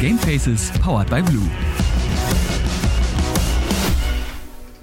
Gamefaces 0.00 0.70
powered 0.80 1.10
by 1.10 1.20
Blue. 1.20 1.42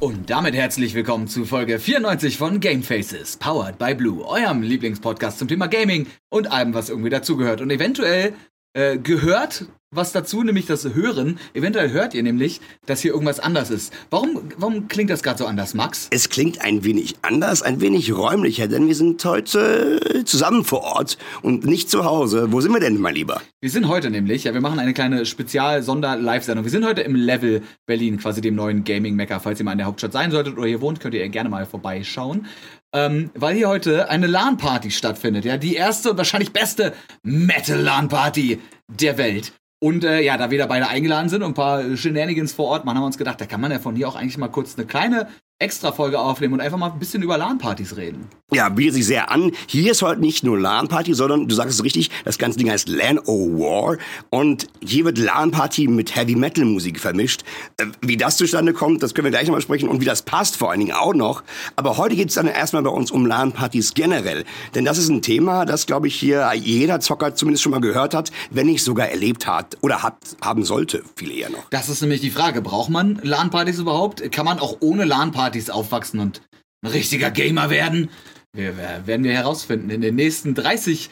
Und 0.01 0.29
damit 0.29 0.55
herzlich 0.55 0.93
willkommen 0.93 1.29
zu 1.29 1.45
Folge 1.45 1.79
94 1.79 2.37
von 2.37 2.59
Gamefaces, 2.59 3.37
powered 3.37 3.77
by 3.77 3.95
Blue, 3.95 4.27
eurem 4.27 4.61
Lieblingspodcast 4.61 5.39
zum 5.39 5.47
Thema 5.47 5.67
Gaming 5.67 6.07
und 6.29 6.51
allem, 6.51 6.73
was 6.73 6.89
irgendwie 6.89 7.09
dazugehört. 7.09 7.61
Und 7.61 7.71
eventuell 7.71 8.33
äh, 8.73 8.97
gehört 8.97 9.67
was 9.95 10.11
dazu, 10.11 10.43
nämlich 10.43 10.65
das 10.65 10.85
Hören. 10.93 11.39
Eventuell 11.53 11.91
hört 11.91 12.13
ihr 12.13 12.23
nämlich, 12.23 12.61
dass 12.85 13.01
hier 13.01 13.11
irgendwas 13.11 13.39
anders 13.39 13.69
ist. 13.69 13.93
Warum, 14.09 14.41
warum 14.57 14.87
klingt 14.87 15.09
das 15.09 15.23
gerade 15.23 15.39
so 15.39 15.45
anders, 15.45 15.73
Max? 15.73 16.07
Es 16.11 16.29
klingt 16.29 16.61
ein 16.61 16.83
wenig 16.83 17.15
anders, 17.21 17.61
ein 17.61 17.81
wenig 17.81 18.13
räumlicher, 18.13 18.67
denn 18.67 18.87
wir 18.87 18.95
sind 18.95 19.23
heute 19.25 20.23
zusammen 20.25 20.63
vor 20.63 20.81
Ort 20.83 21.17
und 21.41 21.65
nicht 21.65 21.89
zu 21.89 22.05
Hause. 22.05 22.51
Wo 22.51 22.61
sind 22.61 22.71
wir 22.73 22.79
denn, 22.79 22.99
mein 22.99 23.15
Lieber? 23.15 23.41
Wir 23.61 23.69
sind 23.69 23.87
heute 23.87 24.09
nämlich, 24.09 24.43
ja, 24.43 24.53
wir 24.53 24.61
machen 24.61 24.79
eine 24.79 24.93
kleine 24.93 25.25
Spezial-Sonder-Live-Sendung. 25.25 26.65
Wir 26.65 26.71
sind 26.71 26.85
heute 26.85 27.01
im 27.01 27.15
Level 27.15 27.63
Berlin, 27.85 28.17
quasi 28.17 28.41
dem 28.41 28.55
neuen 28.55 28.83
Gaming-Mecker. 28.83 29.39
Falls 29.39 29.59
ihr 29.59 29.65
mal 29.65 29.71
in 29.71 29.79
der 29.79 29.87
Hauptstadt 29.87 30.13
sein 30.13 30.31
solltet 30.31 30.57
oder 30.57 30.67
hier 30.67 30.81
wohnt, 30.81 30.99
könnt 30.99 31.13
ihr 31.13 31.27
gerne 31.29 31.49
mal 31.49 31.65
vorbeischauen. 31.65 32.47
Ähm, 32.93 33.29
weil 33.33 33.55
hier 33.55 33.67
heute 33.67 34.09
eine 34.09 34.27
LAN-Party 34.27 34.89
stattfindet, 34.91 35.43
ja, 35.43 35.57
die 35.57 35.75
erste 35.75 36.11
und 36.11 36.17
wahrscheinlich 36.17 36.53
beste 36.53 36.93
Metal-LAN-Party 37.23 38.59
der 38.87 39.17
Welt. 39.17 39.53
Und 39.79 40.03
äh, 40.03 40.21
ja, 40.21 40.37
da 40.37 40.51
wir 40.51 40.57
da 40.57 40.67
beide 40.67 40.87
eingeladen 40.87 41.29
sind 41.29 41.43
und 41.43 41.51
ein 41.51 41.53
paar 41.53 41.95
Shenanigans 41.97 42.53
vor 42.53 42.67
Ort 42.67 42.85
machen, 42.85 42.95
haben 42.95 43.03
wir 43.03 43.07
uns 43.07 43.17
gedacht, 43.17 43.41
da 43.41 43.45
kann 43.45 43.61
man 43.61 43.71
ja 43.71 43.79
von 43.79 43.95
hier 43.95 44.07
auch 44.07 44.15
eigentlich 44.15 44.37
mal 44.37 44.47
kurz 44.47 44.77
eine 44.77 44.87
kleine 44.87 45.27
Extra-Folge 45.57 46.19
aufnehmen 46.19 46.55
und 46.55 46.59
einfach 46.59 46.77
mal 46.77 46.91
ein 46.91 46.99
bisschen 46.99 47.23
über 47.23 47.37
LAN-Partys 47.37 47.95
reden. 47.95 48.27
Ja, 48.51 48.67
bietet 48.67 48.95
sich 48.95 49.05
sehr 49.05 49.31
an. 49.31 49.53
Hier 49.67 49.93
ist 49.93 50.01
heute 50.01 50.19
nicht 50.19 50.43
nur 50.43 50.59
LAN-Party, 50.59 51.13
sondern, 51.13 51.47
du 51.47 51.55
sagst 51.55 51.75
es 51.75 51.83
richtig, 51.83 52.11
das 52.25 52.37
ganze 52.37 52.59
Ding 52.59 52.69
heißt 52.69 52.89
LAN 52.89 53.19
O 53.19 53.57
War. 53.57 53.97
Und 54.29 54.67
hier 54.85 55.05
wird 55.05 55.17
LAN-Party 55.17 55.87
mit 55.87 56.13
Heavy-Metal-Musik 56.13 56.99
vermischt. 56.99 57.43
Äh, 57.77 57.85
wie 58.01 58.17
das 58.17 58.35
zustande 58.35 58.73
kommt, 58.73 59.01
das 59.01 59.13
können 59.13 59.23
wir 59.23 59.31
gleich 59.31 59.47
nochmal 59.47 59.61
sprechen. 59.61 59.87
Und 59.87 60.01
wie 60.01 60.05
das 60.05 60.23
passt 60.23 60.57
vor 60.57 60.71
allen 60.71 60.81
Dingen 60.81 60.91
auch 60.91 61.13
noch. 61.13 61.41
Aber 61.77 61.95
heute 61.95 62.17
geht 62.17 62.27
es 62.29 62.35
dann 62.35 62.47
erstmal 62.47 62.83
bei 62.83 62.89
uns 62.89 63.09
um 63.09 63.25
LAN-Partys 63.25 63.93
generell. 63.93 64.43
Denn 64.75 64.83
das 64.83 64.97
ist 64.97 65.07
ein 65.07 65.21
Thema, 65.21 65.63
das, 65.63 65.85
glaube 65.85 66.07
ich, 66.09 66.15
hier 66.15 66.51
jeder 66.53 66.99
Zocker 66.99 67.33
zumindest 67.33 67.63
schon 67.63 67.71
mal 67.71 67.79
gehört 67.79 68.13
hat, 68.13 68.29
wenn 68.51 68.67
nicht 68.67 68.83
sogar 68.83 69.07
erlebt 69.07 69.47
hat 69.47 69.77
oder 69.79 70.03
hat, 70.03 70.17
haben 70.41 70.65
sollte. 70.65 71.01
Viele 71.15 71.33
eher 71.33 71.49
noch. 71.49 71.69
Das 71.69 71.87
ist 71.87 72.01
nämlich 72.01 72.19
die 72.19 72.31
Frage. 72.31 72.61
Braucht 72.61 72.89
man 72.89 73.21
LAN-Partys 73.23 73.79
überhaupt? 73.79 74.29
Kann 74.33 74.43
man 74.43 74.59
auch 74.59 74.77
ohne 74.81 75.05
LAN-Partys 75.05 75.44
Partys 75.45 75.69
aufwachsen 75.69 76.19
und 76.19 76.41
ein 76.83 76.89
richtiger 76.89 77.29
Gamer 77.29 77.69
werden? 77.69 78.09
Wir, 78.51 78.75
werden 79.05 79.23
wir 79.23 79.33
herausfinden 79.33 79.91
in 79.91 80.01
den 80.01 80.15
nächsten 80.15 80.55
30 80.55 81.11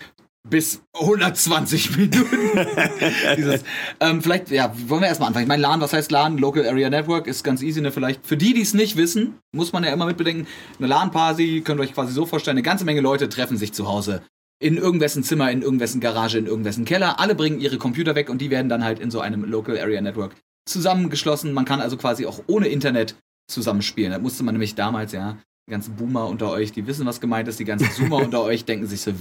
bis 0.50 0.82
120 0.94 1.96
Minuten. 1.98 2.26
Dieses, 3.38 3.64
ähm, 4.00 4.24
vielleicht, 4.24 4.50
ja, 4.50 4.74
wollen 4.88 5.02
wir 5.02 5.08
erstmal 5.08 5.28
anfangen. 5.28 5.44
Ich 5.44 5.48
meine, 5.48 5.62
LAN, 5.62 5.82
was 5.82 5.94
heißt 5.94 6.10
LAN? 6.12 6.40
Local 6.40 6.66
Area 6.68 6.90
Network 6.90 7.28
ist 7.28 7.44
ganz 7.44 7.62
easy, 7.62 7.80
ne? 7.80 7.92
Vielleicht 7.92 8.26
für 8.26 8.36
die, 8.36 8.56
die 8.56 8.64
es 8.64 8.74
nicht 8.74 8.98
wissen, 8.98 9.36
muss 9.52 9.72
man 9.72 9.84
ja 9.84 9.94
immer 9.94 10.08
mitbedenken. 10.08 10.48
Eine 10.80 10.88
LAN-Party 10.88 11.62
könnt 11.62 11.80
ihr 11.80 11.84
euch 11.84 11.94
quasi 11.94 12.12
so 12.12 12.26
vorstellen, 12.26 12.58
eine 12.58 12.64
ganze 12.64 12.86
Menge 12.86 13.02
Leute 13.02 13.30
treffen 13.30 13.58
sich 13.58 13.72
zu 13.72 13.88
Hause. 13.88 14.24
In 14.60 14.78
irgendwessen 14.78 15.24
Zimmer, 15.24 15.52
in 15.52 15.62
irgendwessen 15.62 16.02
Garage, 16.02 16.40
in 16.40 16.48
irgendwessen 16.48 16.86
Keller. 16.86 17.20
Alle 17.20 17.36
bringen 17.36 17.60
ihre 17.60 17.78
Computer 17.78 18.16
weg 18.16 18.32
und 18.32 18.42
die 18.42 18.50
werden 18.50 18.68
dann 18.68 18.84
halt 18.84 18.98
in 18.98 19.12
so 19.12 19.20
einem 19.20 19.44
Local 19.46 19.78
Area 19.78 20.02
Network 20.02 20.36
zusammengeschlossen. 20.66 21.54
Man 21.54 21.66
kann 21.66 21.82
also 21.82 21.98
quasi 21.98 22.26
auch 22.26 22.42
ohne 22.48 22.68
Internet 22.68 23.16
zusammenspielen. 23.50 24.12
Da 24.12 24.20
musste 24.20 24.44
man 24.44 24.54
nämlich 24.54 24.76
damals, 24.76 25.12
ja, 25.12 25.38
die 25.68 25.72
ganzen 25.72 25.96
Boomer 25.96 26.28
unter 26.28 26.50
euch, 26.52 26.72
die 26.72 26.88
wissen, 26.88 27.06
was 27.06 27.22
gemeint 27.22 27.48
ist, 27.48 27.60
die 27.60 27.66
ganzen 27.66 27.90
Zoomer 27.92 28.18
unter 28.18 28.42
euch 28.44 28.66
denken 28.66 28.88
sich 28.88 29.02
so, 29.02 29.14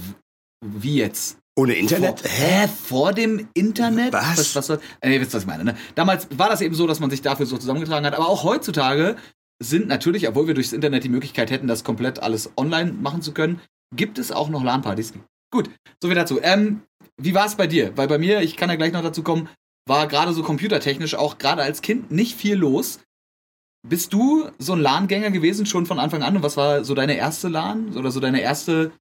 wie 0.63 0.95
jetzt? 0.95 1.37
Ohne 1.55 1.73
Internet? 1.73 2.21
Vor, 2.21 2.29
hä? 2.29 2.67
Vor 2.67 3.13
dem 3.13 3.47
Internet? 3.53 4.13
Was? 4.13 4.39
Was, 4.39 4.55
was 4.55 4.67
soll, 4.67 4.79
äh, 5.01 5.13
ihr 5.13 5.21
wisst, 5.21 5.33
was 5.33 5.43
ich 5.43 5.47
meine, 5.47 5.63
ne? 5.63 5.77
Damals 5.95 6.27
war 6.35 6.49
das 6.49 6.61
eben 6.61 6.73
so, 6.73 6.87
dass 6.87 6.99
man 6.99 7.09
sich 7.09 7.21
dafür 7.21 7.45
so 7.45 7.57
zusammengetragen 7.57 8.05
hat, 8.05 8.15
aber 8.15 8.27
auch 8.27 8.43
heutzutage 8.43 9.15
sind 9.61 9.87
natürlich, 9.87 10.27
obwohl 10.27 10.47
wir 10.47 10.53
durchs 10.55 10.73
Internet 10.73 11.03
die 11.03 11.09
Möglichkeit 11.09 11.51
hätten, 11.51 11.67
das 11.67 11.83
komplett 11.83 12.21
alles 12.21 12.51
online 12.57 12.91
machen 12.91 13.21
zu 13.21 13.33
können, 13.33 13.61
gibt 13.95 14.17
es 14.17 14.31
auch 14.31 14.49
noch 14.49 14.63
LAN-Partys. 14.63 15.13
Gut, 15.51 15.69
so 16.01 16.07
viel 16.09 16.15
dazu. 16.15 16.39
Ähm, 16.41 16.81
wie 17.21 17.35
war 17.35 17.45
es 17.45 17.55
bei 17.55 17.67
dir? 17.67 17.95
Weil 17.95 18.07
bei 18.07 18.17
mir, 18.17 18.41
ich 18.41 18.57
kann 18.57 18.69
ja 18.69 18.75
gleich 18.75 18.91
noch 18.91 19.03
dazu 19.03 19.21
kommen, 19.21 19.47
war 19.87 20.07
gerade 20.07 20.33
so 20.33 20.41
computertechnisch 20.41 21.15
auch 21.15 21.37
gerade 21.37 21.61
als 21.61 21.81
Kind 21.81 22.09
nicht 22.09 22.35
viel 22.35 22.55
los. 22.55 22.99
Bist 23.85 24.13
du 24.13 24.49
so 24.59 24.73
ein 24.73 24.79
LAN-Gänger 24.79 25.31
gewesen 25.31 25.65
schon 25.65 25.85
von 25.85 25.99
Anfang 25.99 26.23
an? 26.23 26.37
Und 26.37 26.43
was 26.43 26.55
war 26.55 26.85
so 26.85 26.95
deine 26.95 27.17
erste 27.17 27.49
LAN 27.49 27.95
oder 27.97 28.11
so 28.11 28.21
deine 28.21 28.41
erste 28.41 28.91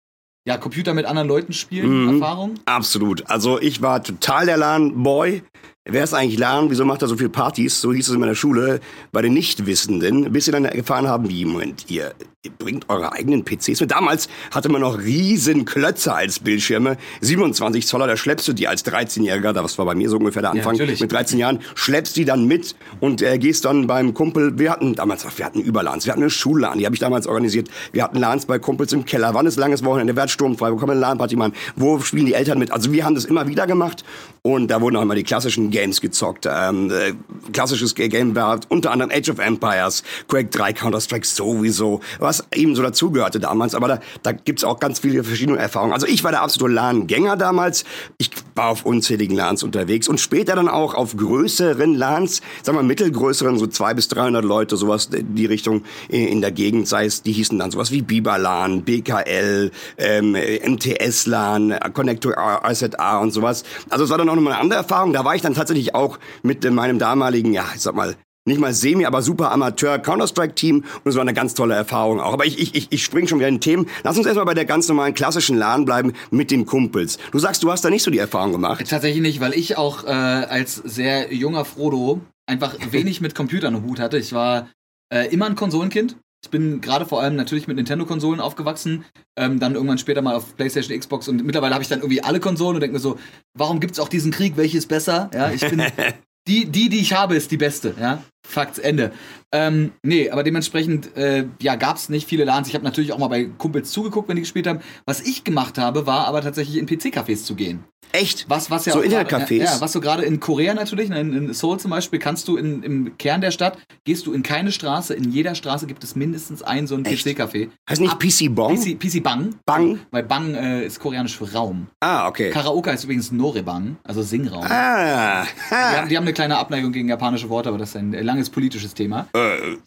ja, 0.44 0.56
Computer 0.56 0.92
mit 0.92 1.06
anderen 1.06 1.28
Leuten 1.28 1.52
spielen 1.52 2.02
mhm. 2.02 2.20
Erfahrung? 2.20 2.54
Absolut. 2.64 3.30
Also 3.30 3.60
ich 3.60 3.80
war 3.80 4.02
total 4.02 4.46
der 4.46 4.56
LAN-Boy. 4.56 5.42
Wer 5.84 6.04
ist 6.04 6.14
eigentlich 6.14 6.38
LAN? 6.38 6.70
Wieso 6.70 6.84
macht 6.84 7.02
er 7.02 7.08
so 7.08 7.16
viele 7.16 7.28
Partys? 7.28 7.80
So 7.80 7.92
hieß 7.92 8.06
es 8.06 8.14
in 8.14 8.20
meiner 8.20 8.36
Schule. 8.36 8.78
Bei 9.10 9.20
den 9.20 9.32
Nichtwissenden, 9.34 10.32
bis 10.32 10.44
sie 10.44 10.52
dann 10.52 10.64
erfahren 10.64 11.08
haben, 11.08 11.28
wie, 11.28 11.44
Moment, 11.44 11.90
ihr, 11.90 12.14
ihr 12.44 12.52
bringt 12.52 12.88
eure 12.88 13.12
eigenen 13.12 13.44
PCs 13.44 13.80
mit. 13.80 13.90
Damals 13.90 14.28
hatte 14.52 14.68
man 14.68 14.80
noch 14.80 14.98
riesen 14.98 15.64
Klötze 15.64 16.14
als 16.14 16.38
Bildschirme. 16.38 16.98
27 17.20 17.84
Zoller, 17.84 18.06
da 18.06 18.16
schleppst 18.16 18.46
du 18.46 18.52
die 18.52 18.68
als 18.68 18.84
13-Jähriger, 18.84 19.52
das 19.52 19.76
war 19.76 19.86
bei 19.86 19.96
mir 19.96 20.08
so 20.08 20.18
ungefähr 20.18 20.42
der 20.42 20.52
Anfang, 20.52 20.76
ja, 20.76 20.86
mit 20.86 21.10
13 21.10 21.38
Jahren, 21.38 21.58
schleppst 21.74 22.16
die 22.16 22.24
dann 22.24 22.46
mit 22.46 22.76
und 23.00 23.20
äh, 23.20 23.38
gehst 23.38 23.64
dann 23.64 23.88
beim 23.88 24.14
Kumpel, 24.14 24.56
wir 24.60 24.70
hatten 24.70 24.94
damals, 24.94 25.26
wir 25.36 25.44
hatten 25.44 25.60
Überlans, 25.60 26.06
wir 26.06 26.12
hatten 26.12 26.22
eine 26.22 26.30
Schullan, 26.30 26.78
die 26.78 26.84
habe 26.84 26.94
ich 26.94 27.00
damals 27.00 27.26
organisiert, 27.26 27.68
wir 27.90 28.04
hatten 28.04 28.18
Lans 28.18 28.46
bei 28.46 28.60
Kumpels 28.60 28.92
im 28.92 29.04
Keller, 29.04 29.34
wann 29.34 29.46
ist 29.46 29.56
langes 29.56 29.84
Wochenende, 29.84 30.14
wer 30.14 30.24
hat 30.24 30.30
sturmfrei, 30.30 30.70
wo 30.70 30.76
kommen 30.76 30.92
eine 30.92 31.00
LAN-Party 31.00 31.34
machen, 31.34 31.54
wo 31.74 31.98
spielen 31.98 32.26
die 32.26 32.34
Eltern 32.34 32.60
mit, 32.60 32.70
also 32.70 32.92
wir 32.92 33.04
haben 33.04 33.16
das 33.16 33.24
immer 33.24 33.48
wieder 33.48 33.66
gemacht 33.66 34.04
und 34.42 34.68
da 34.68 34.80
wurden 34.80 34.96
auch 34.96 35.02
immer 35.02 35.16
die 35.16 35.24
klassischen 35.24 35.71
Games 35.72 36.00
gezockt. 36.00 36.46
Ähm, 36.48 36.90
äh, 36.90 37.14
klassisches 37.52 37.94
Game 37.94 38.36
war 38.36 38.60
unter 38.68 38.92
anderem 38.92 39.10
Age 39.10 39.30
of 39.30 39.38
Empires, 39.38 40.04
Quake 40.28 40.50
3, 40.50 40.72
Counter-Strike 40.74 41.26
sowieso, 41.26 42.00
was 42.20 42.44
eben 42.54 42.76
so 42.76 42.82
dazugehörte 42.82 43.40
damals. 43.40 43.74
Aber 43.74 43.88
da, 43.88 44.00
da 44.22 44.32
gibt's 44.32 44.62
auch 44.62 44.78
ganz 44.78 45.00
viele 45.00 45.24
verschiedene 45.24 45.58
Erfahrungen. 45.58 45.92
Also 45.92 46.06
ich 46.06 46.22
war 46.22 46.30
der 46.30 46.42
absolute 46.42 46.74
LAN-Gänger 46.74 47.36
damals. 47.36 47.84
Ich 48.18 48.30
war 48.54 48.68
auf 48.68 48.86
unzähligen 48.86 49.34
LANs 49.34 49.62
unterwegs 49.62 50.08
und 50.08 50.20
später 50.20 50.54
dann 50.54 50.68
auch 50.68 50.94
auf 50.94 51.16
größeren 51.16 51.94
LANs, 51.94 52.42
sagen 52.62 52.78
wir 52.78 52.82
mittelgrößeren, 52.82 53.58
so 53.58 53.66
zwei 53.66 53.94
bis 53.94 54.08
300 54.08 54.44
Leute, 54.44 54.76
sowas 54.76 55.06
in 55.06 55.34
die 55.34 55.46
Richtung 55.46 55.82
in 56.08 56.40
der 56.40 56.52
Gegend, 56.52 56.86
sei 56.86 57.06
es, 57.06 57.22
die 57.22 57.32
hießen 57.32 57.58
dann 57.58 57.70
sowas 57.70 57.90
wie 57.90 58.02
Biber 58.02 58.38
LAN, 58.38 58.82
BKL, 58.82 59.70
ähm, 59.98 60.32
MTS 60.32 61.26
LAN, 61.26 61.74
Connector 61.92 62.34
RZA 62.36 63.18
und 63.18 63.32
sowas. 63.32 63.64
Also 63.88 64.04
es 64.04 64.10
war 64.10 64.18
dann 64.18 64.28
auch 64.28 64.34
nochmal 64.34 64.54
eine 64.54 64.62
andere 64.62 64.80
Erfahrung. 64.80 65.12
Da 65.12 65.24
war 65.24 65.34
ich 65.34 65.42
dann 65.42 65.54
tatsächlich 65.62 65.94
auch 65.94 66.18
mit 66.42 66.68
meinem 66.70 66.98
damaligen, 66.98 67.52
ja, 67.52 67.64
ich 67.74 67.80
sag 67.80 67.94
mal, 67.94 68.16
nicht 68.44 68.60
mal 68.60 68.72
semi, 68.72 69.04
aber 69.04 69.22
super 69.22 69.52
Amateur 69.52 69.98
Counter-Strike-Team 70.00 70.84
und 71.04 71.08
es 71.08 71.14
war 71.14 71.22
eine 71.22 71.32
ganz 71.32 71.54
tolle 71.54 71.74
Erfahrung 71.74 72.20
auch. 72.20 72.32
Aber 72.32 72.44
ich, 72.44 72.58
ich, 72.58 72.74
ich, 72.74 72.88
ich 72.90 73.04
spring 73.04 73.28
schon 73.28 73.38
wieder 73.38 73.48
in 73.48 73.60
Themen. 73.60 73.86
Lass 74.02 74.16
uns 74.16 74.26
erstmal 74.26 74.46
bei 74.46 74.54
der 74.54 74.64
ganz 74.64 74.88
normalen 74.88 75.14
klassischen 75.14 75.56
LAN 75.56 75.84
bleiben 75.84 76.12
mit 76.30 76.50
den 76.50 76.66
Kumpels. 76.66 77.18
Du 77.30 77.38
sagst, 77.38 77.62
du 77.62 77.70
hast 77.70 77.84
da 77.84 77.90
nicht 77.90 78.02
so 78.02 78.10
die 78.10 78.18
Erfahrung 78.18 78.52
gemacht. 78.52 78.84
Tatsächlich 78.88 79.22
nicht, 79.22 79.40
weil 79.40 79.54
ich 79.54 79.78
auch 79.78 80.04
äh, 80.04 80.08
als 80.08 80.74
sehr 80.74 81.32
junger 81.32 81.64
Frodo 81.64 82.20
einfach 82.46 82.74
wenig 82.90 83.20
mit 83.20 83.36
Computern 83.36 83.76
im 83.76 83.84
Hut 83.84 84.00
hatte. 84.00 84.18
Ich 84.18 84.32
war 84.32 84.68
äh, 85.14 85.32
immer 85.32 85.46
ein 85.46 85.54
Konsolenkind. 85.54 86.16
Ich 86.44 86.50
bin 86.50 86.80
gerade 86.80 87.06
vor 87.06 87.22
allem 87.22 87.36
natürlich 87.36 87.68
mit 87.68 87.76
Nintendo-Konsolen 87.76 88.40
aufgewachsen, 88.40 89.04
ähm, 89.36 89.60
dann 89.60 89.74
irgendwann 89.74 89.98
später 89.98 90.22
mal 90.22 90.34
auf 90.34 90.56
PlayStation, 90.56 90.98
Xbox 90.98 91.28
und 91.28 91.44
mittlerweile 91.44 91.74
habe 91.74 91.82
ich 91.82 91.88
dann 91.88 92.00
irgendwie 92.00 92.22
alle 92.22 92.40
Konsolen 92.40 92.74
und 92.74 92.80
denke 92.80 92.94
mir 92.94 93.00
so, 93.00 93.18
warum 93.54 93.78
gibt 93.78 93.92
es 93.92 94.00
auch 94.00 94.08
diesen 94.08 94.32
Krieg? 94.32 94.56
Welches 94.56 94.86
besser? 94.86 95.30
Ja, 95.32 95.50
ich 95.50 95.60
bin 95.60 95.82
die, 96.48 96.66
die, 96.66 96.88
die 96.88 97.00
ich 97.00 97.12
habe, 97.12 97.36
ist 97.36 97.50
die 97.52 97.56
beste. 97.56 97.94
Ja, 97.98 98.22
Fakts 98.44 98.78
Ende. 98.78 99.12
Ähm, 99.52 99.92
nee, 100.02 100.30
aber 100.30 100.42
dementsprechend 100.42 101.16
äh, 101.16 101.46
ja, 101.60 101.76
gab 101.76 101.96
es 101.96 102.08
nicht 102.08 102.26
viele 102.26 102.44
LANs. 102.44 102.68
Ich 102.68 102.74
habe 102.74 102.84
natürlich 102.84 103.12
auch 103.12 103.18
mal 103.18 103.28
bei 103.28 103.44
Kumpels 103.44 103.90
zugeguckt, 103.90 104.28
wenn 104.28 104.36
die 104.36 104.42
gespielt 104.42 104.66
haben. 104.66 104.80
Was 105.04 105.20
ich 105.20 105.44
gemacht 105.44 105.78
habe, 105.78 106.06
war 106.06 106.26
aber 106.26 106.40
tatsächlich 106.40 106.78
in 106.78 106.86
PC-Cafés 106.86 107.44
zu 107.44 107.54
gehen. 107.54 107.84
Echt? 108.12 108.44
Was, 108.48 108.70
was 108.70 108.84
ja 108.84 108.92
so 108.92 109.00
Internetcafés? 109.00 109.62
Ja, 109.62 109.80
was 109.80 109.92
du 109.92 110.00
gerade 110.00 110.22
in 110.22 110.38
Korea 110.38 110.74
natürlich, 110.74 111.08
ne, 111.08 111.20
in, 111.20 111.32
in 111.32 111.54
Seoul 111.54 111.80
zum 111.80 111.90
Beispiel, 111.90 112.18
kannst 112.18 112.46
du 112.46 112.56
in, 112.56 112.82
im 112.82 113.16
Kern 113.16 113.40
der 113.40 113.50
Stadt, 113.50 113.78
gehst 114.04 114.26
du 114.26 114.32
in 114.32 114.42
keine 114.42 114.70
Straße, 114.70 115.14
in 115.14 115.32
jeder 115.32 115.54
Straße 115.54 115.86
gibt 115.86 116.04
es 116.04 116.14
mindestens 116.14 116.62
ein 116.62 116.86
so 116.86 116.94
ein 116.94 117.04
PC-Café. 117.04 117.70
Heißt 117.88 118.00
nicht 118.00 118.18
PC 118.18 118.54
Bong? 118.54 118.76
PC, 118.76 118.98
PC 118.98 119.22
Bang. 119.22 119.54
Bang? 119.64 120.00
Weil 120.10 120.24
Bang 120.24 120.54
äh, 120.54 120.84
ist 120.84 121.00
koreanisch 121.00 121.36
für 121.36 121.50
Raum. 121.52 121.86
Ah, 122.00 122.28
okay. 122.28 122.50
Karaoke 122.50 122.90
heißt 122.90 123.04
übrigens 123.04 123.32
Norebang, 123.32 123.96
also 124.04 124.22
Singraum. 124.22 124.64
Ah. 124.64 125.44
Die 125.44 125.74
haben, 125.74 126.08
die 126.10 126.16
haben 126.16 126.24
eine 126.24 126.34
kleine 126.34 126.58
Abneigung 126.58 126.92
gegen 126.92 127.08
japanische 127.08 127.48
Worte, 127.48 127.70
aber 127.70 127.78
das 127.78 127.90
ist 127.90 127.96
ein 127.96 128.12
langes 128.12 128.50
politisches 128.50 128.92
Thema. 128.92 129.26
Äh, 129.34 129.38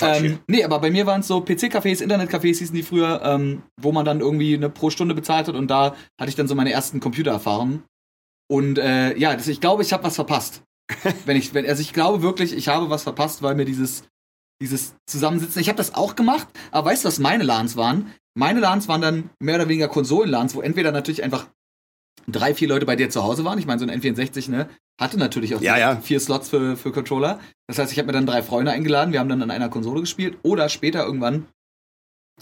ähm, 0.02 0.40
nee, 0.48 0.64
aber 0.64 0.80
bei 0.80 0.92
mir 0.92 1.06
waren 1.06 1.22
es 1.22 1.28
so 1.28 1.40
PC-Cafés, 1.40 2.02
Internet-Cafés 2.02 2.58
hießen 2.60 2.76
die 2.76 2.84
früher, 2.84 3.22
ähm, 3.24 3.64
wo 3.80 3.92
man 3.92 4.06
dann 4.06 4.20
irgendwie 4.20 4.56
eine 4.56 4.70
pro 4.70 4.90
Stunde 4.90 5.16
bezahlt 5.16 5.48
hat 5.48 5.56
und 5.56 5.68
da 5.68 5.96
hatte 6.20 6.30
ich 6.30 6.36
dann 6.36 6.48
so 6.48 6.56
meine 6.56 6.72
ersten 6.72 7.00
Computererfahrungen. 7.00 7.84
Und 8.48 8.78
äh, 8.78 9.18
ja, 9.18 9.36
das, 9.36 9.48
ich 9.48 9.62
glaube, 9.62 9.84
ich 9.84 9.94
habe 9.94 10.04
was 10.04 10.16
verpasst. 10.16 10.64
wenn 11.26 11.36
ich, 11.36 11.54
wenn, 11.54 11.66
also 11.68 11.82
ich 11.82 11.94
glaube 11.94 12.22
wirklich, 12.22 12.54
ich 12.54 12.68
habe 12.68 12.90
was 12.90 13.04
verpasst, 13.04 13.42
weil 13.42 13.56
mir 13.56 13.66
dieses, 13.66 14.04
dieses 14.62 14.96
Zusammensitzen, 15.08 15.62
ich 15.62 15.70
habe 15.70 15.78
das 15.78 15.96
auch 15.96 16.16
gemacht, 16.16 16.48
aber 16.72 16.90
weißt 16.90 17.04
du, 17.04 17.08
was 17.08 17.20
meine 17.20 17.44
LANs 17.44 17.76
waren? 17.76 18.14
Meine 18.38 18.60
LANs 18.60 18.88
waren 18.88 19.02
dann 19.02 19.30
mehr 19.40 19.56
oder 19.56 19.68
weniger 19.68 19.88
Konsolen-LANs, 19.88 20.56
wo 20.56 20.62
entweder 20.62 20.92
natürlich 20.92 21.24
einfach 21.24 21.48
drei, 22.28 22.54
vier 22.54 22.68
Leute 22.68 22.86
bei 22.86 22.96
dir 22.96 23.10
zu 23.10 23.24
Hause 23.24 23.46
waren. 23.46 23.60
Ich 23.60 23.66
meine, 23.66 23.80
so 23.80 23.88
ein 23.88 24.02
N64, 24.02 24.50
ne? 24.50 24.70
Hatte 25.00 25.18
natürlich 25.18 25.56
auch 25.56 25.62
Ja, 25.62 25.78
ja. 25.78 25.96
vier 25.98 26.20
Slots 26.20 26.50
für, 26.50 26.78
für 26.78 26.92
Controller. 26.92 27.40
Das 27.68 27.80
heißt, 27.80 27.92
ich 27.92 27.98
habe 27.98 28.08
mir 28.08 28.14
dann 28.14 28.26
drei 28.26 28.44
Freunde 28.44 28.72
eingeladen, 28.72 29.12
wir 29.12 29.20
haben 29.20 29.30
dann 29.30 29.42
an 29.42 29.52
einer 29.52 29.70
Konsole 29.70 30.02
gespielt 30.02 30.38
oder 30.44 30.70
später 30.70 31.06
irgendwann 31.06 31.48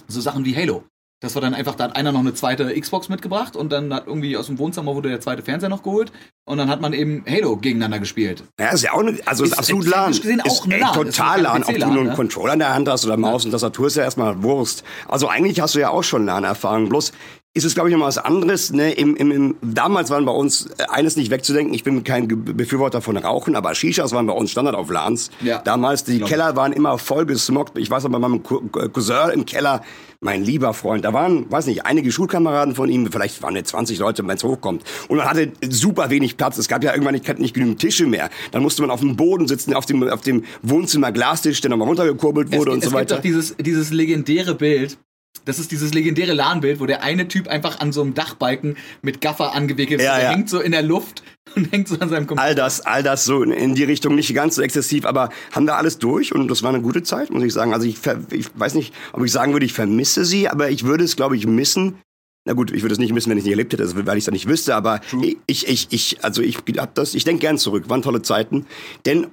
so 0.07 0.21
Sachen 0.21 0.45
wie 0.45 0.55
Halo. 0.55 0.83
Das 1.21 1.35
war 1.35 1.41
dann 1.41 1.53
einfach, 1.53 1.75
da 1.75 1.85
hat 1.85 1.95
einer 1.95 2.11
noch 2.11 2.19
eine 2.19 2.33
zweite 2.33 2.77
Xbox 2.77 3.07
mitgebracht 3.07 3.55
und 3.55 3.71
dann 3.71 3.93
hat 3.93 4.07
irgendwie 4.07 4.35
aus 4.35 4.47
dem 4.47 4.59
Wohnzimmer 4.59 4.93
wurde 4.93 5.07
der 5.07 5.21
zweite 5.21 5.41
Fernseher 5.41 5.69
noch 5.69 5.81
geholt 5.81 6.11
und 6.43 6.57
dann 6.57 6.67
hat 6.69 6.81
man 6.81 6.91
eben 6.91 7.23
Halo 7.25 7.55
gegeneinander 7.55 7.99
gespielt. 7.99 8.43
Ja, 8.59 8.71
ist 8.71 8.81
ja 8.83 8.91
auch 8.91 8.99
eine, 8.99 9.17
also 9.25 9.45
ist, 9.45 9.53
Ist 9.53 9.57
absolut 9.59 9.85
LAN. 9.87 10.11
gesehen 10.11 10.41
auch 10.41 10.65
ist 10.65 10.67
LAN. 10.67 10.93
Total 10.93 11.35
kein 11.35 11.43
LAN. 11.43 11.63
Ob 11.63 11.73
du 11.75 11.79
nur 11.79 11.99
einen 11.99 12.07
ne? 12.07 12.15
Controller 12.15 12.53
in 12.53 12.59
der 12.59 12.73
Hand 12.73 12.89
hast 12.89 13.05
oder 13.05 13.15
Maus 13.15 13.45
und 13.45 13.51
Tastatur 13.51 13.87
ist 13.87 13.95
ja 13.95 14.03
erstmal 14.03 14.43
Wurst. 14.43 14.83
Also 15.07 15.29
eigentlich 15.29 15.61
hast 15.61 15.75
du 15.75 15.79
ja 15.79 15.91
auch 15.91 16.03
schon 16.03 16.25
LAN-Erfahrung. 16.25 16.89
Bloß 16.89 17.13
ist 17.55 17.65
es, 17.65 17.75
glaube 17.75 17.89
ich, 17.89 17.93
noch 17.93 17.99
mal 17.99 18.07
was 18.07 18.17
anderes. 18.17 18.73
Ne? 18.73 18.93
Im, 18.93 19.15
im, 19.15 19.31
im, 19.31 19.55
damals 19.61 20.09
waren 20.09 20.25
bei 20.25 20.31
uns 20.31 20.65
äh, 20.79 20.85
eines 20.89 21.15
nicht 21.17 21.29
wegzudenken. 21.29 21.73
Ich 21.75 21.83
bin 21.83 22.03
kein 22.03 22.27
Befürworter 22.27 22.99
von 23.01 23.15
Rauchen, 23.15 23.55
aber 23.55 23.75
Shishas 23.75 24.11
waren 24.11 24.25
bei 24.25 24.33
uns 24.33 24.49
Standard 24.49 24.73
auf 24.75 24.89
LANs. 24.89 25.29
Ja. 25.41 25.59
Damals, 25.59 26.03
die 26.03 26.17
ich. 26.17 26.25
Keller 26.25 26.55
waren 26.55 26.73
immer 26.73 26.97
voll 26.97 27.27
gesmockt. 27.27 27.77
Ich 27.77 27.91
weiß 27.91 28.05
noch, 28.05 28.11
bei 28.11 28.17
meinem 28.17 28.41
Cou- 28.41 28.61
Cousin 28.89 29.29
im 29.33 29.45
Keller, 29.45 29.83
mein 30.19 30.43
lieber 30.43 30.73
Freund, 30.73 31.05
da 31.05 31.13
waren, 31.13 31.51
weiß 31.51 31.67
nicht, 31.67 31.85
einige 31.85 32.11
Schulkameraden 32.11 32.73
von 32.73 32.89
ihm, 32.89 33.11
vielleicht 33.11 33.43
waren 33.43 33.55
es 33.55 33.65
20 33.65 33.99
Leute, 33.99 34.25
wenn 34.27 34.35
es 34.37 34.43
hochkommt. 34.43 34.81
Und 35.09 35.17
man 35.17 35.29
hatte 35.29 35.51
super 35.69 36.09
wenig 36.09 36.37
Platz. 36.37 36.57
Es 36.57 36.67
gab 36.67 36.83
ja 36.83 36.91
irgendwann 36.93 37.13
nicht, 37.13 37.37
nicht 37.37 37.53
genügend 37.53 37.79
Tische 37.79 38.07
mehr. 38.07 38.31
Dann 38.51 38.63
musste 38.63 38.81
man 38.81 38.89
auf 38.89 39.01
dem 39.01 39.15
Boden 39.15 39.47
sitzen, 39.47 39.75
auf 39.75 39.85
dem, 39.85 40.01
auf 40.09 40.21
dem 40.21 40.43
Wohnzimmer 40.63 41.11
Glastisch, 41.11 41.61
der 41.61 41.69
nochmal 41.69 41.87
runtergekurbelt 41.89 42.51
wurde 42.51 42.71
es, 42.71 42.73
und 42.73 42.79
es 42.79 42.85
so 42.85 42.89
gibt 42.89 42.99
weiter. 43.01 43.15
doch 43.17 43.21
dieses, 43.21 43.55
dieses 43.57 43.91
legendäre 43.91 44.55
Bild. 44.55 44.97
Das 45.45 45.59
ist 45.59 45.71
dieses 45.71 45.93
legendäre 45.93 46.33
LAN-Bild, 46.33 46.79
wo 46.79 46.85
der 46.85 47.03
eine 47.03 47.27
Typ 47.27 47.47
einfach 47.47 47.79
an 47.79 47.91
so 47.91 48.01
einem 48.01 48.13
Dachbalken 48.13 48.77
mit 49.01 49.19
Gaffer 49.19 49.53
angewickelt 49.53 49.99
ist. 49.99 50.05
Ja, 50.05 50.15
der 50.15 50.25
ja. 50.25 50.31
hängt 50.31 50.49
so 50.49 50.61
in 50.61 50.71
der 50.71 50.83
Luft 50.83 51.23
und 51.55 51.71
hängt 51.71 51.87
so 51.87 51.99
an 51.99 52.09
seinem 52.09 52.27
Computer. 52.27 52.41
All 52.41 52.55
das, 52.55 52.81
all 52.81 53.03
das 53.03 53.25
so 53.25 53.43
in, 53.43 53.75
die 53.75 53.83
Richtung 53.83 54.15
nicht 54.15 54.33
ganz 54.33 54.55
so 54.55 54.61
exzessiv, 54.61 55.05
aber 55.05 55.29
haben 55.51 55.65
wir 55.65 55.75
alles 55.75 55.99
durch 55.99 56.33
und 56.33 56.47
das 56.47 56.63
war 56.63 56.69
eine 56.69 56.81
gute 56.81 57.03
Zeit, 57.03 57.29
muss 57.29 57.43
ich 57.43 57.53
sagen. 57.53 57.73
Also 57.73 57.85
ich, 57.85 57.97
ich 58.31 58.47
weiß 58.55 58.75
nicht, 58.75 58.93
ob 59.11 59.23
ich 59.25 59.31
sagen 59.31 59.53
würde, 59.53 59.65
ich 59.65 59.73
vermisse 59.73 60.23
sie, 60.23 60.47
aber 60.47 60.69
ich 60.69 60.85
würde 60.85 61.03
es, 61.03 61.15
glaube 61.15 61.35
ich, 61.35 61.45
missen. 61.45 61.99
Na 62.45 62.53
gut, 62.53 62.71
ich 62.71 62.81
würde 62.81 62.93
es 62.93 62.99
nicht 62.99 63.13
missen, 63.13 63.29
wenn 63.29 63.37
ich 63.37 63.43
es 63.43 63.45
nicht 63.45 63.53
erlebt 63.53 63.71
hätte, 63.73 63.83
also 63.83 63.95
weil 64.05 64.17
ich 64.17 64.23
es 64.23 64.25
dann 64.25 64.33
nicht 64.33 64.49
wüsste, 64.49 64.75
aber 64.75 64.99
ich, 65.47 65.67
ich, 65.67 65.87
ich, 65.91 66.23
also 66.23 66.41
ich 66.41 66.57
hab 66.77 66.93
das, 66.93 67.15
ich 67.15 67.23
denke 67.23 67.41
gern 67.41 67.57
zurück, 67.57 67.89
waren 67.89 68.01
tolle 68.01 68.21
Zeiten. 68.21 68.65
Denn 69.05 69.27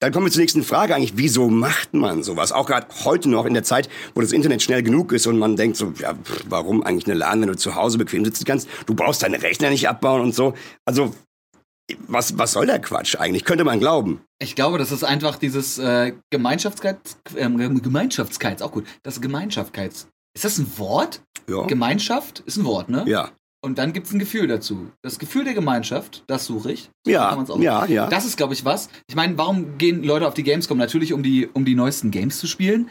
dann 0.00 0.12
kommen 0.12 0.26
wir 0.26 0.32
zur 0.32 0.42
nächsten 0.42 0.62
Frage 0.62 0.94
eigentlich, 0.94 1.16
wieso 1.16 1.48
macht 1.48 1.94
man 1.94 2.22
sowas? 2.22 2.52
Auch 2.52 2.66
gerade 2.66 2.86
heute 3.04 3.30
noch 3.30 3.46
in 3.46 3.54
der 3.54 3.64
Zeit, 3.64 3.88
wo 4.14 4.20
das 4.20 4.32
Internet 4.32 4.62
schnell 4.62 4.82
genug 4.82 5.12
ist 5.12 5.26
und 5.26 5.38
man 5.38 5.56
denkt 5.56 5.76
so, 5.76 5.92
ja, 5.98 6.14
warum 6.48 6.82
eigentlich 6.82 7.06
eine 7.06 7.14
LAN, 7.14 7.40
wenn 7.40 7.48
du 7.48 7.56
zu 7.56 7.74
Hause 7.74 7.96
bequem 7.96 8.24
sitzen 8.24 8.44
kannst? 8.44 8.68
Du 8.84 8.94
brauchst 8.94 9.22
deine 9.22 9.42
Rechner 9.42 9.70
nicht 9.70 9.88
abbauen 9.88 10.20
und 10.20 10.34
so. 10.34 10.54
Also, 10.84 11.14
was, 12.08 12.36
was 12.36 12.52
soll 12.52 12.66
der 12.66 12.80
Quatsch 12.80 13.16
eigentlich? 13.16 13.44
Könnte 13.44 13.64
man 13.64 13.78
glauben. 13.78 14.20
Ich 14.38 14.54
glaube, 14.54 14.76
das 14.76 14.92
ist 14.92 15.04
einfach 15.04 15.36
dieses 15.36 15.78
äh, 15.78 16.12
Gemeinschaftskeits, 16.30 17.18
ähm, 17.36 17.80
Gemeinschaftskeits, 17.80 18.60
auch 18.60 18.72
gut. 18.72 18.86
Das 19.02 19.20
Gemeinschaftskeits. 19.20 20.08
Ist 20.34 20.44
das 20.44 20.58
ein 20.58 20.70
Wort? 20.76 21.22
Ja. 21.48 21.64
Gemeinschaft 21.66 22.40
ist 22.40 22.58
ein 22.58 22.64
Wort, 22.64 22.90
ne? 22.90 23.04
Ja. 23.06 23.30
Und 23.62 23.78
dann 23.78 23.92
gibt 23.92 24.06
es 24.06 24.12
ein 24.12 24.18
Gefühl 24.18 24.46
dazu. 24.46 24.90
Das 25.02 25.18
Gefühl 25.18 25.44
der 25.44 25.54
Gemeinschaft, 25.54 26.22
das 26.26 26.46
suche 26.46 26.72
ich. 26.72 26.90
So 27.04 27.10
kann 27.28 27.38
Ja, 27.62 27.84
ja, 27.86 27.92
ja. 27.92 28.06
Das 28.08 28.24
ist, 28.24 28.36
glaube 28.36 28.54
ich, 28.54 28.64
was. 28.64 28.88
Ich 29.08 29.16
meine, 29.16 29.36
warum 29.38 29.78
gehen 29.78 30.04
Leute 30.04 30.28
auf 30.28 30.34
die 30.34 30.44
Gamescom? 30.44 30.78
Natürlich, 30.78 31.12
um 31.12 31.22
die, 31.22 31.46
um 31.46 31.64
die 31.64 31.74
neuesten 31.74 32.10
Games 32.10 32.38
zu 32.38 32.46
spielen. 32.46 32.90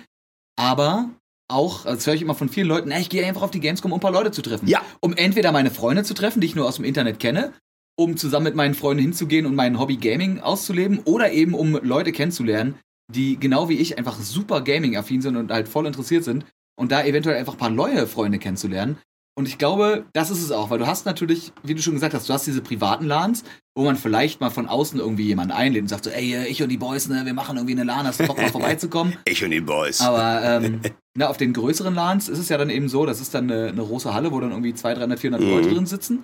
Aber 0.57 1.09
auch, 1.47 1.83
das 1.83 2.05
höre 2.07 2.15
ich 2.15 2.21
immer 2.21 2.35
von 2.35 2.49
vielen 2.49 2.67
Leuten, 2.67 2.89
na, 2.89 2.99
ich 2.99 3.09
gehe 3.09 3.25
einfach 3.25 3.43
auf 3.43 3.51
die 3.51 3.59
Gamescom, 3.59 3.91
um 3.91 3.99
ein 3.99 4.01
paar 4.01 4.11
Leute 4.11 4.31
zu 4.31 4.41
treffen. 4.41 4.67
Ja. 4.67 4.81
Um 4.99 5.13
entweder 5.13 5.51
meine 5.51 5.71
Freunde 5.71 6.03
zu 6.03 6.13
treffen, 6.13 6.41
die 6.41 6.47
ich 6.47 6.55
nur 6.55 6.65
aus 6.67 6.77
dem 6.77 6.85
Internet 6.85 7.19
kenne, 7.19 7.53
um 7.95 8.17
zusammen 8.17 8.45
mit 8.45 8.55
meinen 8.55 8.73
Freunden 8.73 9.03
hinzugehen 9.03 9.45
und 9.45 9.55
mein 9.55 9.79
Hobby 9.79 9.97
Gaming 9.97 10.39
auszuleben, 10.39 10.99
oder 11.05 11.31
eben 11.31 11.53
um 11.53 11.79
Leute 11.83 12.11
kennenzulernen, 12.11 12.75
die 13.13 13.39
genau 13.39 13.69
wie 13.69 13.77
ich 13.77 13.97
einfach 13.97 14.19
super 14.19 14.61
Gaming-affin 14.61 15.21
sind 15.21 15.35
und 15.35 15.51
halt 15.51 15.67
voll 15.67 15.85
interessiert 15.85 16.23
sind 16.23 16.45
und 16.75 16.91
da 16.91 17.03
eventuell 17.03 17.37
einfach 17.37 17.53
ein 17.53 17.59
paar 17.59 17.69
neue 17.69 18.07
Freunde 18.07 18.39
kennenzulernen. 18.39 18.97
Und 19.37 19.49
ich 19.49 19.57
glaube, 19.57 20.05
das 20.13 20.29
ist 20.29 20.41
es 20.41 20.51
auch, 20.51 20.69
weil 20.69 20.79
du 20.79 20.87
hast 20.87 21.05
natürlich, 21.05 21.51
wie 21.63 21.75
du 21.75 21.81
schon 21.81 21.93
gesagt 21.93 22.13
hast, 22.13 22.29
du 22.29 22.33
hast 22.33 22.47
diese 22.47 22.61
privaten 22.61 23.05
LANs, 23.05 23.43
wo 23.77 23.83
man 23.83 23.97
vielleicht 23.97 24.39
mal 24.39 24.49
von 24.49 24.67
außen 24.67 24.97
irgendwie 24.97 25.25
jemanden 25.25 25.51
einlädt 25.51 25.81
und 25.81 25.87
sagt 25.89 26.05
so, 26.05 26.09
ey, 26.09 26.33
äh, 26.35 26.47
ich 26.47 26.63
und 26.63 26.69
die 26.69 26.77
Boys, 26.77 27.09
ne, 27.09 27.23
wir 27.25 27.33
machen 27.33 27.57
irgendwie 27.57 27.73
eine 27.73 27.83
LAN, 27.83 28.07
hast 28.07 28.21
du 28.21 28.27
Bock 28.27 28.37
mal 28.37 28.49
vorbeizukommen? 28.49 29.17
Ich 29.25 29.43
und 29.43 29.51
die 29.51 29.59
Boys. 29.59 29.99
Aber 29.99 30.41
ähm, 30.41 30.79
na, 31.17 31.27
auf 31.27 31.35
den 31.35 31.51
größeren 31.51 31.93
LANs 31.93 32.29
ist 32.29 32.39
es 32.39 32.47
ja 32.47 32.57
dann 32.57 32.69
eben 32.69 32.87
so, 32.87 33.05
das 33.05 33.19
ist 33.19 33.33
dann 33.33 33.51
eine, 33.51 33.67
eine 33.67 33.83
große 33.83 34.13
Halle, 34.13 34.31
wo 34.31 34.39
dann 34.39 34.51
irgendwie 34.51 34.73
200, 34.73 35.01
300, 35.01 35.19
400 35.19 35.41
Mhm. 35.41 35.49
Leute 35.53 35.69
drin 35.69 35.85
sitzen. 35.85 36.23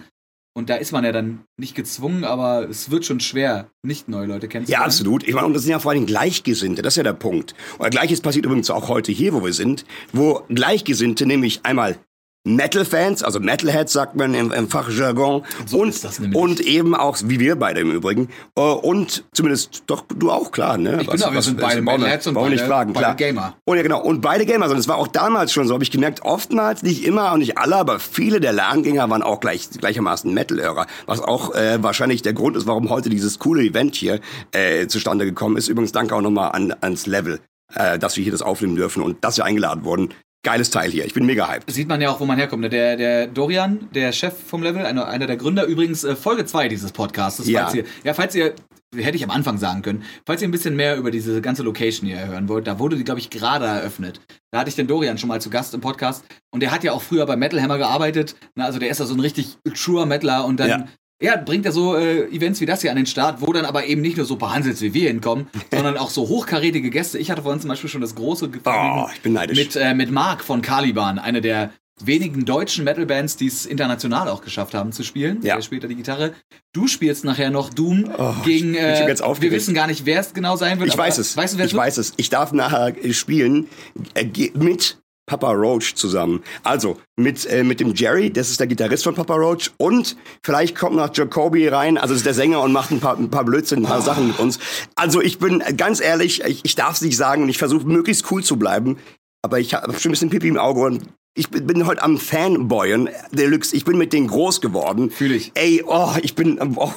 Und 0.54 0.70
da 0.70 0.76
ist 0.76 0.92
man 0.94 1.04
ja 1.06 1.12
dann 1.14 1.46
nicht 1.58 1.76
gezwungen, 1.76 2.24
aber 2.26 2.70
es 2.70 2.92
wird 2.92 3.06
schon 3.06 3.20
schwer, 3.22 3.70
nicht 3.84 4.08
neue 4.10 4.26
Leute 4.28 4.46
Ja, 4.48 4.52
kennenzulernen. 4.52 4.86
absolut. 4.86 5.28
Ich 5.28 5.34
meine, 5.34 5.48
und 5.48 5.54
das 5.54 5.64
sind 5.64 5.72
ja 5.72 5.80
vor 5.80 5.92
allem 5.92 6.06
Gleichgesinnte, 6.06 6.82
das 6.82 6.94
ist 6.94 6.98
ja 6.98 7.04
der 7.04 7.14
Punkt. 7.14 7.56
Und 7.78 7.90
Gleiches 7.92 8.20
passiert 8.22 8.46
übrigens 8.46 8.70
auch 8.70 8.88
heute 8.90 9.12
hier, 9.14 9.34
wo 9.34 9.44
wir 9.44 9.54
sind, 9.54 9.86
wo 10.14 10.44
Gleichgesinnte 10.50 11.26
nämlich 11.26 11.62
einmal 11.64 11.98
Metal-Fans, 12.44 13.22
also 13.22 13.40
Metalheads 13.40 13.94
sagt 13.94 14.16
man 14.16 14.34
im, 14.34 14.52
im 14.52 14.68
Fachjargon, 14.68 15.44
So 15.68 15.80
und, 15.80 16.36
und 16.36 16.60
eben 16.60 16.96
auch, 16.96 17.18
wie 17.24 17.40
wir 17.40 17.56
beide 17.56 17.82
im 17.82 17.92
Übrigen, 17.92 18.30
äh, 18.56 18.62
und 18.62 19.24
zumindest 19.34 19.84
doch 19.86 20.06
du 20.08 20.32
auch, 20.32 20.52
klar, 20.52 20.78
ne? 20.78 21.00
Ich 21.02 21.08
bin 21.10 21.20
da, 21.20 21.32
wir 21.32 21.42
sind 21.44 21.60
beide 21.62 21.82
Metalheads 21.82 22.28
und 22.28 22.36
wir 22.36 22.50
nicht 22.50 22.60
beide- 22.62 22.68
fragen, 22.68 22.94
beide 22.94 23.04
klar. 23.06 23.16
Gamer. 23.16 23.56
Und 23.66 23.78
ja, 23.78 23.84
genau. 23.84 24.02
Und 24.02 24.22
beide 24.22 24.46
Gamer. 24.46 24.70
Und 24.70 24.78
es 24.78 24.88
war 24.88 24.98
auch 24.98 25.08
damals 25.08 25.54
schon 25.54 25.68
so, 25.68 25.74
habe 25.76 25.84
ich 25.84 25.92
gemerkt, 25.92 26.24
oftmals, 26.24 26.82
nicht 26.82 27.06
immer 27.06 27.32
und 27.34 27.40
nicht 27.40 27.58
alle, 27.60 27.76
aber 27.76 28.00
viele 28.00 28.40
der 28.40 28.54
LAN-Gänger 28.54 29.10
waren 29.10 29.22
auch 29.22 29.40
gleich, 29.40 29.70
gleichermaßen 29.70 30.34
Metal-Hörer. 30.34 30.88
Was 31.06 31.20
auch 31.20 31.54
äh, 31.54 31.82
wahrscheinlich 31.84 32.22
der 32.24 32.34
Grund 32.34 32.58
ist, 32.58 32.66
warum 32.66 32.90
heute 32.90 33.10
dieses 33.10 33.38
coole 33.38 33.62
Event 33.64 33.96
hier 33.96 34.20
äh, 34.52 34.88
zustande 34.88 35.26
gekommen 35.26 35.58
ist. 35.58 35.68
Übrigens 35.68 35.92
danke 35.92 36.16
auch 36.16 36.22
nochmal 36.22 36.54
an, 36.54 36.74
ans 36.82 37.06
Level, 37.06 37.40
äh, 37.76 38.00
dass 38.00 38.18
wir 38.18 38.24
hier 38.24 38.32
das 38.32 38.42
aufnehmen 38.42 38.76
dürfen 38.76 39.04
und 39.04 39.24
dass 39.24 39.38
wir 39.38 39.46
eingeladen 39.46 39.84
wurden. 39.84 40.10
Geiles 40.44 40.72
Teil 40.72 40.90
hier. 40.90 41.06
Ich 41.06 41.14
bin 41.14 41.26
mega 41.26 41.48
hyped. 41.48 41.70
Sieht 41.72 41.88
man 41.88 42.02
ja 42.02 42.10
auch, 42.10 42.20
wo 42.20 42.26
man 42.26 42.38
herkommt. 42.38 42.62
ne? 42.62 42.70
Der, 42.70 42.98
der 42.98 43.28
Dorian, 43.28 43.90
der 43.94 44.12
Chef 44.12 44.34
vom 44.36 44.64
Level, 44.64 44.84
einer, 44.86 45.08
einer 45.08 45.28
der 45.28 45.38
Gründer, 45.38 45.66
übrigens 45.66 46.04
äh, 46.04 46.16
Folge 46.16 46.46
2 46.46 46.68
dieses 46.68 46.92
Podcasts. 46.92 47.46
Ja. 47.48 47.62
Falls 47.64 47.76
ihr, 47.76 47.84
ja, 48.04 48.14
falls 48.16 48.34
ihr, 48.34 48.56
hätte 48.96 49.18
ich 49.18 49.24
am 49.24 49.30
Anfang 49.30 49.60
sagen 49.60 49.84
können, 49.84 50.04
falls 50.26 50.42
ihr 50.42 50.48
ein 50.48 50.52
bisschen 50.52 50.76
mehr 50.76 50.98
über 50.98 51.12
diese 51.12 51.42
ganze 51.42 51.62
Location 51.62 52.08
hier 52.10 52.26
hören 52.26 52.50
wollt, 52.50 52.66
da 52.66 52.80
wurde 52.80 52.96
die, 52.96 53.04
glaube 53.04 53.20
ich, 53.20 53.30
gerade 53.30 53.66
eröffnet. 53.66 54.20
Da 54.50 54.60
hatte 54.60 54.70
ich 54.70 54.76
den 54.76 54.88
Dorian 54.88 55.20
schon 55.20 55.30
mal 55.30 55.40
zu 55.40 55.52
Gast 55.52 55.76
im 55.76 55.82
Podcast 55.82 56.26
und 56.50 56.62
der 56.62 56.72
hat 56.72 56.84
ja 56.84 56.92
auch 56.94 57.04
früher 57.04 57.26
bei 57.28 57.36
Metal 57.36 57.62
Hammer 57.62 57.78
gearbeitet. 57.78 58.36
Na, 58.56 58.66
also 58.66 58.80
der 58.80 58.90
ist 58.90 59.00
ja 59.00 59.06
so 59.06 59.14
ein 59.14 59.20
richtig 59.20 59.58
truer 59.76 60.06
Metaler 60.08 60.46
und 60.46 60.60
dann. 60.60 60.70
Ja. 60.70 60.86
Ja, 61.22 61.38
bringt 61.38 61.66
er 61.66 61.72
so 61.72 61.96
äh, 61.96 62.26
Events 62.36 62.60
wie 62.62 62.66
das 62.66 62.82
hier 62.82 62.90
an 62.92 62.98
den 62.98 63.06
Start, 63.06 63.42
wo 63.42 63.54
dann 63.54 63.66
aber 63.66 63.86
eben 63.86 64.02
nicht 64.02 64.18
nur 64.18 64.26
so 64.26 64.36
paar 64.38 64.54
Hansels 64.54 64.82
wie 64.82 64.94
wir 64.94 65.08
hinkommen, 65.10 65.48
sondern 65.72 65.98
auch 65.98 66.10
so 66.10 66.28
hochkarätige 66.28 66.90
Gäste. 66.90 67.18
Ich 67.20 67.30
hatte 67.32 67.44
vorhin 67.44 67.62
zum 67.62 67.70
Beispiel 67.70 67.90
schon 67.90 68.02
das 68.02 68.16
große 68.16 68.50
Vergnügen 68.50 69.04
Oh, 69.06 69.10
ich 69.14 69.22
bin 69.22 69.34
neidisch. 69.34 69.58
mit, 69.58 69.76
äh, 69.76 69.94
mit 69.94 70.12
Mark 70.12 70.44
von 70.44 70.62
Caliban, 70.62 71.20
eine 71.20 71.42
der 71.42 71.72
wenigen 72.04 72.46
deutschen 72.46 72.84
Metal-Bands, 72.84 73.38
die 73.38 73.46
es 73.46 73.68
international 73.68 74.28
auch 74.28 74.42
geschafft 74.42 74.74
haben 74.74 74.92
zu 74.92 75.04
spielen. 75.04 75.40
Ja. 75.44 75.56
Der 75.58 75.62
spielt 75.62 75.84
da 75.84 75.88
die 75.88 75.96
Gitarre. 75.96 76.34
Du 76.74 76.88
spielst 76.88 77.24
nachher 77.26 77.52
noch 77.52 77.70
Doom 77.70 78.10
Oh, 78.18 78.34
gegen. 78.44 78.74
Äh, 78.74 79.08
wir 79.40 79.52
wissen 79.52 79.76
gar 79.76 79.86
nicht, 79.86 80.06
wer 80.08 80.20
es 80.22 80.34
genau 80.34 80.56
sein 80.56 80.80
wird. 80.80 80.90
ich 80.90 80.98
weiß 80.98 81.20
es. 81.20 81.38
Weißt 81.38 81.54
du, 81.54 81.58
wer 81.60 81.66
ich 81.66 81.76
weiß 81.76 81.98
es. 81.98 82.14
Ich 82.18 82.32
darf 82.32 82.54
nachher 82.54 82.96
spielen 83.12 83.68
äh, 84.16 84.26
mit 84.56 84.98
Papa 85.32 85.54
Roach 85.54 85.96
zusammen. 85.96 86.44
Also 86.62 86.98
mit, 87.16 87.46
äh, 87.46 87.64
mit 87.64 87.80
dem 87.80 87.96
Jerry, 87.96 88.34
das 88.34 88.50
ist 88.50 88.60
der 88.60 88.68
Gitarrist 88.68 89.06
von 89.06 89.16
Papa 89.16 89.36
Roach. 89.36 89.72
Und 89.78 90.18
vielleicht 90.44 90.78
kommt 90.78 90.98
noch 90.98 91.16
Jacoby 91.16 91.70
rein, 91.70 91.98
also 91.98 92.14
ist 92.14 92.26
der 92.26 92.34
Sänger 92.34 92.60
und 92.60 92.74
macht 92.74 92.92
ein 92.92 93.00
paar, 93.00 93.18
ein 93.18 93.30
paar 93.30 93.46
Blödsinn, 93.46 93.80
ein 93.80 93.86
paar 93.86 94.02
Sachen 94.02 94.28
mit 94.28 94.40
uns. 94.40 94.60
Also 94.96 95.22
ich 95.22 95.40
bin 95.40 95.64
ganz 95.78 96.02
ehrlich, 96.02 96.44
ich, 96.44 96.60
ich 96.64 96.76
darf 96.76 96.96
es 96.96 97.02
nicht 97.02 97.16
sagen 97.16 97.44
und 97.44 97.50
ich 97.50 97.58
versuche 97.58 97.88
möglichst 97.88 98.30
cool 98.30 98.44
zu 98.44 98.58
bleiben. 98.58 98.98
Aber 99.42 99.58
ich 99.58 99.74
habe 99.74 99.98
schon 99.98 100.10
ein 100.10 100.12
bisschen 100.12 100.30
Pipi 100.30 100.50
im 100.50 100.58
Auge 100.58 100.82
und 100.82 101.02
ich 101.34 101.50
bin, 101.50 101.66
bin 101.66 101.88
heute 101.88 102.04
am 102.04 102.18
Fanboyen 102.18 103.08
Deluxe. 103.32 103.74
Ich 103.74 103.86
bin 103.86 103.98
mit 103.98 104.12
denen 104.12 104.28
groß 104.28 104.60
geworden. 104.60 105.12
Fühl 105.12 105.32
ich. 105.32 105.54
Ey, 105.54 105.82
oh, 105.88 106.12
ich 106.22 106.36
bin 106.36 106.60
oh, 106.76 106.92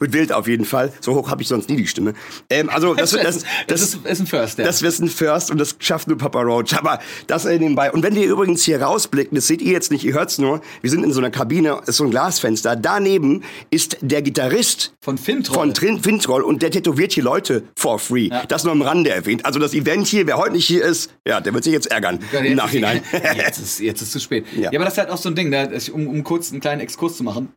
mit 0.00 0.12
wild 0.12 0.32
auf 0.32 0.46
jeden 0.48 0.64
Fall. 0.64 0.92
So 1.00 1.14
hoch 1.14 1.30
habe 1.30 1.42
ich 1.42 1.48
sonst 1.48 1.68
nie 1.68 1.76
die 1.76 1.86
Stimme. 1.86 2.14
Ähm, 2.50 2.68
also 2.70 2.94
das, 2.94 3.10
das, 3.12 3.22
das, 3.22 3.44
das 3.66 3.80
ist, 3.82 4.06
ist 4.06 4.20
ein 4.20 4.26
First, 4.26 4.58
ja. 4.58 4.64
das 4.64 4.82
wird 4.82 4.98
ein 5.00 5.08
First 5.08 5.50
und 5.50 5.58
das 5.58 5.76
schafft 5.78 6.08
nur 6.08 6.18
Papa 6.18 6.40
Roach. 6.42 6.74
Aber 6.76 7.00
das 7.26 7.44
äh, 7.44 7.58
nebenbei. 7.58 7.90
Und 7.92 8.02
wenn 8.02 8.14
wir 8.14 8.26
übrigens 8.26 8.62
hier 8.64 8.80
rausblicken, 8.82 9.34
das 9.34 9.46
seht 9.46 9.60
ihr 9.62 9.72
jetzt 9.72 9.90
nicht, 9.90 10.04
ihr 10.04 10.14
hört's 10.14 10.38
nur. 10.38 10.60
Wir 10.82 10.90
sind 10.90 11.04
in 11.04 11.12
so 11.12 11.20
einer 11.20 11.30
Kabine, 11.30 11.80
ist 11.86 11.96
so 11.96 12.04
ein 12.04 12.10
Glasfenster. 12.10 12.76
Daneben 12.76 13.42
ist 13.70 13.96
der 14.00 14.22
Gitarrist 14.22 14.94
von 15.00 15.18
Fintroll. 15.18 15.54
von 15.56 15.74
Trin 15.74 16.02
Fintroll 16.02 16.42
und 16.42 16.62
der 16.62 16.70
tätowiert 16.70 17.12
hier 17.12 17.24
Leute 17.24 17.64
for 17.76 17.98
free. 17.98 18.28
Ja. 18.28 18.44
Das 18.46 18.64
nur 18.64 18.72
am 18.72 18.82
Rande 18.82 19.10
erwähnt. 19.10 19.44
Also 19.44 19.58
das 19.58 19.74
Event 19.74 20.06
hier, 20.06 20.26
wer 20.26 20.36
heute 20.38 20.52
nicht 20.52 20.66
hier 20.66 20.84
ist, 20.84 21.10
ja, 21.26 21.40
der 21.40 21.52
wird 21.54 21.64
sich 21.64 21.72
jetzt 21.72 21.90
ärgern 21.90 22.20
Ja, 22.32 22.38
im 22.40 22.44
jetzt 22.46 22.56
Nachhinein. 22.56 23.02
Ist, 23.12 23.36
jetzt, 23.36 23.58
ist, 23.58 23.80
jetzt 23.80 24.02
ist 24.02 24.12
zu 24.12 24.20
spät. 24.20 24.44
Ja. 24.56 24.68
Aber 24.70 24.84
das 24.84 24.94
ist 24.94 24.98
halt 24.98 25.10
auch 25.10 25.16
so 25.18 25.28
ein 25.28 25.34
Ding? 25.34 25.50
Das- 25.50 25.88
um, 25.88 26.06
um 26.08 26.22
kurz 26.24 26.50
einen 26.52 26.60
kleinen 26.60 26.80
Exkurs 26.80 27.16
zu 27.16 27.24
machen. 27.24 27.52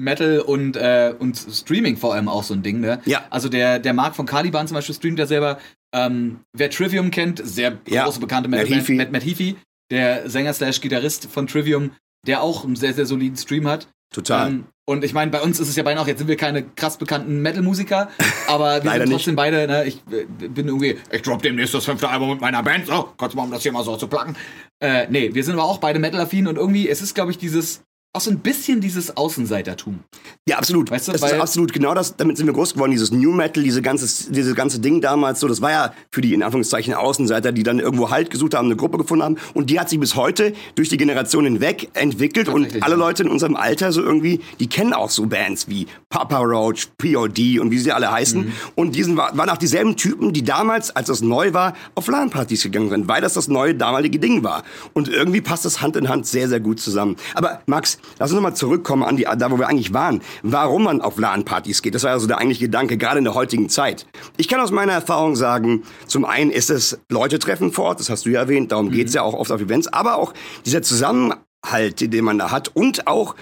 Metal 0.00 0.40
und, 0.40 0.76
äh, 0.76 1.14
und 1.18 1.36
Streaming 1.36 1.96
vor 1.96 2.14
allem 2.14 2.28
auch 2.28 2.42
so 2.42 2.54
ein 2.54 2.62
Ding, 2.62 2.80
ne? 2.80 3.00
Ja. 3.04 3.24
Also 3.30 3.48
der, 3.48 3.78
der 3.78 3.92
Mark 3.92 4.16
von 4.16 4.26
Caliban 4.26 4.66
zum 4.66 4.74
Beispiel 4.76 4.94
streamt 4.94 5.18
ja 5.18 5.26
selber. 5.26 5.58
Ähm, 5.94 6.40
wer 6.52 6.70
Trivium 6.70 7.10
kennt, 7.10 7.40
sehr 7.44 7.78
Ja. 7.88 8.04
große 8.04 8.20
bekannte 8.20 8.48
Matt 8.48 8.60
Metal 8.62 8.78
Heafy. 8.78 8.94
Matt, 8.94 9.12
Matt 9.12 9.24
Heafy, 9.24 9.56
der 9.90 10.28
Sänger 10.30 10.52
slash 10.54 10.80
Gitarrist 10.80 11.26
von 11.30 11.46
Trivium, 11.46 11.90
der 12.26 12.42
auch 12.42 12.64
einen 12.64 12.76
sehr, 12.76 12.94
sehr 12.94 13.06
soliden 13.06 13.36
Stream 13.36 13.66
hat. 13.66 13.88
Total. 14.12 14.48
Ähm, 14.48 14.64
Und 14.88 15.04
ich 15.04 15.12
meine, 15.14 15.30
bei 15.30 15.40
uns 15.40 15.60
ist 15.60 15.68
es 15.68 15.76
ja 15.76 15.84
beinahe 15.84 16.02
auch, 16.02 16.08
jetzt 16.08 16.18
sind 16.18 16.26
wir 16.26 16.36
keine 16.36 16.64
krass 16.64 16.96
bekannten 16.96 17.42
Metal-Musiker, 17.42 18.08
aber 18.48 18.82
wir 18.82 18.90
sind 18.98 19.10
trotzdem 19.10 19.36
beide, 19.36 19.68
ne, 19.68 19.84
ich 19.84 20.02
äh, 20.10 20.24
bin 20.48 20.66
irgendwie, 20.66 20.96
ich 21.12 21.22
drop 21.22 21.42
demnächst 21.42 21.74
das 21.74 21.84
fünfte 21.84 22.08
Album 22.08 22.30
mit 22.30 22.40
meiner 22.40 22.60
Band, 22.64 22.86
so, 22.86 23.08
kurz 23.16 23.34
mal, 23.34 23.44
um 23.44 23.52
das 23.52 23.62
hier 23.62 23.70
mal 23.70 23.84
so 23.84 23.96
zu 23.96 24.08
placken. 24.08 24.36
Äh, 24.80 25.06
nee, 25.08 25.32
wir 25.32 25.44
sind 25.44 25.54
aber 25.54 25.62
auch 25.64 25.78
beide 25.78 26.00
Metal-affin 26.00 26.48
und 26.48 26.56
irgendwie, 26.56 26.88
es 26.88 27.02
ist, 27.02 27.14
glaube 27.14 27.30
ich, 27.30 27.38
dieses, 27.38 27.82
auch 28.12 28.20
so 28.20 28.30
ein 28.30 28.40
bisschen 28.40 28.80
dieses 28.80 29.16
Außenseitertum. 29.16 30.00
Ja, 30.48 30.58
absolut. 30.58 30.90
Weißt 30.90 31.06
du, 31.06 31.12
das 31.12 31.22
ist 31.22 31.34
absolut 31.34 31.72
genau 31.72 31.94
das. 31.94 32.16
Damit 32.16 32.36
sind 32.36 32.46
wir 32.46 32.52
groß 32.52 32.74
geworden. 32.74 32.90
Dieses 32.90 33.12
New 33.12 33.30
Metal, 33.30 33.62
diese 33.62 33.82
ganze, 33.82 34.32
dieses 34.32 34.56
ganze 34.56 34.80
Ding 34.80 35.00
damals 35.00 35.38
so. 35.38 35.46
Das 35.46 35.60
war 35.62 35.70
ja 35.70 35.94
für 36.10 36.20
die 36.20 36.34
in 36.34 36.42
Anführungszeichen 36.42 36.92
Außenseiter, 36.92 37.52
die 37.52 37.62
dann 37.62 37.78
irgendwo 37.78 38.10
Halt 38.10 38.30
gesucht 38.30 38.54
haben, 38.54 38.64
eine 38.66 38.74
Gruppe 38.74 38.98
gefunden 38.98 39.22
haben. 39.22 39.36
Und 39.54 39.70
die 39.70 39.78
hat 39.78 39.88
sich 39.88 40.00
bis 40.00 40.16
heute 40.16 40.54
durch 40.74 40.88
die 40.88 40.96
Generation 40.96 41.44
hinweg 41.44 41.90
entwickelt. 41.94 42.48
Und 42.48 42.82
alle 42.82 42.94
ja. 42.94 42.98
Leute 42.98 43.22
in 43.22 43.28
unserem 43.28 43.54
Alter 43.54 43.92
so 43.92 44.02
irgendwie, 44.02 44.40
die 44.58 44.66
kennen 44.66 44.92
auch 44.92 45.10
so 45.10 45.26
Bands 45.26 45.68
wie 45.68 45.86
Papa 46.08 46.38
Roach, 46.38 46.88
POD 46.98 47.60
und 47.60 47.70
wie 47.70 47.78
sie 47.78 47.92
alle 47.92 48.10
heißen. 48.10 48.46
Mhm. 48.46 48.52
Und 48.74 48.96
diesen 48.96 49.16
war- 49.16 49.36
waren 49.38 49.50
auch 49.50 49.56
dieselben 49.56 49.96
Typen, 49.96 50.32
die 50.32 50.42
damals, 50.42 50.90
als 50.96 51.06
das 51.06 51.20
neu 51.20 51.52
war, 51.52 51.74
auf 51.94 52.08
LAN-Partys 52.08 52.64
gegangen 52.64 52.90
sind, 52.90 53.06
weil 53.06 53.20
das 53.20 53.34
das 53.34 53.46
neue 53.46 53.76
damalige 53.76 54.18
Ding 54.18 54.42
war. 54.42 54.64
Und 54.94 55.08
irgendwie 55.08 55.40
passt 55.40 55.64
das 55.64 55.80
Hand 55.80 55.94
in 55.94 56.08
Hand 56.08 56.26
sehr, 56.26 56.48
sehr 56.48 56.58
gut 56.58 56.80
zusammen. 56.80 57.14
Aber 57.34 57.62
Max, 57.66 57.99
lass 58.18 58.30
uns 58.30 58.36
nochmal 58.36 58.54
zurückkommen 58.54 59.02
an 59.02 59.16
die, 59.16 59.24
da 59.24 59.50
wo 59.50 59.58
wir 59.58 59.68
eigentlich 59.68 59.92
waren. 59.92 60.20
Warum 60.42 60.84
man 60.84 61.00
auf 61.00 61.18
LAN-Partys 61.18 61.82
geht, 61.82 61.94
das 61.94 62.04
war 62.04 62.10
ja 62.10 62.18
so 62.18 62.26
der 62.26 62.38
eigentliche 62.38 62.66
Gedanke, 62.66 62.96
gerade 62.96 63.18
in 63.18 63.24
der 63.24 63.34
heutigen 63.34 63.68
Zeit. 63.68 64.06
Ich 64.36 64.48
kann 64.48 64.60
aus 64.60 64.70
meiner 64.70 64.92
Erfahrung 64.92 65.36
sagen, 65.36 65.82
zum 66.06 66.24
einen 66.24 66.50
ist 66.50 66.70
es 66.70 66.98
Leute 67.10 67.38
treffen 67.38 67.72
vor 67.72 67.86
Ort, 67.86 68.00
das 68.00 68.10
hast 68.10 68.26
du 68.26 68.30
ja 68.30 68.40
erwähnt, 68.40 68.72
darum 68.72 68.90
geht's 68.90 69.14
ja 69.14 69.22
auch 69.22 69.34
oft 69.34 69.50
auf 69.50 69.60
Events, 69.60 69.88
aber 69.88 70.16
auch 70.16 70.34
dieser 70.66 70.82
Zusammenhalt, 70.82 72.00
den 72.00 72.24
man 72.24 72.38
da 72.38 72.50
hat 72.50 72.74
und 72.74 73.06
auch 73.06 73.34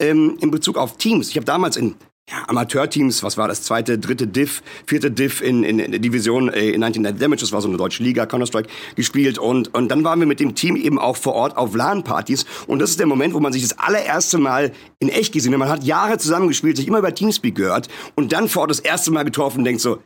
ähm, 0.00 0.36
in 0.40 0.50
Bezug 0.50 0.76
auf 0.76 0.96
Teams. 0.96 1.30
Ich 1.30 1.36
habe 1.36 1.46
damals 1.46 1.76
in 1.76 1.94
ja, 2.28 2.48
Amateurteams, 2.48 3.22
was 3.22 3.36
war 3.36 3.46
das, 3.46 3.62
zweite, 3.62 3.98
dritte 3.98 4.26
Div, 4.26 4.62
vierte 4.86 5.12
Div 5.12 5.40
in, 5.40 5.62
in, 5.62 5.78
in 5.78 5.92
der 5.92 6.00
Division 6.00 6.48
äh, 6.48 6.70
in 6.70 6.80
19 6.80 7.04
Damage, 7.18 7.42
das 7.42 7.52
war 7.52 7.60
so 7.60 7.68
eine 7.68 7.76
deutsche 7.76 8.02
Liga, 8.02 8.26
Counter-Strike, 8.26 8.68
gespielt 8.96 9.38
und, 9.38 9.72
und 9.74 9.88
dann 9.88 10.02
waren 10.02 10.18
wir 10.18 10.26
mit 10.26 10.40
dem 10.40 10.56
Team 10.56 10.74
eben 10.74 10.98
auch 10.98 11.16
vor 11.16 11.34
Ort 11.34 11.56
auf 11.56 11.76
LAN-Partys 11.76 12.44
und 12.66 12.80
das 12.80 12.90
ist 12.90 12.98
der 12.98 13.06
Moment, 13.06 13.32
wo 13.34 13.40
man 13.40 13.52
sich 13.52 13.62
das 13.62 13.78
allererste 13.78 14.38
Mal 14.38 14.72
in 14.98 15.08
echt 15.08 15.32
gesehen 15.32 15.52
hat. 15.52 15.58
Man 15.60 15.68
hat 15.68 15.84
Jahre 15.84 16.18
zusammengespielt, 16.18 16.76
sich 16.76 16.88
immer 16.88 16.98
über 16.98 17.14
Teamspeak 17.14 17.54
gehört 17.54 17.88
und 18.16 18.32
dann 18.32 18.48
vor 18.48 18.62
Ort 18.62 18.70
das 18.72 18.80
erste 18.80 19.12
Mal 19.12 19.22
getroffen 19.22 19.58
und 19.58 19.64
denkt 19.64 19.80
so, 19.80 19.98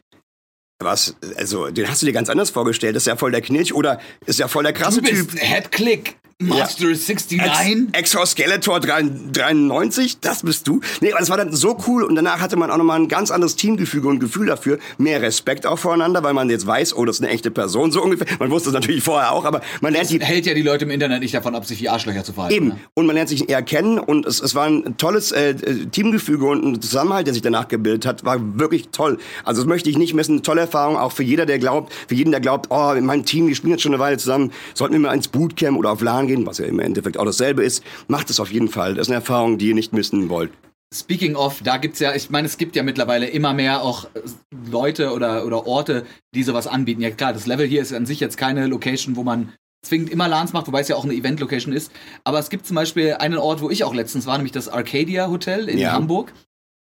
was, 0.82 1.14
also, 1.36 1.68
den 1.70 1.88
hast 1.88 2.00
du 2.00 2.06
dir 2.06 2.12
ganz 2.12 2.30
anders 2.30 2.50
vorgestellt, 2.50 2.96
das 2.96 3.02
ist 3.02 3.06
ja 3.06 3.16
voll 3.16 3.30
der 3.30 3.42
Knirsch 3.42 3.72
oder 3.72 4.00
ist 4.24 4.38
ja 4.38 4.48
voll 4.48 4.62
der 4.62 4.72
krasse 4.72 5.02
Du 5.02 5.08
bist 5.08 5.30
Typ. 5.30 5.40
Headclick, 5.40 6.16
Master 6.40 6.85
69. 6.85 7.38
Ex 7.92 8.14
Exoskeletor 8.14 8.80
93, 8.80 10.20
das 10.20 10.42
bist 10.42 10.66
du. 10.66 10.80
Nee, 11.02 11.12
aber 11.12 11.20
das 11.20 11.28
war 11.28 11.37
dann 11.37 11.52
so 11.52 11.76
cool 11.87 12.02
und 12.02 12.14
danach 12.14 12.40
hatte 12.40 12.56
man 12.56 12.70
auch 12.70 12.78
nochmal 12.78 12.99
ein 12.99 13.09
ganz 13.09 13.30
anderes 13.30 13.56
Teamgefüge 13.56 14.09
und 14.09 14.20
Gefühl 14.20 14.47
dafür. 14.47 14.78
Mehr 14.97 15.20
Respekt 15.20 15.66
auch 15.66 15.78
voreinander, 15.78 16.23
weil 16.23 16.32
man 16.32 16.49
jetzt 16.49 16.66
weiß, 16.66 16.97
oh, 16.97 17.04
das 17.04 17.16
ist 17.16 17.23
eine 17.23 17.30
echte 17.30 17.50
Person, 17.50 17.92
so 17.92 18.02
ungefähr. 18.02 18.26
Man 18.38 18.50
wusste 18.50 18.70
es 18.70 18.75
natürlich 18.75 19.04
vorher 19.04 19.32
auch, 19.32 19.44
aber 19.44 19.61
man 19.82 19.92
lernt 19.92 20.09
die 20.09 20.18
Hält 20.18 20.47
ja 20.47 20.54
die 20.54 20.62
Leute 20.62 20.87
im 20.87 20.90
Internet 20.90 21.20
nicht 21.20 21.35
davon 21.35 21.54
ab, 21.54 21.66
sich 21.66 21.82
wie 21.82 21.90
Arschlöcher 21.90 22.25
zu 22.25 22.32
verhalten. 22.32 22.54
Eben. 22.56 22.68
Ne? 22.68 22.80
Und 22.94 23.04
man 23.04 23.16
lernt 23.16 23.28
sich 23.28 23.50
eher 23.50 23.61
kennen 23.62 23.99
und 23.99 24.25
es, 24.25 24.40
es 24.40 24.54
war 24.54 24.66
ein 24.66 24.97
tolles 24.97 25.32
äh, 25.32 25.50
äh, 25.50 25.87
Teamgefüge 25.87 26.47
und 26.47 26.64
ein 26.64 26.80
Zusammenhalt, 26.80 27.26
der 27.26 27.35
sich 27.35 27.42
danach 27.42 27.68
gebildet 27.68 28.06
hat, 28.06 28.25
war 28.25 28.59
wirklich 28.59 28.88
toll. 28.92 29.18
Also 29.44 29.61
das 29.61 29.68
möchte 29.68 29.90
ich 29.90 29.99
nicht 29.99 30.14
missen. 30.14 30.37
Eine 30.37 30.42
tolle 30.42 30.62
Erfahrung 30.62 30.97
auch 30.97 31.12
für 31.12 31.23
jeder, 31.23 31.44
der 31.44 31.59
glaubt, 31.59 31.92
für 32.09 32.14
jeden, 32.14 32.30
der 32.30 32.40
glaubt, 32.40 32.68
oh, 32.70 32.92
in 32.92 33.04
meinem 33.04 33.26
Team, 33.26 33.47
wir 33.47 33.54
spielen 33.54 33.73
jetzt 33.73 33.82
schon 33.82 33.92
eine 33.92 34.00
Weile 34.00 34.16
zusammen, 34.16 34.52
sollten 34.73 34.94
wir 34.94 35.00
mal 35.00 35.12
ins 35.12 35.28
Bootcamp 35.28 35.76
oder 35.76 35.90
auf 35.90 36.00
LAN 36.00 36.29
gehen, 36.30 36.46
was 36.46 36.58
ja 36.58 36.66
im 36.66 36.78
Endeffekt 36.78 37.18
auch 37.18 37.25
dasselbe 37.25 37.64
ist. 37.64 37.82
Macht 38.08 38.30
es 38.30 38.40
auf 38.40 38.52
jeden 38.52 38.68
Fall. 38.68 38.94
Das 38.94 39.06
ist 39.06 39.10
eine 39.10 39.16
Erfahrung, 39.20 39.58
die 39.58 39.68
ihr 39.68 39.75
nicht 39.75 39.92
missen 39.92 40.28
wollt. 40.28 40.52
Speaking 40.92 41.37
of, 41.37 41.60
da 41.62 41.76
gibt's 41.76 42.00
ja, 42.00 42.14
ich 42.14 42.30
meine, 42.30 42.46
es 42.46 42.56
gibt 42.58 42.75
ja 42.75 42.82
mittlerweile 42.82 43.26
immer 43.28 43.52
mehr 43.54 43.82
auch 43.82 44.08
Leute 44.70 45.12
oder, 45.12 45.46
oder 45.46 45.66
Orte, 45.66 46.04
die 46.34 46.42
sowas 46.42 46.66
anbieten. 46.66 47.00
Ja 47.00 47.10
klar, 47.10 47.32
das 47.32 47.46
Level 47.46 47.66
hier 47.66 47.80
ist 47.80 47.92
an 47.92 48.06
sich 48.06 48.18
jetzt 48.18 48.37
keine 48.37 48.66
Location, 48.66 49.14
wo 49.16 49.22
man 49.22 49.52
zwingend 49.87 50.10
immer 50.10 50.28
LANs 50.28 50.52
macht, 50.52 50.66
wobei 50.66 50.80
es 50.80 50.88
ja 50.88 50.96
auch 50.96 51.04
eine 51.04 51.14
Event-Location 51.14 51.72
ist. 51.72 51.92
Aber 52.25 52.38
es 52.38 52.50
gibt 52.50 52.66
zum 52.66 52.75
Beispiel 52.75 53.14
einen 53.14 53.38
Ort, 53.38 53.62
wo 53.62 53.70
ich 53.70 53.84
auch 53.84 53.94
letztens 53.94 54.26
war, 54.26 54.37
nämlich 54.37 54.52
das 54.52 54.68
Arcadia 54.68 55.28
Hotel 55.30 55.68
in 55.68 55.78
Ja. 55.78 55.92
Hamburg. 55.92 56.32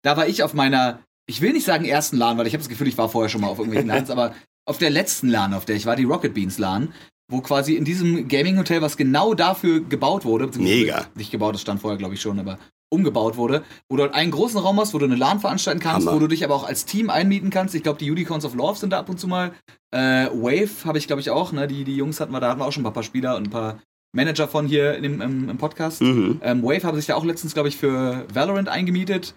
Da 0.02 0.16
war 0.16 0.28
ich 0.28 0.42
auf 0.44 0.54
meiner, 0.54 1.00
ich 1.28 1.40
will 1.40 1.52
nicht 1.52 1.66
sagen 1.66 1.84
ersten 1.84 2.16
LAN, 2.16 2.38
weil 2.38 2.46
ich 2.46 2.52
habe 2.54 2.62
das 2.62 2.68
Gefühl, 2.68 2.86
ich 2.88 2.96
war 2.98 3.08
vorher 3.08 3.28
schon 3.28 3.40
mal 3.40 3.48
auf 3.48 3.58
irgendwelchen 3.58 3.88
LANs, 3.94 4.08
aber 4.10 4.34
auf 4.68 4.78
der 4.78 4.90
letzten 4.90 5.28
LAN, 5.28 5.52
auf 5.52 5.64
der 5.64 5.74
ich 5.76 5.84
war, 5.84 5.96
die 5.96 6.04
Rocket 6.04 6.32
Beans 6.32 6.58
LAN, 6.58 6.92
wo 7.28 7.40
quasi 7.40 7.74
in 7.74 7.84
diesem 7.84 8.28
Gaming-Hotel, 8.28 8.82
was 8.82 8.96
genau 8.96 9.34
dafür 9.34 9.80
gebaut 9.80 10.24
wurde, 10.24 10.46
beziehungsweise 10.46 10.78
Mega. 10.78 11.06
nicht 11.14 11.30
gebaut, 11.30 11.54
das 11.54 11.62
stand 11.62 11.80
vorher, 11.80 11.98
glaube 11.98 12.14
ich, 12.14 12.20
schon, 12.20 12.38
aber 12.38 12.58
umgebaut 12.88 13.36
wurde, 13.36 13.64
wo 13.88 13.96
du 13.96 14.04
halt 14.04 14.14
einen 14.14 14.30
großen 14.30 14.58
Raum 14.58 14.78
hast, 14.78 14.94
wo 14.94 14.98
du 14.98 15.06
eine 15.06 15.16
LAN 15.16 15.40
veranstalten 15.40 15.80
kannst, 15.80 16.06
Hammer. 16.06 16.16
wo 16.16 16.20
du 16.20 16.28
dich 16.28 16.44
aber 16.44 16.54
auch 16.54 16.64
als 16.64 16.84
Team 16.84 17.10
einmieten 17.10 17.50
kannst. 17.50 17.74
Ich 17.74 17.82
glaube, 17.82 17.98
die 17.98 18.10
Unicorns 18.10 18.44
of 18.44 18.54
Love 18.54 18.78
sind 18.78 18.90
da 18.90 19.00
ab 19.00 19.08
und 19.08 19.18
zu 19.18 19.26
mal. 19.26 19.52
Äh, 19.90 20.28
Wave 20.32 20.84
habe 20.84 20.98
ich, 20.98 21.06
glaube 21.08 21.20
ich, 21.20 21.30
auch. 21.30 21.52
Ne? 21.52 21.66
Die, 21.66 21.84
die 21.84 21.96
Jungs 21.96 22.20
hatten 22.20 22.32
wir, 22.32 22.40
da 22.40 22.50
hatten 22.50 22.60
wir 22.60 22.66
auch 22.66 22.72
schon 22.72 22.86
ein 22.86 22.92
paar 22.92 23.02
Spieler 23.02 23.36
und 23.36 23.48
ein 23.48 23.50
paar 23.50 23.82
Manager 24.14 24.46
von 24.46 24.66
hier 24.66 25.00
dem, 25.00 25.20
im, 25.20 25.48
im 25.48 25.58
Podcast. 25.58 26.00
Mhm. 26.00 26.40
Ähm, 26.42 26.62
Wave 26.62 26.84
haben 26.84 26.96
sich 26.96 27.08
ja 27.08 27.16
auch 27.16 27.24
letztens, 27.24 27.54
glaube 27.54 27.68
ich, 27.68 27.76
für 27.76 28.24
Valorant 28.32 28.68
eingemietet 28.68 29.34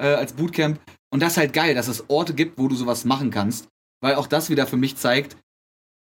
äh, 0.00 0.06
als 0.06 0.32
Bootcamp. 0.32 0.80
Und 1.10 1.20
das 1.22 1.32
ist 1.32 1.38
halt 1.38 1.52
geil, 1.52 1.74
dass 1.74 1.88
es 1.88 2.08
Orte 2.08 2.34
gibt, 2.34 2.58
wo 2.58 2.68
du 2.68 2.76
sowas 2.76 3.04
machen 3.04 3.30
kannst. 3.30 3.68
Weil 4.00 4.14
auch 4.14 4.26
das 4.26 4.48
wieder 4.50 4.66
für 4.66 4.76
mich 4.76 4.96
zeigt, 4.96 5.36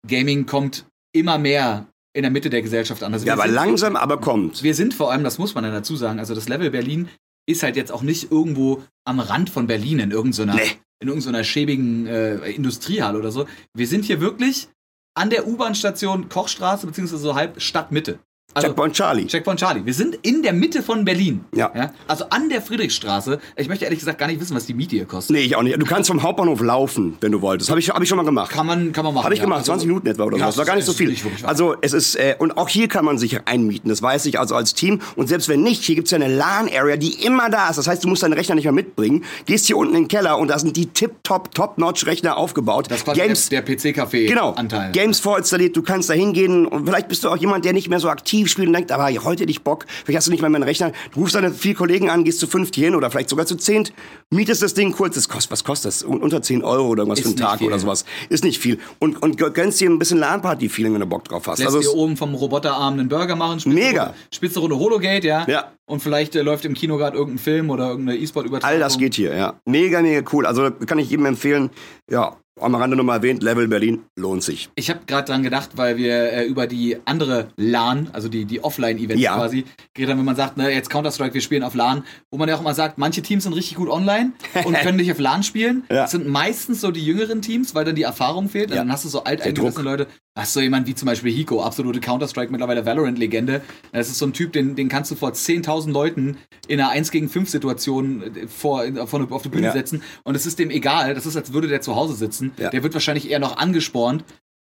Gaming 0.08 0.46
kommt 0.46 0.86
immer 1.16 1.38
mehr 1.38 1.88
in 2.14 2.22
der 2.24 2.32
Mitte 2.32 2.50
der 2.50 2.62
Gesellschaft 2.62 3.04
an. 3.04 3.14
Also 3.14 3.26
Ja, 3.26 3.34
aber 3.34 3.48
langsam, 3.48 3.96
aber 3.96 4.20
kommt. 4.20 4.64
wir 4.64 4.74
sind 4.76 4.94
vor 4.94 5.12
allem, 5.12 5.24
das 5.24 5.38
muss 5.38 5.54
man 5.56 5.64
dann 5.64 5.74
dazu 5.74 5.96
sagen, 5.96 6.20
also 6.20 6.34
das 6.36 6.48
Level 6.48 6.70
Berlin 6.72 7.10
ist 7.48 7.62
halt 7.64 7.76
jetzt 7.76 7.92
auch 7.92 8.02
nicht 8.02 8.32
irgendwo 8.32 8.84
am 9.06 9.20
Rand 9.20 9.50
von 9.50 9.68
Berlin 9.68 10.00
in 10.00 10.12
irgendeiner, 10.12 10.56
Nee. 10.56 10.72
in 11.00 11.08
irgendeiner 11.10 11.44
schäbigen 11.44 12.08
äh, 12.08 12.36
Industriehalle 12.52 13.20
oder 13.20 13.32
so. 13.32 13.46
Wir 13.74 13.88
sind 13.88 14.06
hier 14.06 14.22
wirklich 14.22 14.68
an 15.14 15.30
der 15.30 15.48
U-Bahn-Station 15.48 16.30
Kochstraße, 16.30 16.88
beziehungsweise 16.88 17.22
so 17.22 17.36
halb 17.36 17.62
Stadtmitte. 17.62 18.20
Also, 18.56 18.70
Checkpoint 18.70 18.94
Charlie. 18.94 19.28
Checkpoint 19.28 19.60
Charlie. 19.60 19.86
Wir 19.86 19.94
sind 19.94 20.16
in 20.22 20.42
der 20.42 20.54
Mitte 20.54 20.82
von 20.82 21.04
Berlin. 21.04 21.44
Ja. 21.54 21.92
Also 22.08 22.26
an 22.30 22.48
der 22.48 22.62
Friedrichstraße. 22.62 23.40
Ich 23.58 23.68
möchte 23.68 23.84
ehrlich 23.84 24.00
gesagt 24.00 24.18
gar 24.18 24.28
nicht 24.28 24.40
wissen, 24.40 24.56
was 24.56 24.66
die 24.66 24.74
Miete 24.74 24.96
hier 24.96 25.06
kostet. 25.06 25.36
Nee, 25.36 25.42
ich 25.42 25.56
auch 25.58 25.62
nicht. 25.62 25.80
Du 25.80 25.86
kannst 25.86 26.10
vom 26.10 26.24
Hauptbahnhof 26.24 26.62
laufen, 26.62 27.18
wenn 27.20 27.34
du 27.34 27.42
wolltest. 27.42 27.70
Habe 27.70 27.82
ich, 27.82 27.90
hab 27.90 28.02
ich 28.02 28.08
schon 28.08 28.16
mal 28.18 28.24
gemacht. 28.24 28.52
Kann 28.52 28.66
man, 28.66 28.94
kann 28.94 29.04
man 29.04 29.14
machen. 29.14 29.26
Habe 29.26 29.34
ich 29.34 29.40
ja. 29.40 29.46
gemacht, 29.46 29.60
Also, 29.60 29.74
20 29.74 29.88
Minuten 29.88 30.08
etwa 30.08 30.24
oder 30.24 30.38
so. 30.38 30.40
Ja, 30.40 30.46
Das 30.48 30.58
war 30.58 30.64
gar 30.66 30.76
nicht 30.78 30.86
so 30.86 30.94
viel. 30.94 31.10
nicht. 31.10 31.26
Also 31.44 31.76
es 31.82 31.92
ist, 31.92 32.16
äh, 32.16 32.36
und 32.40 32.56
auch 32.58 32.70
hier 32.70 32.88
kann 32.88 33.04
man 33.04 33.18
sich 33.18 33.46
einmieten, 33.46 33.90
das 33.90 34.02
weiß 34.02 34.26
ich 34.26 34.40
also 34.40 34.56
als 34.56 34.74
Team. 34.74 35.02
Und 35.18 35.28
selbst 35.28 35.50
wenn 35.50 35.62
nicht, 35.62 35.84
hier 35.84 35.96
gibt's 35.96 36.12
ja 36.12 36.16
eine 36.16 36.34
LAN-Area, 36.34 36.96
die 36.96 37.26
immer 37.26 37.50
da 37.50 37.70
ist. 37.70 37.76
Das 37.78 37.88
heißt, 37.90 38.06
du 38.06 38.08
musst 38.08 38.24
deinen 38.24 38.34
Rechner 38.34 38.56
nicht 38.56 38.64
mehr 38.64 38.72
mitbringen, 38.74 39.26
gehst 39.46 39.66
hier 39.66 39.76
unten 39.76 39.96
in 39.96 40.04
den 40.04 40.08
Keller 40.08 40.38
und 40.38 40.48
da 40.48 40.58
sind 40.60 40.78
die 40.78 40.86
tip-top, 40.86 41.54
top-notch-Rechner 41.54 42.38
aufgebaut. 42.38 42.86
Das 42.90 43.04
quasi 43.04 43.20
Games, 43.20 43.50
der 43.50 43.66
PC-Café-Anteil. 43.66 44.92
Genau. 44.92 44.92
Games 44.94 45.20
vorinstalliert, 45.20 45.76
du 45.76 45.82
kannst 45.82 46.10
da 46.10 46.14
hingehen 46.14 46.66
und 46.66 46.86
vielleicht 46.86 47.10
bist 47.10 47.24
du 47.26 47.30
auch 47.30 47.38
jemand, 47.38 47.66
der 47.66 47.74
nicht 47.74 47.90
mehr 47.90 48.00
so 48.00 48.10
aktiv 48.10 48.45
spielt 48.48 48.68
und 48.68 48.74
denkt, 48.74 48.92
aber 48.92 49.08
heute 49.24 49.44
ich 49.46 49.62
Bock, 49.64 49.86
vielleicht 50.06 50.18
hast 50.18 50.28
du 50.28 50.32
nicht 50.32 50.42
mehr 50.42 50.50
meinen 50.50 50.64
Rechner. 50.64 50.92
Du 51.14 51.22
rufst 51.22 51.36
deine 51.36 51.52
vier 51.52 51.76
Kollegen 51.76 52.10
an, 52.10 52.24
gehst 52.24 52.40
zu 52.40 52.48
fünft 52.48 52.76
hier 52.76 52.86
hin 52.86 52.96
oder 52.96 53.10
vielleicht 53.12 53.30
sogar 53.30 53.46
zu 53.46 53.56
zehnt, 53.56 53.94
mietest 54.30 54.62
das 54.62 54.74
Ding 54.74 54.92
kurz, 54.92 55.16
das 55.16 55.30
kostet, 55.30 55.52
was 55.52 55.64
kostet 55.64 55.90
das? 55.90 56.04
Un- 56.04 56.22
Unter 56.22 56.42
10 56.42 56.64
Euro 56.64 56.88
oder 56.88 57.02
irgendwas 57.04 57.20
Ist 57.20 57.24
für 57.26 57.30
einen 57.30 57.36
nicht 57.36 57.48
Tag 57.48 57.58
viel. 57.60 57.68
oder 57.68 57.80
sowas. 57.80 58.06
Ist 58.30 58.44
nicht 58.44 58.60
viel. 58.60 58.80
Und, 59.00 59.22
und 59.22 59.38
gönnst 59.38 59.80
dir 59.82 59.90
ein 59.90 60.00
bisschen 60.00 60.20
LAN-Party-Feeling, 60.20 60.94
wenn 60.94 61.02
du 61.02 61.06
Bock 61.08 61.24
drauf 61.26 61.48
hast. 61.48 61.60
Lässt 61.60 61.76
Also 61.76 61.80
dir 61.82 61.96
oben 61.98 62.18
vom 62.18 62.34
Roboterarm 62.36 62.94
einen 62.94 63.10
Burger 63.10 63.36
machen. 63.36 63.60
Spitze 63.60 63.76
Mega. 63.76 64.04
Runde, 64.04 64.18
Spitze 64.34 64.60
Runde 64.60 64.78
Hologate, 64.80 65.28
ja. 65.28 65.46
Ja. 65.48 65.72
Und 65.88 66.02
vielleicht 66.02 66.36
äh, 66.36 66.42
läuft 66.42 66.66
im 66.66 66.74
Kino 66.74 66.98
gerade 66.98 67.16
irgendein 67.16 67.38
Film 67.40 67.70
oder 67.70 67.90
irgendeine 67.90 68.18
E-Sport-Übertragung. 68.20 68.74
all 68.74 68.80
das 68.80 68.98
geht 68.98 69.14
hier, 69.16 69.36
ja. 69.36 69.60
Mega, 69.66 70.02
mega 70.02 70.28
cool. 70.34 70.46
Also 70.48 70.72
kann 70.72 70.98
ich 71.00 71.10
jedem 71.12 71.26
empfehlen. 71.28 71.70
Ja, 72.10 72.36
am 72.60 72.74
Rande 72.76 72.96
nochmal 72.96 73.18
erwähnt, 73.18 73.44
Level 73.44 73.68
Berlin 73.68 74.04
lohnt 74.16 74.42
sich. 74.44 74.70
Ich 74.76 74.90
habe 74.90 75.02
gerade 75.08 75.28
dran 75.28 75.44
gedacht, 75.44 75.72
weil 75.76 75.98
wir 75.98 76.32
äh, 76.32 76.46
über 76.46 76.68
die 76.68 76.98
andere 77.06 77.50
LAN, 77.58 78.10
also 78.14 78.30
die, 78.30 78.46
die 78.46 78.64
Offline-Events 78.64 79.22
Ja. 79.22 79.36
quasi, 79.36 79.66
geredet 79.94 80.12
haben, 80.14 80.20
wenn 80.20 80.26
man 80.26 80.36
sagt, 80.38 80.56
ne, 80.58 80.70
jetzt 80.74 80.90
Counter-Strike, 80.90 81.34
wir 81.34 81.42
spielen 81.42 81.64
auf 81.64 81.76
LAN, 81.76 82.04
wo 82.32 82.38
man 82.38 82.48
ja 82.48 82.56
auch 82.56 82.62
immer 82.62 82.74
sagt, 82.74 82.98
manche 82.98 83.22
Teams 83.22 83.44
sind 83.44 83.54
richtig 83.54 83.76
gut 83.76 83.90
online 83.90 84.32
und 84.66 84.74
können 84.78 84.98
nicht 84.98 85.12
auf 85.12 85.20
LAN 85.20 85.44
spielen. 85.44 85.84
Ja. 85.90 86.04
Das 86.04 86.12
sind 86.12 86.28
meistens 86.28 86.80
so 86.82 86.92
die 86.92 87.06
jüngeren 87.06 87.42
Teams, 87.42 87.76
weil 87.76 87.84
dann 87.84 87.96
die 87.96 88.04
Erfahrung 88.04 88.48
fehlt. 88.50 88.70
Und 88.72 88.78
Ja. 88.78 88.84
dann 88.84 88.92
hast 88.92 89.04
du 89.06 89.10
so 89.10 89.24
alteingesessene 89.24 89.84
Leute. 89.84 90.08
Hast 90.38 90.52
so 90.52 90.60
jemand 90.60 90.86
wie 90.86 90.94
zum 90.96 91.06
Beispiel 91.06 91.32
Hiko, 91.32 91.62
absolute 91.64 92.02
Counter-Strike, 92.02 92.52
mittlerweile 92.52 92.86
Valorant-Legende. 92.86 93.62
Das 93.94 94.10
ist 94.10 94.18
so 94.18 94.26
ein 94.26 94.34
Typ, 94.34 94.52
den, 94.52 94.76
den 94.76 94.90
kannst 94.90 95.10
du 95.12 95.16
vor 95.16 95.32
10.000 95.32 95.92
Leuten 95.92 96.36
in 96.68 96.80
einer 96.82 96.90
1 96.90 97.12
gegen 97.12 97.30
5 97.30 97.50
Situation 97.50 98.22
äh, 98.22 98.48
vor, 98.48 98.84
vor, 99.08 99.26
auf 99.32 99.44
die 99.44 99.50
Bühne 99.50 99.72
setzen. 99.72 100.02
Und 100.24 100.36
es 100.36 100.46
ist 100.46 100.60
dem 100.60 100.70
egal. 100.72 101.14
Das 101.16 101.26
ist, 101.26 101.38
als 101.38 101.54
würde 101.54 101.70
der 101.70 101.80
zu 101.82 101.96
Hause 101.96 102.16
sitzen. 102.16 102.45
Ja. 102.58 102.70
Der 102.70 102.84
wird 102.84 102.94
wahrscheinlich 102.94 103.30
eher 103.30 103.40
noch 103.40 103.58
angespornt. 103.58 104.24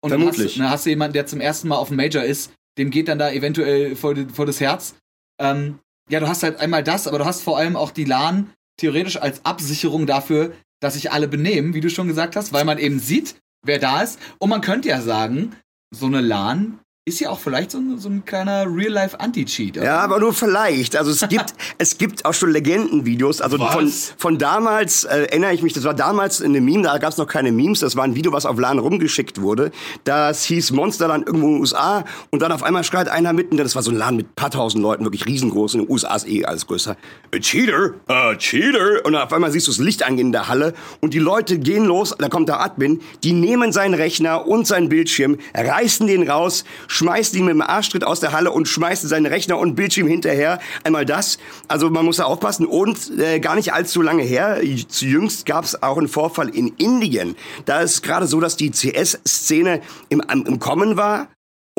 Und 0.01 0.11
dann 0.11 0.19
Vermutlich. 0.19 0.47
hast, 0.47 0.55
du, 0.55 0.59
dann 0.59 0.69
hast 0.69 0.85
du 0.85 0.89
jemanden, 0.89 1.13
der 1.13 1.25
zum 1.25 1.41
ersten 1.41 1.67
Mal 1.67 1.77
auf 1.77 1.89
dem 1.89 1.97
Major 1.97 2.23
ist, 2.23 2.51
dem 2.77 2.89
geht 2.89 3.07
dann 3.07 3.19
da 3.19 3.31
eventuell 3.31 3.95
vor, 3.95 4.15
vor 4.33 4.45
das 4.45 4.59
Herz. 4.59 4.95
Ähm, 5.39 5.79
ja, 6.09 6.19
du 6.19 6.27
hast 6.27 6.43
halt 6.43 6.59
einmal 6.59 6.83
das, 6.83 7.07
aber 7.07 7.19
du 7.19 7.25
hast 7.25 7.41
vor 7.41 7.57
allem 7.57 7.75
auch 7.75 7.91
die 7.91 8.05
LAN 8.05 8.49
theoretisch 8.77 9.17
als 9.17 9.45
Absicherung 9.45 10.07
dafür, 10.07 10.53
dass 10.81 10.93
sich 10.93 11.11
alle 11.11 11.27
benehmen, 11.27 11.73
wie 11.73 11.81
du 11.81 11.89
schon 11.89 12.07
gesagt 12.07 12.35
hast, 12.35 12.53
weil 12.53 12.65
man 12.65 12.77
eben 12.77 12.99
sieht, 12.99 13.35
wer 13.65 13.79
da 13.79 14.01
ist. 14.01 14.19
Und 14.39 14.49
man 14.49 14.61
könnte 14.61 14.88
ja 14.88 15.01
sagen, 15.01 15.55
so 15.93 16.05
eine 16.05 16.21
LAN 16.21 16.79
ist 17.09 17.19
ja 17.19 17.29
auch 17.29 17.39
vielleicht 17.39 17.71
so 17.71 17.79
ein, 17.79 17.97
so 17.97 18.07
ein 18.07 18.23
kleiner 18.23 18.65
Real-Life-Anti-Cheat. 18.65 19.75
Ja, 19.75 19.99
aber 19.99 20.19
nur 20.19 20.33
vielleicht. 20.33 20.95
Also 20.95 21.11
es 21.11 21.27
gibt, 21.27 21.53
es 21.77 21.97
gibt 21.97 22.25
auch 22.25 22.33
schon 22.33 22.51
Legendenvideos. 22.51 23.41
Also 23.41 23.57
von, 23.57 23.85
Was? 23.85 24.13
von 24.17 24.37
damals 24.37 25.03
äh, 25.03 25.23
erinnere 25.23 25.53
ich 25.53 25.61
mich, 25.61 25.73
das 25.73 25.83
war 25.83 25.93
damals 25.93 26.41
eine 26.41 26.61
Meme, 26.61 26.83
da 26.83 26.97
gab 26.97 27.11
es 27.11 27.17
noch 27.17 27.27
keine 27.27 27.51
Memes, 27.51 27.79
das 27.79 27.95
war 27.95 28.03
ein 28.03 28.15
Video, 28.15 28.31
was 28.31 28.45
auf 28.45 28.57
LAN 28.57 28.79
rumgeschickt 28.79 29.41
wurde. 29.41 29.71
Das 30.03 30.43
hieß 30.45 30.71
Monsterland 30.71 31.27
irgendwo 31.27 31.47
in 31.47 31.53
den 31.55 31.61
USA 31.61 32.05
und 32.29 32.41
dann 32.41 32.51
auf 32.51 32.63
einmal 32.63 32.83
schreit 32.83 33.09
einer 33.09 33.33
mitten, 33.33 33.57
das 33.57 33.75
war 33.75 33.83
so 33.83 33.91
ein 33.91 33.97
LAN 33.97 34.15
mit 34.15 34.35
paar 34.35 34.51
tausend 34.51 34.81
Leuten, 34.81 35.03
wirklich 35.03 35.25
riesengroß, 35.25 35.73
in 35.75 35.81
den 35.81 35.89
USA 35.89 36.15
ist 36.15 36.27
eh 36.27 36.45
alles 36.45 36.67
größer. 36.67 36.95
A 37.33 37.39
cheater, 37.39 37.93
a 38.07 38.35
cheater. 38.35 39.03
Und 39.03 39.15
auf 39.15 39.33
einmal 39.33 39.51
siehst 39.51 39.67
du 39.67 39.71
das 39.71 39.79
Licht 39.79 40.03
angehen 40.03 40.27
in 40.27 40.31
der 40.31 40.47
Halle 40.47 40.73
und 41.01 41.13
die 41.13 41.19
Leute 41.19 41.59
gehen 41.59 41.85
los, 41.85 42.15
da 42.17 42.29
kommt 42.29 42.49
der 42.49 42.61
Admin, 42.61 43.01
die 43.23 43.33
nehmen 43.33 43.71
seinen 43.71 43.93
Rechner 43.93 44.47
und 44.47 44.67
seinen 44.67 44.89
Bildschirm, 44.89 45.37
reißen 45.55 46.07
den 46.07 46.29
raus, 46.29 46.63
schmeißen 47.00 47.39
ihn 47.39 47.46
mit 47.46 47.53
dem 47.53 47.62
Arschtritt 47.62 48.03
aus 48.03 48.20
der 48.20 48.34
Halle 48.34 48.51
und 48.51 48.68
schmeißen 48.68 49.08
seinen 49.08 49.25
Rechner 49.25 49.58
und 49.58 49.75
Bildschirm 49.75 50.08
hinterher. 50.08 50.60
Einmal 50.84 51.06
das. 51.06 51.38
Also 51.70 51.89
man 51.89 52.03
muss 52.03 52.18
da 52.18 52.25
aufpassen. 52.25 52.65
Und 52.65 53.18
äh, 53.18 53.39
gar 53.39 53.56
nicht 53.56 53.74
allzu 53.74 54.01
lange 54.01 54.24
her, 54.24 54.60
jüngst 54.63 55.46
gab 55.46 55.63
es 55.63 55.82
auch 55.82 55.98
einen 55.98 56.10
Vorfall 56.10 56.50
in 56.50 56.68
Indien. 56.77 57.36
Da 57.65 57.79
ist 57.79 58.03
gerade 58.03 58.27
so, 58.27 58.41
dass 58.41 58.58
die 58.58 58.72
CS-Szene 58.72 59.82
im, 60.10 60.22
im 60.29 60.60
Kommen 60.60 60.98
war. 60.98 61.29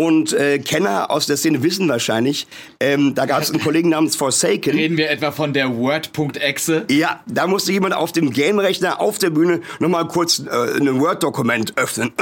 Und 0.00 0.33
äh, 0.33 0.59
Kenner 0.59 1.11
aus 1.11 1.26
der 1.26 1.37
Szene 1.37 1.62
wissen 1.62 1.87
wahrscheinlich, 1.87 2.47
ähm, 2.80 3.14
da 3.14 3.26
gab 3.26 3.42
es 3.42 3.50
einen 3.50 3.61
Kollegen 3.62 3.90
namens 3.90 4.16
Forsaken. 4.16 4.73
Reden 4.73 4.97
wir 4.97 5.11
etwa 5.11 5.30
von 5.30 5.52
der 5.52 5.76
Word.exe? 5.76 6.87
Ja, 6.88 7.23
da 7.26 7.47
musste 7.47 7.71
jemand 7.73 7.92
auf 7.92 8.11
dem 8.11 8.30
Game-Rechner 8.30 8.99
auf 8.99 9.19
der 9.19 9.28
Bühne 9.28 9.61
nochmal 9.78 10.09
kurz 10.09 10.38
äh, 10.38 10.49
ein 10.49 11.00
Word-Dokument 11.00 11.76
öffnen. 11.76 12.12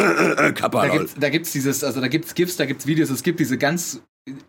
Da 0.59 0.89
gibt's, 0.89 1.15
da 1.19 1.29
gibt's 1.29 1.53
dieses, 1.53 1.85
also 1.85 2.01
da 2.01 2.09
gibt's 2.09 2.35
GIFs, 2.35 2.57
da 2.57 2.65
gibt's 2.65 2.87
Videos, 2.87 3.11
es 3.11 3.23
gibt 3.23 3.39
diese 3.39 3.59
ganz 3.59 4.01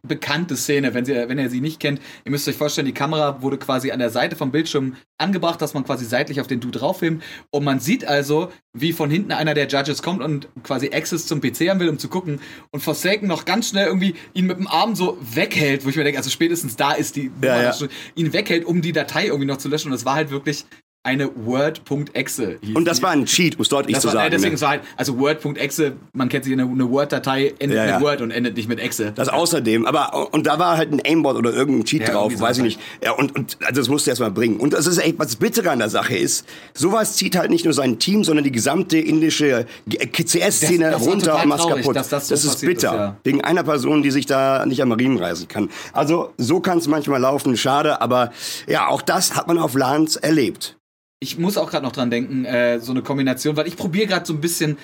bekannte 0.01 0.55
Szene, 0.55 0.93
wenn, 0.93 1.05
sie, 1.05 1.13
wenn 1.13 1.37
ihr 1.39 1.49
sie 1.49 1.61
nicht 1.61 1.79
kennt. 1.79 2.01
Ihr 2.25 2.31
müsst 2.31 2.47
euch 2.47 2.55
vorstellen, 2.55 2.85
die 2.85 2.93
Kamera 2.93 3.41
wurde 3.41 3.57
quasi 3.57 3.91
an 3.91 3.99
der 3.99 4.09
Seite 4.09 4.35
vom 4.35 4.51
Bildschirm 4.51 4.95
angebracht, 5.17 5.61
dass 5.61 5.73
man 5.73 5.83
quasi 5.83 6.05
seitlich 6.05 6.39
auf 6.41 6.47
den 6.47 6.59
Dude 6.59 6.79
drauffilmt. 6.79 7.23
Und 7.51 7.63
man 7.63 7.79
sieht 7.79 8.05
also, 8.05 8.51
wie 8.73 8.93
von 8.93 9.09
hinten 9.09 9.31
einer 9.31 9.53
der 9.53 9.67
Judges 9.67 10.01
kommt 10.01 10.21
und 10.21 10.47
quasi 10.63 10.89
Access 10.93 11.27
zum 11.27 11.41
PC 11.41 11.69
haben 11.69 11.79
will, 11.79 11.89
um 11.89 11.99
zu 11.99 12.09
gucken. 12.09 12.39
Und 12.71 12.81
Forsaken 12.81 13.27
noch 13.27 13.45
ganz 13.45 13.69
schnell 13.69 13.87
irgendwie 13.87 14.15
ihn 14.33 14.45
mit 14.45 14.57
dem 14.57 14.67
Arm 14.67 14.95
so 14.95 15.17
weghält, 15.21 15.85
wo 15.85 15.89
ich 15.89 15.95
mir 15.95 16.03
denke, 16.03 16.17
also 16.17 16.29
spätestens 16.29 16.75
da 16.75 16.93
ist 16.93 17.15
die, 17.15 17.31
Ja, 17.41 17.61
ja. 17.61 17.73
ihn 18.15 18.33
weghält, 18.33 18.65
um 18.65 18.81
die 18.81 18.91
Datei 18.91 19.25
irgendwie 19.27 19.45
noch 19.47 19.57
zu 19.57 19.69
löschen. 19.69 19.89
Und 19.89 19.95
es 19.95 20.05
war 20.05 20.15
halt 20.15 20.29
wirklich 20.31 20.65
eine 21.01 21.29
Word.exe. 21.33 22.57
hieß 22.61 22.75
Und 22.75 22.85
das 22.85 23.01
war 23.01 23.11
ein 23.11 23.25
Cheat, 23.25 23.57
muss 23.57 23.69
deutlich 23.69 23.93
Das 23.95 24.01
zu 24.01 24.09
war, 24.09 24.15
äh, 24.15 24.17
sagen. 24.17 24.31
deswegen 24.31 24.55
ne? 24.55 24.61
war 24.61 24.69
halt, 24.69 24.81
also 24.97 25.17
Word.exe, 25.17 25.93
man 26.13 26.27
kennt 26.27 26.43
sich 26.43 26.51
eine, 26.53 26.63
eine 26.63 26.89
Word-Datei, 26.89 27.53
endet 27.57 27.77
Ja, 27.77 27.85
ja. 27.85 27.93
mit 27.99 28.03
Word 28.05 28.21
und 28.21 28.31
endet 28.31 28.57
nicht 28.57 28.67
mit 28.67 28.79
Exe. 28.79 29.13
Das 29.13 29.29
außerdem, 29.29 29.85
aber 29.85 30.33
und 30.33 30.45
da 30.45 30.59
war 30.59 30.75
halt 30.75 30.91
ein 30.91 31.01
Aimbot 31.03 31.37
oder 31.37 31.53
irgendein 31.53 31.85
Cheat 31.85 32.01
Ja, 32.01 32.11
drauf, 32.11 32.37
weiß 32.39 32.57
ich 32.57 32.63
nicht. 32.63 32.79
Ja, 33.01 33.13
und, 33.13 33.33
und 33.33 33.57
also 33.65 33.79
das 33.79 33.87
musst 33.87 34.07
du 34.07 34.11
erst 34.11 34.19
mal 34.21 34.29
bringen. 34.29 34.57
Und 34.57 34.73
das 34.73 34.87
ist 34.87 34.97
echt, 34.97 35.17
was 35.17 35.37
bitterer 35.37 35.71
an 35.71 35.79
der 35.79 35.89
Sache 35.89 36.17
ist, 36.17 36.45
sowas 36.73 37.15
zieht 37.15 37.37
halt 37.37 37.49
nicht 37.49 37.63
nur 37.63 37.73
sein 37.73 37.97
Team, 37.97 38.25
sondern 38.25 38.43
die 38.43 38.51
gesamte 38.51 38.97
indische 38.97 39.65
CS-Szene 39.89 40.91
Das- 40.91 40.93
das 40.99 41.05
war 41.05 41.13
runter 41.13 41.41
und 41.43 41.47
macht 41.47 41.69
kaputt. 41.69 41.95
dass 41.95 42.09
das 42.09 42.27
so 42.27 42.33
ist 42.35 42.45
passiert 42.47 42.73
bitter. 42.75 43.17
ist. 43.19 43.25
Wegen 43.25 43.41
einer 43.41 43.63
Person, 43.63 44.03
die 44.03 44.11
sich 44.11 44.25
da 44.25 44.65
nicht 44.65 44.81
am 44.81 44.91
Riemen 44.91 45.17
reißen 45.17 45.47
kann. 45.47 45.69
Also 45.93 46.33
so 46.37 46.59
kann 46.59 46.77
es 46.79 46.87
manchmal 46.87 47.21
laufen, 47.21 47.55
schade, 47.55 48.01
aber 48.01 48.31
ja, 48.67 48.87
auch 48.87 49.01
das 49.01 49.35
hat 49.35 49.47
man 49.47 49.57
auf 49.57 49.75
LANs 49.75 50.17
erlebt. 50.17 50.75
Ich 51.21 51.37
muss 51.37 51.57
auch 51.57 51.69
gerade 51.69 51.85
noch 51.85 51.91
dran 51.91 52.09
denken, 52.09 52.45
äh, 52.45 52.79
so 52.79 52.91
eine 52.91 53.01
Kombination, 53.01 53.57
weil 53.57 53.67
ich 53.67 53.75
probiere 53.75 54.07
gerade 54.07 54.25
so 54.25 54.33
ein 54.33 54.41
bisschen, 54.41 54.77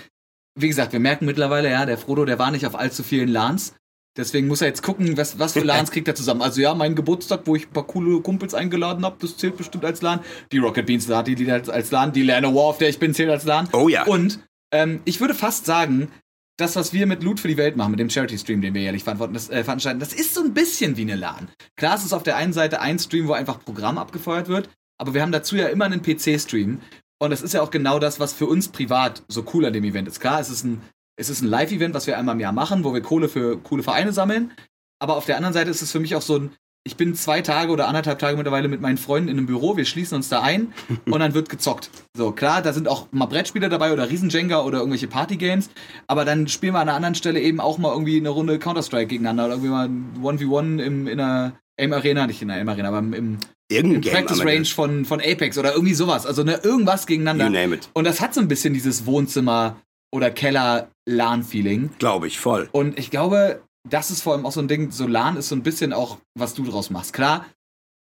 wie 0.59 0.67
gesagt, 0.67 0.91
wir 0.91 0.99
merken 0.99 1.25
mittlerweile, 1.25 1.69
ja, 1.69 1.85
der 1.85 1.97
Frodo, 1.97 2.25
der 2.25 2.39
war 2.39 2.51
nicht 2.51 2.65
auf 2.65 2.75
allzu 2.75 3.03
vielen 3.03 3.29
LANs. 3.29 3.73
Deswegen 4.17 4.47
muss 4.47 4.61
er 4.61 4.67
jetzt 4.67 4.81
gucken, 4.81 5.17
was, 5.17 5.39
was 5.39 5.53
für 5.53 5.61
LANs 5.61 5.91
kriegt 5.91 6.07
er 6.07 6.15
zusammen. 6.15 6.41
Also 6.41 6.61
ja, 6.61 6.73
mein 6.73 6.95
Geburtstag, 6.95 7.41
wo 7.45 7.55
ich 7.55 7.67
ein 7.67 7.73
paar 7.73 7.85
coole 7.87 8.21
Kumpels 8.21 8.53
eingeladen 8.53 9.03
habe, 9.03 9.17
das 9.19 9.37
zählt 9.37 9.57
bestimmt 9.57 9.83
als 9.83 10.01
LAN. 10.01 10.21
Die 10.51 10.57
Rocket 10.57 10.85
Beans 10.85 11.07
Party, 11.07 11.35
die 11.35 11.49
als, 11.51 11.69
als 11.69 11.91
LAN. 11.91 12.13
Die 12.13 12.23
Lerner 12.23 12.53
War, 12.55 12.63
auf 12.63 12.77
der 12.77 12.89
ich 12.89 12.99
bin, 12.99 13.13
zählt 13.13 13.29
als 13.29 13.43
LAN. 13.43 13.67
Oh 13.73 13.89
ja. 13.89 14.05
Und 14.05 14.39
ähm, 14.73 15.01
ich 15.03 15.19
würde 15.19 15.33
fast 15.33 15.65
sagen, 15.65 16.09
das, 16.57 16.77
was 16.77 16.93
wir 16.93 17.05
mit 17.05 17.23
Loot 17.23 17.41
für 17.41 17.49
die 17.49 17.57
Welt 17.57 17.75
machen, 17.75 17.91
mit 17.91 17.99
dem 17.99 18.09
Charity-Stream, 18.09 18.61
den 18.61 18.73
wir 18.73 18.81
jährlich 18.81 19.03
verantworten, 19.03 19.33
das, 19.33 19.49
äh, 19.49 19.63
veranstalten, 19.63 19.99
das 19.99 20.13
ist 20.13 20.33
so 20.33 20.41
ein 20.41 20.53
bisschen 20.53 20.95
wie 20.95 21.01
eine 21.01 21.15
LAN. 21.15 21.49
Klar, 21.75 21.95
es 21.95 22.05
ist 22.05 22.13
auf 22.13 22.23
der 22.23 22.37
einen 22.37 22.53
Seite 22.53 22.79
ein 22.79 22.97
Stream, 22.99 23.27
wo 23.27 23.33
einfach 23.33 23.59
Programm 23.59 23.97
abgefeuert 23.97 24.47
wird, 24.47 24.69
aber 24.97 25.13
wir 25.13 25.21
haben 25.21 25.31
dazu 25.31 25.55
ja 25.55 25.67
immer 25.67 25.85
einen 25.85 26.01
PC-Stream. 26.01 26.79
Und 27.19 27.29
das 27.29 27.41
ist 27.41 27.53
ja 27.53 27.61
auch 27.61 27.71
genau 27.71 27.99
das, 27.99 28.19
was 28.19 28.33
für 28.33 28.45
uns 28.45 28.67
privat 28.67 29.23
so 29.27 29.45
cool 29.53 29.65
an 29.65 29.73
dem 29.73 29.83
Event 29.83 30.07
ist. 30.07 30.19
Klar, 30.19 30.39
es 30.39 30.49
ist 30.49 30.63
ein, 30.63 30.81
es 31.17 31.29
ist 31.29 31.41
ein 31.41 31.47
Live-Event, 31.47 31.93
was 31.93 32.07
wir 32.07 32.17
einmal 32.17 32.35
im 32.35 32.41
Jahr 32.41 32.51
machen, 32.51 32.83
wo 32.83 32.93
wir 32.93 33.01
Kohle 33.01 33.29
für 33.29 33.57
coole 33.57 33.83
Vereine 33.83 34.11
sammeln. 34.11 34.51
Aber 34.99 35.15
auf 35.15 35.25
der 35.25 35.37
anderen 35.37 35.53
Seite 35.53 35.71
ist 35.71 35.81
es 35.81 35.91
für 35.91 35.99
mich 35.99 36.15
auch 36.15 36.21
so 36.21 36.37
ein, 36.37 36.51
ich 36.87 36.97
bin 36.97 37.15
zwei 37.15 37.41
Tage 37.41 37.71
oder 37.71 37.87
anderthalb 37.87 38.19
Tage 38.19 38.37
mittlerweile 38.37 38.67
mit 38.67 38.79
meinen 38.79 38.97
Freunden 38.97 39.29
in 39.29 39.37
einem 39.37 39.47
Büro, 39.47 39.75
wir 39.75 39.85
schließen 39.85 40.15
uns 40.15 40.29
da 40.29 40.41
ein 40.41 40.71
und 41.05 41.19
dann 41.19 41.33
wird 41.33 41.49
gezockt. 41.49 41.89
So, 42.15 42.31
klar, 42.31 42.61
da 42.61 42.73
sind 42.73 42.87
auch 42.87 43.07
mal 43.11 43.25
Brettspiele 43.25 43.69
dabei 43.69 43.91
oder 43.91 44.09
Riesenjenga 44.09 44.61
oder 44.61 44.79
irgendwelche 44.79 45.07
Partygames, 45.07 45.69
aber 46.07 46.25
dann 46.25 46.47
spielen 46.47 46.73
wir 46.73 46.79
an 46.79 46.89
einer 46.89 46.95
anderen 46.95 47.15
Stelle 47.15 47.39
eben 47.39 47.59
auch 47.59 47.77
mal 47.77 47.91
irgendwie 47.91 48.17
eine 48.17 48.29
Runde 48.29 48.59
Counter-Strike 48.59 49.07
gegeneinander 49.07 49.45
oder 49.45 49.53
irgendwie 49.55 49.71
mal 49.71 49.87
ein 49.87 50.39
1v1 50.39 50.81
im, 50.81 51.07
in 51.07 51.19
einer 51.19 51.53
Aim-Arena, 51.77 52.27
nicht 52.27 52.41
in 52.41 52.49
einer 52.49 52.61
Aim-Arena, 52.61 52.89
aber 52.89 52.99
im, 52.99 53.13
im, 53.13 54.01
Practice. 54.01 54.45
Range 54.45 54.65
von, 54.65 55.05
von 55.05 55.19
Apex 55.19 55.57
oder 55.57 55.73
irgendwie 55.73 55.93
sowas. 55.93 56.25
Also 56.25 56.43
ne, 56.43 56.59
irgendwas 56.63 57.07
gegeneinander. 57.07 57.45
You 57.45 57.51
name 57.51 57.75
it. 57.75 57.89
Und 57.93 58.05
das 58.05 58.21
hat 58.21 58.33
so 58.33 58.41
ein 58.41 58.47
bisschen 58.47 58.73
dieses 58.73 59.05
Wohnzimmer- 59.05 59.75
oder 60.13 60.31
Keller-LAN-Feeling. 60.31 61.91
Glaube 61.99 62.27
ich, 62.27 62.39
voll. 62.39 62.69
Und 62.71 62.97
ich 62.97 63.11
glaube, 63.11 63.61
das 63.87 64.11
ist 64.11 64.21
vor 64.21 64.33
allem 64.33 64.45
auch 64.45 64.51
so 64.51 64.61
ein 64.61 64.67
Ding, 64.67 64.91
so 64.91 65.07
LAN 65.07 65.37
ist 65.37 65.49
so 65.49 65.55
ein 65.55 65.63
bisschen 65.63 65.93
auch, 65.93 66.17
was 66.35 66.53
du 66.53 66.63
draus 66.63 66.89
machst. 66.89 67.13
Klar, 67.13 67.45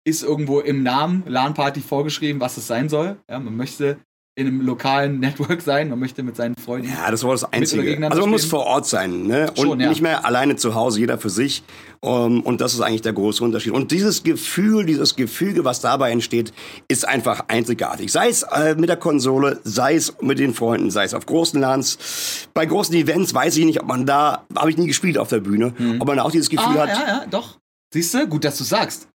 ist 0.04 0.22
irgendwo 0.22 0.60
im 0.60 0.82
Namen 0.82 1.24
LAN-Party 1.26 1.80
vorgeschrieben, 1.80 2.40
was 2.40 2.56
es 2.56 2.66
sein 2.66 2.88
soll. 2.88 3.16
Ja, 3.30 3.38
man 3.38 3.56
möchte 3.56 3.98
in 4.34 4.46
einem 4.46 4.60
lokalen 4.62 5.20
Network 5.20 5.60
sein, 5.60 5.90
man 5.90 5.98
möchte 5.98 6.22
mit 6.22 6.36
seinen 6.36 6.54
Freunden. 6.54 6.88
Ja, 6.88 7.10
das 7.10 7.22
war 7.22 7.32
das 7.32 7.44
Einzige. 7.52 7.82
Also 8.08 8.22
man 8.22 8.30
muss 8.30 8.42
spielen? 8.42 8.50
vor 8.50 8.66
Ort 8.66 8.86
sein, 8.86 9.26
ne? 9.26 9.50
Und 9.50 9.58
Schon, 9.58 9.80
ja. 9.80 9.88
nicht 9.88 10.00
mehr 10.00 10.24
alleine 10.24 10.56
zu 10.56 10.74
Hause, 10.74 11.00
jeder 11.00 11.18
für 11.18 11.30
sich. 11.30 11.62
Um, 12.00 12.42
und 12.42 12.60
das 12.60 12.74
ist 12.74 12.80
eigentlich 12.80 13.02
der 13.02 13.12
große 13.12 13.44
Unterschied. 13.44 13.72
Und 13.72 13.92
dieses 13.92 14.24
Gefühl, 14.24 14.84
dieses 14.86 15.14
Gefüge, 15.14 15.64
was 15.64 15.80
dabei 15.80 16.10
entsteht, 16.10 16.52
ist 16.88 17.06
einfach 17.06 17.44
einzigartig. 17.46 18.10
Sei 18.10 18.28
es 18.28 18.42
äh, 18.42 18.74
mit 18.74 18.88
der 18.88 18.96
Konsole, 18.96 19.60
sei 19.62 19.94
es 19.94 20.16
mit 20.20 20.40
den 20.40 20.52
Freunden, 20.52 20.90
sei 20.90 21.04
es 21.04 21.14
auf 21.14 21.26
großen 21.26 21.60
LANs. 21.60 22.48
Bei 22.54 22.66
großen 22.66 22.94
Events 22.96 23.34
weiß 23.34 23.56
ich 23.56 23.64
nicht, 23.66 23.80
ob 23.80 23.86
man 23.86 24.04
da, 24.04 24.44
habe 24.56 24.70
ich 24.70 24.76
nie 24.76 24.88
gespielt 24.88 25.16
auf 25.16 25.28
der 25.28 25.40
Bühne, 25.40 25.74
ob 26.00 26.08
man 26.08 26.18
auch 26.18 26.32
dieses 26.32 26.50
Gefühl 26.50 26.76
ah, 26.76 26.86
hat. 26.86 26.88
ja, 26.88 27.06
ja, 27.06 27.26
doch. 27.30 27.58
Siehst 27.92 28.14
du? 28.14 28.26
Gut, 28.26 28.44
dass 28.44 28.58
du 28.58 28.64
sagst. 28.64 29.08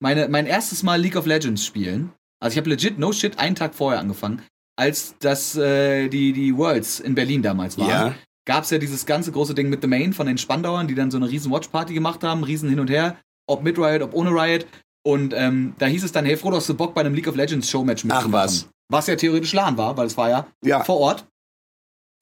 Meine, 0.00 0.28
mein 0.28 0.46
erstes 0.46 0.82
Mal 0.82 1.00
League 1.00 1.16
of 1.16 1.24
Legends 1.24 1.64
spielen. 1.64 2.12
Also 2.40 2.54
ich 2.54 2.58
habe 2.58 2.68
legit, 2.68 2.98
no 2.98 3.12
shit, 3.12 3.38
einen 3.38 3.54
Tag 3.54 3.74
vorher 3.74 4.00
angefangen, 4.00 4.42
als 4.76 5.14
das 5.20 5.56
äh, 5.56 6.08
die, 6.08 6.32
die 6.32 6.56
Worlds 6.56 7.00
in 7.00 7.14
Berlin 7.14 7.42
damals 7.42 7.78
waren. 7.78 7.88
Ja. 7.88 8.14
Gab 8.46 8.64
es 8.64 8.70
ja 8.70 8.78
dieses 8.78 9.06
ganze 9.06 9.32
große 9.32 9.54
Ding 9.54 9.70
mit 9.70 9.80
The 9.80 9.86
Main 9.88 10.12
von 10.12 10.26
den 10.26 10.36
Spandauern, 10.38 10.86
die 10.88 10.94
dann 10.94 11.10
so 11.10 11.16
eine 11.16 11.28
riesen 11.30 11.50
Watchparty 11.50 11.94
gemacht 11.94 12.22
haben, 12.24 12.44
riesen 12.44 12.68
hin 12.68 12.80
und 12.80 12.90
her, 12.90 13.16
ob 13.46 13.62
mit 13.62 13.78
Riot, 13.78 14.02
ob 14.02 14.12
ohne 14.14 14.30
Riot. 14.30 14.66
Und 15.06 15.32
ähm, 15.34 15.74
da 15.78 15.86
hieß 15.86 16.02
es 16.04 16.12
dann, 16.12 16.24
hey 16.24 16.36
Frodo, 16.36 16.56
hast 16.56 16.68
du 16.68 16.74
Bock 16.74 16.94
bei 16.94 17.00
einem 17.02 17.14
League 17.14 17.28
of 17.28 17.36
Legends 17.36 17.68
Showmatch 17.70 18.04
mitzumachen? 18.04 18.32
was. 18.32 18.68
Was 18.90 19.06
ja 19.06 19.16
theoretisch 19.16 19.52
LAN 19.54 19.76
war, 19.78 19.96
weil 19.96 20.06
es 20.06 20.16
war 20.16 20.28
ja, 20.28 20.46
Ja. 20.62 20.82
vor 20.84 20.98
Ort. 20.98 21.26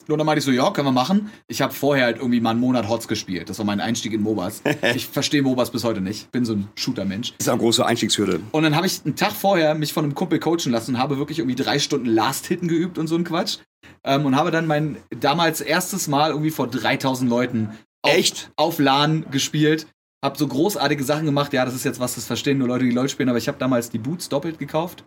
Und 0.08 0.18
dann 0.18 0.26
meinte 0.26 0.40
ich 0.40 0.44
so, 0.44 0.50
ja, 0.50 0.70
können 0.70 0.86
wir 0.86 0.92
machen. 0.92 1.30
Ich 1.48 1.62
habe 1.62 1.72
vorher 1.72 2.06
halt 2.06 2.16
irgendwie 2.18 2.40
mal 2.40 2.50
einen 2.50 2.60
Monat 2.60 2.88
HOTS 2.88 3.08
gespielt. 3.08 3.48
Das 3.48 3.58
war 3.58 3.64
mein 3.64 3.80
Einstieg 3.80 4.12
in 4.12 4.22
MOBAs. 4.22 4.62
ich 4.94 5.06
verstehe 5.06 5.42
MOBAs 5.42 5.70
bis 5.70 5.84
heute 5.84 6.00
nicht. 6.00 6.30
Bin 6.32 6.44
so 6.44 6.54
ein 6.54 6.68
Shooter-Mensch. 6.74 7.34
ist 7.38 7.48
eine 7.48 7.58
große 7.58 7.84
Einstiegshürde. 7.84 8.40
Und 8.52 8.62
dann 8.62 8.76
habe 8.76 8.86
ich 8.86 9.04
einen 9.04 9.16
Tag 9.16 9.32
vorher 9.32 9.74
mich 9.74 9.92
von 9.92 10.04
einem 10.04 10.14
Kumpel 10.14 10.38
coachen 10.38 10.72
lassen 10.72 10.94
und 10.94 11.00
habe 11.00 11.18
wirklich 11.18 11.38
irgendwie 11.38 11.56
drei 11.56 11.78
Stunden 11.78 12.06
Last-Hitten 12.06 12.68
geübt 12.68 12.98
und 12.98 13.06
so 13.06 13.16
ein 13.16 13.24
Quatsch. 13.24 13.58
Ähm, 14.04 14.26
und 14.26 14.36
habe 14.36 14.50
dann 14.50 14.66
mein 14.66 14.96
damals 15.10 15.60
erstes 15.60 16.08
Mal 16.08 16.30
irgendwie 16.30 16.50
vor 16.50 16.68
3000 16.68 17.28
Leuten 17.28 17.70
auf, 18.02 18.12
Echt? 18.12 18.50
auf 18.56 18.78
LAN 18.78 19.26
gespielt. 19.30 19.86
Hab 20.24 20.36
so 20.36 20.46
großartige 20.46 21.02
Sachen 21.02 21.26
gemacht. 21.26 21.52
Ja, 21.52 21.64
das 21.64 21.74
ist 21.74 21.84
jetzt 21.84 21.98
was, 22.00 22.14
das 22.14 22.26
verstehen 22.26 22.58
nur 22.58 22.68
Leute, 22.68 22.84
die 22.84 22.92
LOL 22.92 23.08
spielen. 23.08 23.28
Aber 23.28 23.38
ich 23.38 23.48
habe 23.48 23.58
damals 23.58 23.90
die 23.90 23.98
Boots 23.98 24.28
doppelt 24.28 24.58
gekauft. 24.58 25.04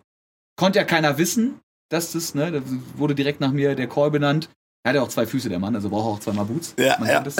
Konnte 0.56 0.78
ja 0.78 0.84
keiner 0.84 1.18
wissen, 1.18 1.60
dass 1.90 2.12
das, 2.12 2.34
ne, 2.34 2.52
da 2.52 2.62
wurde 2.96 3.14
direkt 3.14 3.40
nach 3.40 3.52
mir 3.52 3.74
der 3.74 3.88
Call 3.88 4.10
benannt. 4.10 4.50
Er 4.86 4.90
hat 4.90 4.94
ja 4.94 5.02
auch 5.02 5.08
zwei 5.08 5.26
Füße, 5.26 5.48
der 5.48 5.58
Mann, 5.58 5.74
also 5.74 5.90
braucht 5.90 6.06
er 6.06 6.10
auch 6.12 6.20
zweimal 6.20 6.44
Boots. 6.44 6.76
Ja, 6.78 6.96
Man 7.00 7.08
ja. 7.08 7.20
das. 7.20 7.34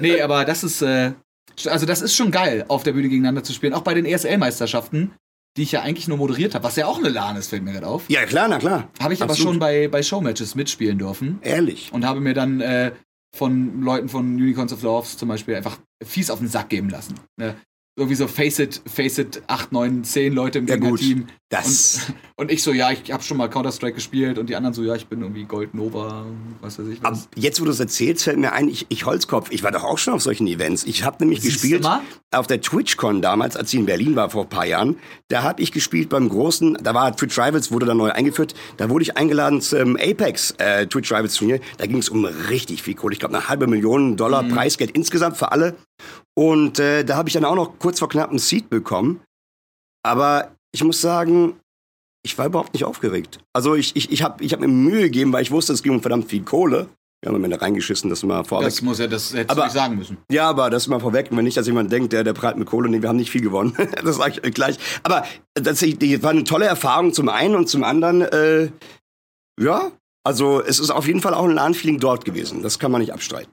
nee, 0.00 0.20
aber 0.20 0.44
das 0.44 0.62
ist, 0.62 0.80
äh, 0.80 1.10
also 1.66 1.86
das 1.86 2.02
ist 2.02 2.14
schon 2.14 2.30
geil, 2.30 2.64
auf 2.68 2.84
der 2.84 2.92
Bühne 2.92 3.08
gegeneinander 3.08 3.42
zu 3.42 3.52
spielen. 3.52 3.74
Auch 3.74 3.80
bei 3.80 3.94
den 3.94 4.04
ESL-Meisterschaften, 4.06 5.10
die 5.56 5.62
ich 5.62 5.72
ja 5.72 5.82
eigentlich 5.82 6.06
nur 6.06 6.18
moderiert 6.18 6.54
habe, 6.54 6.62
was 6.62 6.76
ja 6.76 6.86
auch 6.86 6.98
eine 6.98 7.08
LAN 7.08 7.34
ist, 7.34 7.48
fällt 7.48 7.64
mir 7.64 7.72
gerade 7.72 7.88
auf. 7.88 8.04
Ja, 8.06 8.24
klar, 8.26 8.46
na 8.46 8.60
klar. 8.60 8.88
Habe 9.00 9.12
ich 9.12 9.20
aber 9.24 9.32
Absolut. 9.32 9.54
schon 9.54 9.58
bei, 9.58 9.88
bei 9.88 10.04
Showmatches 10.04 10.54
mitspielen 10.54 10.98
dürfen 10.98 11.40
Ehrlich. 11.42 11.92
und 11.92 12.06
habe 12.06 12.20
mir 12.20 12.32
dann 12.32 12.60
äh, 12.60 12.92
von 13.36 13.82
Leuten 13.82 14.08
von 14.08 14.36
Unicorns 14.36 14.72
of 14.72 14.82
Loves 14.82 15.16
zum 15.16 15.30
Beispiel 15.30 15.56
einfach 15.56 15.78
fies 16.00 16.30
auf 16.30 16.38
den 16.38 16.46
Sack 16.46 16.68
geben 16.68 16.90
lassen. 16.90 17.18
Ne? 17.38 17.56
Irgendwie 17.94 18.14
so 18.16 18.26
Face 18.26 18.58
It, 18.58 18.80
Face 18.86 19.18
It 19.18 19.42
8, 19.48 19.70
9, 19.72 20.02
10 20.04 20.32
Leute 20.32 20.58
im 20.60 20.66
Ja. 20.66 20.76
Gegnerteam, 20.76 21.26
Das. 21.50 22.06
Und, 22.36 22.44
und 22.46 22.50
ich 22.50 22.62
so, 22.62 22.72
ja, 22.72 22.90
ich 22.90 23.12
habe 23.12 23.22
schon 23.22 23.36
mal 23.36 23.48
Counter-Strike 23.50 23.96
gespielt 23.96 24.38
und 24.38 24.48
die 24.48 24.56
anderen 24.56 24.72
so, 24.72 24.82
ja, 24.82 24.94
ich 24.94 25.06
bin 25.08 25.20
irgendwie 25.20 25.44
Gold 25.44 25.74
Nova, 25.74 26.24
was 26.62 26.78
weiß 26.78 26.86
ich 26.88 27.02
was. 27.02 27.28
jetzt, 27.36 27.60
wo 27.60 27.66
du 27.66 27.70
es 27.70 27.78
erzählst, 27.80 28.24
fällt 28.24 28.38
mir 28.38 28.54
ein, 28.54 28.68
ich, 28.68 28.86
ich 28.88 29.04
Holzkopf, 29.04 29.50
ich 29.50 29.62
war 29.62 29.70
doch 29.72 29.84
auch 29.84 29.98
schon 29.98 30.14
auf 30.14 30.22
solchen 30.22 30.46
Events. 30.46 30.84
Ich 30.84 31.04
habe 31.04 31.18
nämlich 31.20 31.42
Siehst 31.42 31.60
gespielt 31.60 31.86
auf 32.30 32.46
der 32.46 32.62
TwitchCon 32.62 33.20
damals, 33.20 33.56
als 33.58 33.70
sie 33.70 33.76
in 33.76 33.84
Berlin 33.84 34.16
war 34.16 34.30
vor 34.30 34.44
ein 34.44 34.48
paar 34.48 34.64
Jahren. 34.64 34.96
Da 35.28 35.42
habe 35.42 35.60
ich 35.60 35.70
gespielt 35.70 36.08
beim 36.08 36.30
großen, 36.30 36.78
da 36.82 36.94
war 36.94 37.14
Twitch 37.14 37.38
Rivals, 37.38 37.70
wurde 37.70 37.84
dann 37.84 37.98
neu 37.98 38.10
eingeführt. 38.10 38.54
Da 38.78 38.88
wurde 38.88 39.02
ich 39.02 39.18
eingeladen 39.18 39.60
zum 39.60 39.96
Apex 39.98 40.52
äh, 40.56 40.86
Twitch 40.86 41.12
Rivals 41.12 41.34
Turnier. 41.34 41.60
Da 41.76 41.84
ging 41.84 41.98
es 41.98 42.08
um 42.08 42.24
richtig 42.24 42.82
viel 42.82 42.94
Kohle. 42.94 43.12
Ich 43.12 43.18
glaube, 43.20 43.34
eine 43.36 43.50
halbe 43.50 43.66
Million 43.66 44.16
Dollar 44.16 44.42
Mhm. 44.44 44.48
Preisgeld 44.54 44.92
insgesamt 44.92 45.36
für 45.36 45.52
alle. 45.52 45.76
Und 46.34 46.78
äh, 46.78 47.04
da 47.04 47.16
habe 47.16 47.28
ich 47.28 47.34
dann 47.34 47.44
auch 47.44 47.54
noch 47.54 47.78
kurz 47.78 47.98
vor 47.98 48.08
knapp 48.08 48.30
einen 48.30 48.38
Seed 48.38 48.70
bekommen. 48.70 49.20
Aber 50.04 50.52
ich 50.72 50.82
muss 50.82 51.00
sagen, 51.00 51.60
ich 52.24 52.36
war 52.38 52.46
überhaupt 52.46 52.72
nicht 52.72 52.84
aufgeregt. 52.84 53.38
Also 53.52 53.74
ich, 53.74 53.94
ich, 53.96 54.10
ich 54.10 54.22
habe 54.22 54.42
ich 54.42 54.52
hab 54.52 54.60
mir 54.60 54.68
Mühe 54.68 55.02
gegeben, 55.02 55.32
weil 55.32 55.42
ich 55.42 55.50
wusste, 55.50 55.72
es 55.72 55.82
ging 55.82 55.92
um 55.92 56.00
verdammt 56.00 56.28
viel 56.28 56.42
Kohle. 56.42 56.88
Wir 57.20 57.28
haben 57.28 57.36
am 57.36 57.44
Ende 57.44 57.60
reingeschissen, 57.60 58.10
das 58.10 58.22
mal 58.24 58.42
vorweg. 58.42 58.66
Das 58.66 58.82
muss 58.82 58.98
ja, 58.98 59.06
das 59.06 59.32
hättest 59.32 59.50
Aber- 59.50 59.60
du 59.60 59.66
nicht 59.66 59.74
sagen 59.74 59.96
müssen. 59.96 60.16
ja, 60.30 60.48
aber 60.48 60.70
das 60.70 60.88
mal 60.88 60.98
vorweg, 60.98 61.28
wenn 61.30 61.44
nicht, 61.44 61.56
dass 61.56 61.66
jemand 61.68 61.92
denkt, 61.92 62.12
der, 62.12 62.24
der 62.24 62.32
prallt 62.32 62.56
mit 62.56 62.66
Kohle, 62.66 62.88
nee, 62.88 63.00
wir 63.00 63.08
haben 63.08 63.16
nicht 63.16 63.30
viel 63.30 63.42
gewonnen. 63.42 63.76
das 64.04 64.16
sage 64.16 64.40
ich 64.42 64.54
gleich. 64.54 64.76
Aber 65.04 65.24
das 65.54 65.78
die 65.78 66.22
war 66.22 66.30
eine 66.30 66.42
tolle 66.42 66.64
Erfahrung 66.64 67.12
zum 67.12 67.28
einen 67.28 67.54
und 67.54 67.68
zum 67.68 67.84
anderen, 67.84 68.22
äh, 68.22 68.70
ja, 69.60 69.92
also 70.24 70.60
es 70.62 70.80
ist 70.80 70.90
auf 70.90 71.06
jeden 71.06 71.20
Fall 71.20 71.34
auch 71.34 71.44
ein 71.44 71.52
LAN-Feeling 71.52 72.00
dort 72.00 72.24
gewesen. 72.24 72.62
Das 72.62 72.78
kann 72.80 72.90
man 72.90 73.00
nicht 73.00 73.12
abstreiten. 73.12 73.52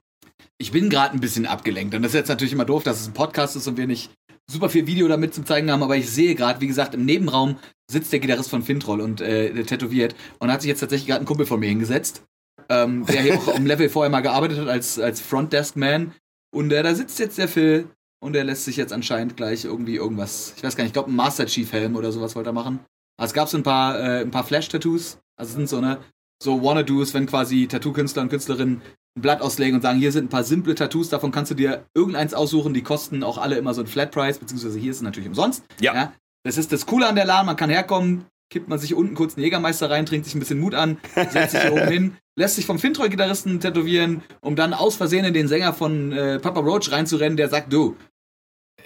Ich 0.61 0.71
bin 0.71 0.89
gerade 0.89 1.13
ein 1.13 1.21
bisschen 1.21 1.45
abgelenkt. 1.45 1.95
Und 1.95 2.03
das 2.03 2.11
ist 2.11 2.17
jetzt 2.17 2.27
natürlich 2.27 2.53
immer 2.53 2.65
doof, 2.65 2.83
dass 2.83 2.99
es 2.99 3.07
ein 3.07 3.13
Podcast 3.13 3.55
ist 3.55 3.67
und 3.67 3.77
wir 3.77 3.87
nicht 3.87 4.11
super 4.49 4.69
viel 4.69 4.87
Video 4.87 5.07
damit 5.07 5.33
zu 5.33 5.43
zeigen 5.43 5.71
haben, 5.71 5.83
aber 5.83 5.95
ich 5.95 6.09
sehe 6.09 6.35
gerade, 6.35 6.59
wie 6.59 6.67
gesagt, 6.67 6.93
im 6.95 7.05
Nebenraum 7.05 7.57
sitzt 7.89 8.11
der 8.11 8.19
Gitarrist 8.19 8.49
von 8.49 8.63
Fintroll 8.63 8.99
und 8.99 9.21
äh, 9.21 9.63
tätowiert 9.63 10.15
und 10.39 10.51
hat 10.51 10.61
sich 10.61 10.69
jetzt 10.69 10.79
tatsächlich 10.79 11.07
gerade 11.07 11.23
ein 11.23 11.27
Kumpel 11.27 11.45
von 11.45 11.59
mir 11.59 11.69
hingesetzt, 11.69 12.23
ähm, 12.67 13.05
der 13.05 13.21
hier 13.21 13.35
auch 13.35 13.55
am 13.55 13.65
Level 13.65 13.89
vorher 13.89 14.09
mal 14.09 14.21
gearbeitet 14.21 14.59
hat 14.59 14.67
als, 14.67 14.99
als 14.99 15.21
Frontdesk-Man. 15.21 16.13
Und 16.51 16.73
äh, 16.73 16.81
da 16.81 16.95
sitzt 16.95 17.19
jetzt 17.19 17.37
der 17.37 17.47
Phil 17.47 17.87
und 18.19 18.33
der 18.33 18.43
lässt 18.43 18.65
sich 18.65 18.75
jetzt 18.75 18.91
anscheinend 18.91 19.37
gleich 19.37 19.65
irgendwie 19.65 19.95
irgendwas, 19.95 20.53
ich 20.57 20.63
weiß 20.63 20.75
gar 20.75 20.83
nicht, 20.83 20.89
ich 20.89 20.93
glaube 20.93 21.11
ein 21.11 21.15
Master 21.15 21.45
Chief 21.45 21.71
Helm 21.71 21.95
oder 21.95 22.11
sowas 22.11 22.35
wollte 22.35 22.49
er 22.49 22.53
machen. 22.53 22.79
Aber 23.17 23.27
es 23.27 23.33
gab 23.33 23.49
so 23.49 23.57
ein 23.57 23.63
paar, 23.63 23.99
äh, 23.99 24.21
ein 24.21 24.31
paar 24.31 24.43
Flash-Tattoos, 24.43 25.19
also 25.37 25.53
sind 25.53 25.69
so 25.69 25.77
eine, 25.77 25.99
so 26.41 26.63
Wanna-Dos, 26.63 27.13
wenn 27.13 27.25
quasi 27.25 27.67
Tattoo-Künstler 27.67 28.23
und 28.23 28.29
Künstlerinnen 28.29 28.81
ein 29.17 29.21
Blatt 29.21 29.41
auslegen 29.41 29.75
und 29.75 29.81
sagen, 29.81 29.99
hier 29.99 30.11
sind 30.11 30.25
ein 30.25 30.29
paar 30.29 30.43
simple 30.43 30.75
Tattoos, 30.75 31.09
davon 31.09 31.31
kannst 31.31 31.51
du 31.51 31.55
dir 31.55 31.85
irgendeins 31.93 32.33
aussuchen, 32.33 32.73
die 32.73 32.83
kosten 32.83 33.23
auch 33.23 33.37
alle 33.37 33.57
immer 33.57 33.73
so 33.73 33.81
ein 33.81 33.87
Flat-Price, 33.87 34.39
beziehungsweise 34.39 34.79
hier 34.79 34.91
ist 34.91 34.97
es 34.97 35.03
natürlich 35.03 35.29
umsonst. 35.29 35.63
Ja. 35.81 36.13
Das 36.43 36.57
ist 36.57 36.71
das 36.71 36.85
Coole 36.85 37.07
an 37.07 37.15
der 37.15 37.25
LAN, 37.25 37.45
man 37.45 37.57
kann 37.57 37.69
herkommen, 37.69 38.25
kippt 38.49 38.69
man 38.69 38.79
sich 38.79 38.95
unten 38.95 39.15
kurz 39.15 39.35
einen 39.35 39.43
Jägermeister 39.43 39.89
rein, 39.89 40.05
trinkt 40.05 40.25
sich 40.25 40.35
ein 40.35 40.39
bisschen 40.39 40.59
Mut 40.59 40.73
an, 40.73 40.97
setzt 41.13 41.51
sich 41.51 41.61
hier 41.61 41.73
oben 41.73 41.87
hin, 41.91 42.17
lässt 42.37 42.55
sich 42.55 42.65
vom 42.65 42.79
Fintroy-Gitarristen 42.79 43.59
tätowieren, 43.59 44.23
um 44.41 44.55
dann 44.55 44.73
aus 44.73 44.95
Versehen 44.95 45.25
in 45.25 45.33
den 45.33 45.47
Sänger 45.47 45.73
von 45.73 46.11
äh, 46.13 46.39
Papa 46.39 46.61
Roach 46.61 46.91
reinzurennen, 46.91 47.37
der 47.37 47.49
sagt, 47.49 47.73
du, 47.73 47.95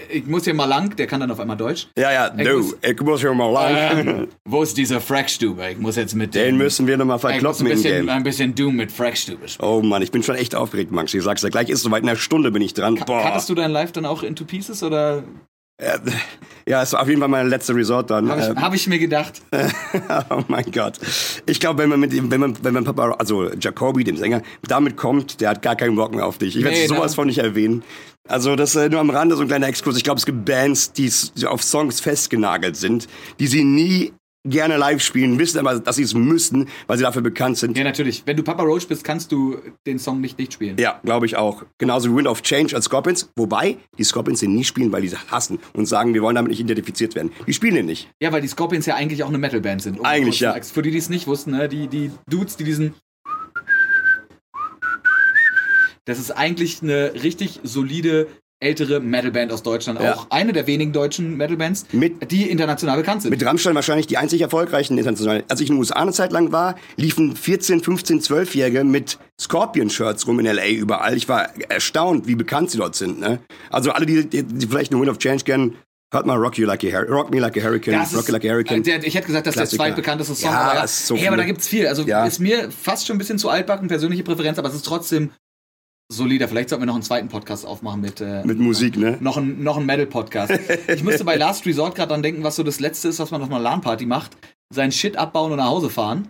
ich 0.09 0.25
muss 0.25 0.43
hier 0.43 0.53
mal 0.53 0.65
lang, 0.65 0.95
der 0.95 1.07
kann 1.07 1.19
dann 1.19 1.31
auf 1.31 1.39
einmal 1.39 1.57
Deutsch. 1.57 1.87
Ja, 1.97 2.11
ja, 2.11 2.33
Ich 2.37 2.47
du, 2.47 2.57
muss- 2.57 2.75
ich 2.81 3.01
muss 3.01 3.21
hier 3.21 3.33
mal 3.33 3.51
lang. 3.51 4.07
Ähm, 4.07 4.27
wo 4.45 4.61
ist 4.63 4.77
dieser 4.77 4.99
Frackstube? 5.01 5.69
Ich 5.71 5.77
muss 5.77 5.95
jetzt 5.95 6.15
mit 6.15 6.33
Den 6.35 6.45
dem- 6.45 6.57
müssen 6.57 6.87
wir 6.87 6.97
nochmal 6.97 7.17
ich 7.17 7.23
muss 7.23 7.31
verkloppen 7.31 7.67
ein 7.67 7.69
bisschen, 7.71 8.09
ein 8.09 8.23
bisschen 8.23 8.55
Doom 8.55 8.75
mit 8.75 8.91
Frackstube 8.91 9.47
spielen. 9.47 9.67
Oh 9.69 9.81
Mann, 9.81 10.01
ich 10.01 10.11
bin 10.11 10.23
schon 10.23 10.35
echt 10.35 10.55
aufgeregt, 10.55 10.91
Max. 10.91 11.13
Ich 11.13 11.23
sag's 11.23 11.41
ja 11.41 11.49
gleich, 11.49 11.69
ist 11.69 11.81
soweit 11.83 12.03
in 12.03 12.09
einer 12.09 12.17
Stunde 12.17 12.51
bin 12.51 12.61
ich 12.61 12.73
dran. 12.73 12.95
Boah. 13.05 13.23
Hattest 13.23 13.49
du 13.49 13.55
dein 13.55 13.71
Live 13.71 13.91
dann 13.91 14.05
auch 14.05 14.23
into 14.23 14.45
pieces 14.45 14.83
oder 14.83 15.19
Äh, 15.19 15.21
ja, 16.67 16.81
es 16.83 16.93
war 16.93 17.01
auf 17.01 17.07
jeden 17.07 17.19
Fall 17.19 17.29
mein 17.29 17.49
letzter 17.49 17.75
Resort 17.75 18.09
dann. 18.09 18.29
habe 18.29 18.41
ich, 18.41 18.47
Ähm, 18.47 18.61
hab 18.61 18.73
ich 18.73 18.87
mir 18.87 18.99
gedacht? 18.99 19.41
oh 20.29 20.43
mein 20.47 20.71
Gott. 20.71 20.99
Ich 21.45 21.59
glaube, 21.59 21.81
wenn 21.81 21.89
man 21.89 21.99
mit 21.99 22.13
dem, 22.13 22.31
wenn 22.31 22.39
man, 22.39 22.55
wenn 22.63 22.73
man 22.73 22.83
Papa, 22.83 23.11
also 23.11 23.51
Jacoby, 23.53 24.03
dem 24.03 24.17
Sänger, 24.17 24.41
damit 24.67 24.95
kommt, 24.95 25.41
der 25.41 25.49
hat 25.49 25.61
gar 25.61 25.75
keinen 25.75 25.95
Bock 25.95 26.13
mehr 26.15 26.25
auf 26.25 26.37
dich. 26.37 26.55
Ich 26.55 26.63
werde 26.63 26.77
Nee, 26.77 26.87
sowas 26.87 27.15
von 27.15 27.27
nicht 27.27 27.39
erwähnen. 27.39 27.83
Also 28.29 28.55
das 28.55 28.75
äh, 28.75 28.87
nur 28.87 29.01
am 29.01 29.09
Rande 29.09 29.35
so 29.35 29.41
ein 29.41 29.47
kleiner 29.47 29.67
Exkurs. 29.67 29.97
Ich 29.97 30.03
glaube, 30.03 30.19
es 30.19 30.25
gibt 30.25 30.45
Bands, 30.45 30.93
die 30.93 31.11
auf 31.45 31.61
Songs 31.63 31.99
festgenagelt 31.99 32.77
sind, 32.77 33.07
die 33.39 33.47
sie 33.47 33.63
nie 33.65 34.13
gerne 34.45 34.77
live 34.77 35.01
spielen, 35.01 35.39
wissen 35.39 35.59
aber, 35.59 35.79
dass 35.79 35.95
sie 35.95 36.03
es 36.03 36.13
müssen, 36.13 36.67
weil 36.87 36.97
sie 36.97 37.03
dafür 37.03 37.21
bekannt 37.21 37.57
sind. 37.57 37.77
Ja, 37.77 37.83
natürlich. 37.83 38.23
Wenn 38.25 38.37
du 38.37 38.43
Papa 38.43 38.63
Roach 38.63 38.87
bist, 38.87 39.03
kannst 39.03 39.31
du 39.31 39.57
den 39.85 39.99
Song 39.99 40.21
nicht 40.21 40.37
nicht 40.37 40.53
spielen. 40.53 40.77
Ja, 40.77 40.99
glaube 41.03 41.25
ich 41.25 41.35
auch. 41.37 41.63
Genauso 41.77 42.11
wie 42.11 42.17
Wind 42.17 42.27
of 42.27 42.41
Change 42.41 42.75
als 42.75 42.85
Scorpions. 42.85 43.29
Wobei, 43.35 43.77
die 43.97 44.03
Scorpions 44.03 44.41
den 44.41 44.53
nie 44.53 44.63
spielen, 44.63 44.91
weil 44.91 45.01
die 45.01 45.09
sie 45.09 45.17
hassen 45.29 45.59
und 45.73 45.85
sagen, 45.85 46.13
wir 46.13 46.21
wollen 46.21 46.35
damit 46.35 46.49
nicht 46.49 46.59
identifiziert 46.59 47.15
werden. 47.15 47.31
Die 47.47 47.53
spielen 47.53 47.75
den 47.75 47.85
nicht. 47.85 48.09
Ja, 48.21 48.31
weil 48.31 48.41
die 48.41 48.47
Scorpions 48.47 48.85
ja 48.85 48.95
eigentlich 48.95 49.23
auch 49.23 49.29
eine 49.29 49.37
Metalband 49.37 49.81
sind. 49.81 49.99
Um 49.99 50.05
Eigentlich, 50.05 50.39
ja. 50.39 50.55
Für 50.61 50.81
die, 50.81 50.91
die 50.91 50.97
es 50.97 51.09
nicht 51.09 51.27
wussten, 51.27 51.51
ne? 51.51 51.69
die, 51.69 51.87
die 51.87 52.11
Dudes, 52.29 52.57
die 52.57 52.63
diesen. 52.63 52.93
Das 56.05 56.19
ist 56.19 56.31
eigentlich 56.31 56.83
eine 56.83 57.13
richtig 57.23 57.61
solide 57.63 58.27
ältere 58.63 58.99
Metalband 58.99 59.51
aus 59.51 59.61
Deutschland. 59.63 59.99
Ja. 60.01 60.15
Auch 60.15 60.27
eine 60.31 60.53
der 60.53 60.65
wenigen 60.67 60.91
deutschen 60.93 61.37
Metalbands, 61.37 61.85
Mit- 61.91 62.31
die 62.31 62.49
international 62.49 62.97
bekannt 62.97 63.21
sind. 63.21 63.31
Mit 63.31 63.45
Rammstein 63.45 63.75
wahrscheinlich 63.75 64.07
die 64.07 64.17
einzig 64.17 64.41
erfolgreichen 64.41 64.97
international. 64.97 65.43
Als 65.49 65.61
ich 65.61 65.69
in 65.69 65.75
den 65.75 65.79
USA 65.79 65.95
eine 65.95 66.11
Zeit 66.13 66.31
lang 66.31 66.51
war, 66.51 66.75
liefen 66.95 67.35
14, 67.35 67.81
15, 67.81 68.21
12-Jährige 68.21 68.83
mit 68.83 69.19
Scorpion-Shirts 69.39 70.25
rum 70.27 70.39
in 70.39 70.45
L.A. 70.45 70.67
überall. 70.69 71.15
Ich 71.15 71.29
war 71.29 71.49
erstaunt, 71.69 72.27
wie 72.27 72.35
bekannt 72.35 72.71
sie 72.71 72.77
dort 72.77 72.95
sind. 72.95 73.19
Ne? 73.19 73.39
Also 73.69 73.91
alle, 73.91 74.05
die, 74.05 74.27
die, 74.27 74.43
die 74.43 74.67
vielleicht 74.67 74.91
eine 74.91 74.99
Wind 75.01 75.11
of 75.11 75.19
Change 75.19 75.43
kennen, 75.43 75.75
hört 76.13 76.25
mal 76.25 76.35
Rock, 76.37 76.57
you 76.57 76.65
like 76.65 76.83
a 76.83 76.99
Rock 77.01 77.31
Me 77.31 77.39
Like 77.39 77.57
a 77.57 77.61
Hurricane, 77.61 77.95
Das 77.99 78.13
Rock 78.13 78.21
ist, 78.21 78.29
Like 78.29 78.45
a 78.45 78.49
Hurricane. 78.49 78.83
der, 78.83 79.03
ich 79.03 79.15
hätte 79.15 79.27
gesagt, 79.27 79.47
das 79.47 79.55
ist 79.55 79.59
der 79.71 79.77
zweitbekannteste 79.77 80.35
Song. 80.35 80.51
Ja, 80.51 80.71
aber 80.71 80.83
ist 80.83 81.07
so 81.07 81.15
hey, 81.15 81.27
aber 81.27 81.37
da 81.37 81.43
viele. 81.43 81.53
gibt's 81.53 81.67
viel. 81.67 81.87
Also 81.87 82.03
Ja. 82.03 82.25
ist 82.25 82.39
mir 82.39 82.69
fast 82.71 83.07
schon 83.07 83.15
ein 83.15 83.19
bisschen 83.19 83.37
zu 83.39 83.49
altbacken, 83.49 83.87
persönliche 83.87 84.23
Präferenz, 84.23 84.59
aber 84.59 84.69
es 84.69 84.75
ist 84.75 84.85
trotzdem 84.85 85.31
solider. 86.15 86.47
Vielleicht 86.47 86.69
sollten 86.69 86.83
wir 86.83 86.87
noch 86.87 86.95
einen 86.95 87.03
zweiten 87.03 87.27
Podcast 87.27 87.65
aufmachen 87.65 88.01
mit, 88.01 88.21
äh, 88.21 88.43
mit 88.45 88.59
Musik, 88.59 88.97
ne? 88.97 89.17
noch 89.19 89.37
ein, 89.37 89.63
noch 89.63 89.77
ein 89.77 89.85
Metal-Podcast. 89.85 90.53
ich 90.87 91.03
musste 91.03 91.23
bei 91.23 91.35
Last 91.35 91.65
Resort 91.65 91.95
gerade 91.95 92.09
dran 92.09 92.23
denken, 92.23 92.43
was 92.43 92.55
so 92.55 92.63
das 92.63 92.79
Letzte 92.79 93.09
ist, 93.09 93.19
was 93.19 93.31
man 93.31 93.41
auf 93.41 93.49
einer 93.49 93.59
LAN-Party 93.59 94.05
macht. 94.05 94.37
Seinen 94.73 94.91
Shit 94.91 95.17
abbauen 95.17 95.51
und 95.51 95.57
nach 95.57 95.67
Hause 95.67 95.89
fahren. 95.89 96.29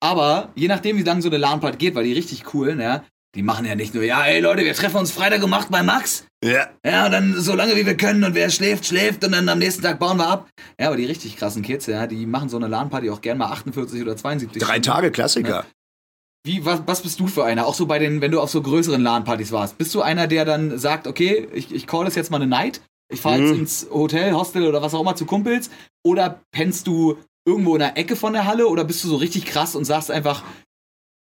Aber 0.00 0.50
je 0.54 0.68
nachdem, 0.68 0.98
wie 0.98 1.02
lange 1.02 1.22
so 1.22 1.28
eine 1.28 1.38
LAN-Party 1.38 1.78
geht, 1.78 1.94
weil 1.94 2.04
die 2.04 2.12
richtig 2.12 2.54
cool, 2.54 2.74
ne? 2.74 3.02
Die 3.36 3.42
machen 3.44 3.64
ja 3.64 3.76
nicht 3.76 3.94
nur, 3.94 4.02
ja, 4.02 4.24
ey 4.24 4.40
Leute, 4.40 4.64
wir 4.64 4.74
treffen 4.74 4.96
uns 4.96 5.12
Freitag 5.12 5.44
um 5.44 5.52
8 5.52 5.70
bei 5.70 5.84
Max. 5.84 6.26
Ja. 6.42 6.68
Ja, 6.84 7.06
und 7.06 7.12
dann 7.12 7.40
so 7.40 7.54
lange 7.54 7.76
wie 7.76 7.86
wir 7.86 7.96
können 7.96 8.24
und 8.24 8.34
wer 8.34 8.50
schläft, 8.50 8.86
schläft 8.86 9.24
und 9.24 9.30
dann 9.30 9.48
am 9.48 9.60
nächsten 9.60 9.82
Tag 9.82 10.00
bauen 10.00 10.16
wir 10.16 10.26
ab. 10.26 10.48
Ja, 10.80 10.88
aber 10.88 10.96
die 10.96 11.04
richtig 11.04 11.36
krassen 11.36 11.62
Kids, 11.62 11.86
ja, 11.86 12.08
die 12.08 12.26
machen 12.26 12.48
so 12.48 12.56
eine 12.56 12.66
LAN-Party 12.66 13.08
auch 13.08 13.20
gern 13.20 13.38
mal 13.38 13.52
48 13.52 14.02
oder 14.02 14.16
72 14.16 14.60
Drei. 14.60 14.80
Tage 14.80 15.12
Klassiker. 15.12 15.64
Wie, 16.44 16.64
was, 16.64 16.82
was 16.86 17.02
bist 17.02 17.20
du 17.20 17.26
für 17.26 17.44
einer? 17.44 17.66
Auch 17.66 17.74
so 17.74 17.84
bei 17.86 17.98
den, 17.98 18.20
wenn 18.22 18.30
du 18.32 18.40
auf 18.40 18.50
so 18.50 18.62
größeren 18.62 19.02
LAN-Partys 19.02 19.52
warst. 19.52 19.76
Bist 19.76 19.94
du 19.94 20.00
einer, 20.00 20.26
der 20.26 20.44
dann 20.46 20.78
sagt, 20.78 21.06
okay, 21.06 21.46
ich, 21.52 21.72
ich 21.72 21.86
call 21.86 22.04
das 22.06 22.14
jetzt 22.14 22.30
mal 22.30 22.38
eine 22.38 22.46
Night, 22.46 22.80
ich 23.12 23.20
fahre 23.20 23.38
jetzt 23.40 23.52
Mhm. 23.52 23.58
ins 23.60 23.86
Hotel, 23.90 24.32
Hostel 24.32 24.66
oder 24.66 24.80
was 24.80 24.94
auch 24.94 25.00
immer 25.02 25.16
zu 25.16 25.26
Kumpels? 25.26 25.68
Oder 26.02 26.40
pennst 26.52 26.86
du 26.86 27.18
irgendwo 27.46 27.74
in 27.74 27.80
der 27.80 27.98
Ecke 27.98 28.16
von 28.16 28.32
der 28.32 28.46
Halle 28.46 28.68
oder 28.68 28.84
bist 28.84 29.04
du 29.04 29.08
so 29.08 29.16
richtig 29.16 29.44
krass 29.44 29.74
und 29.76 29.84
sagst 29.84 30.10
einfach, 30.10 30.42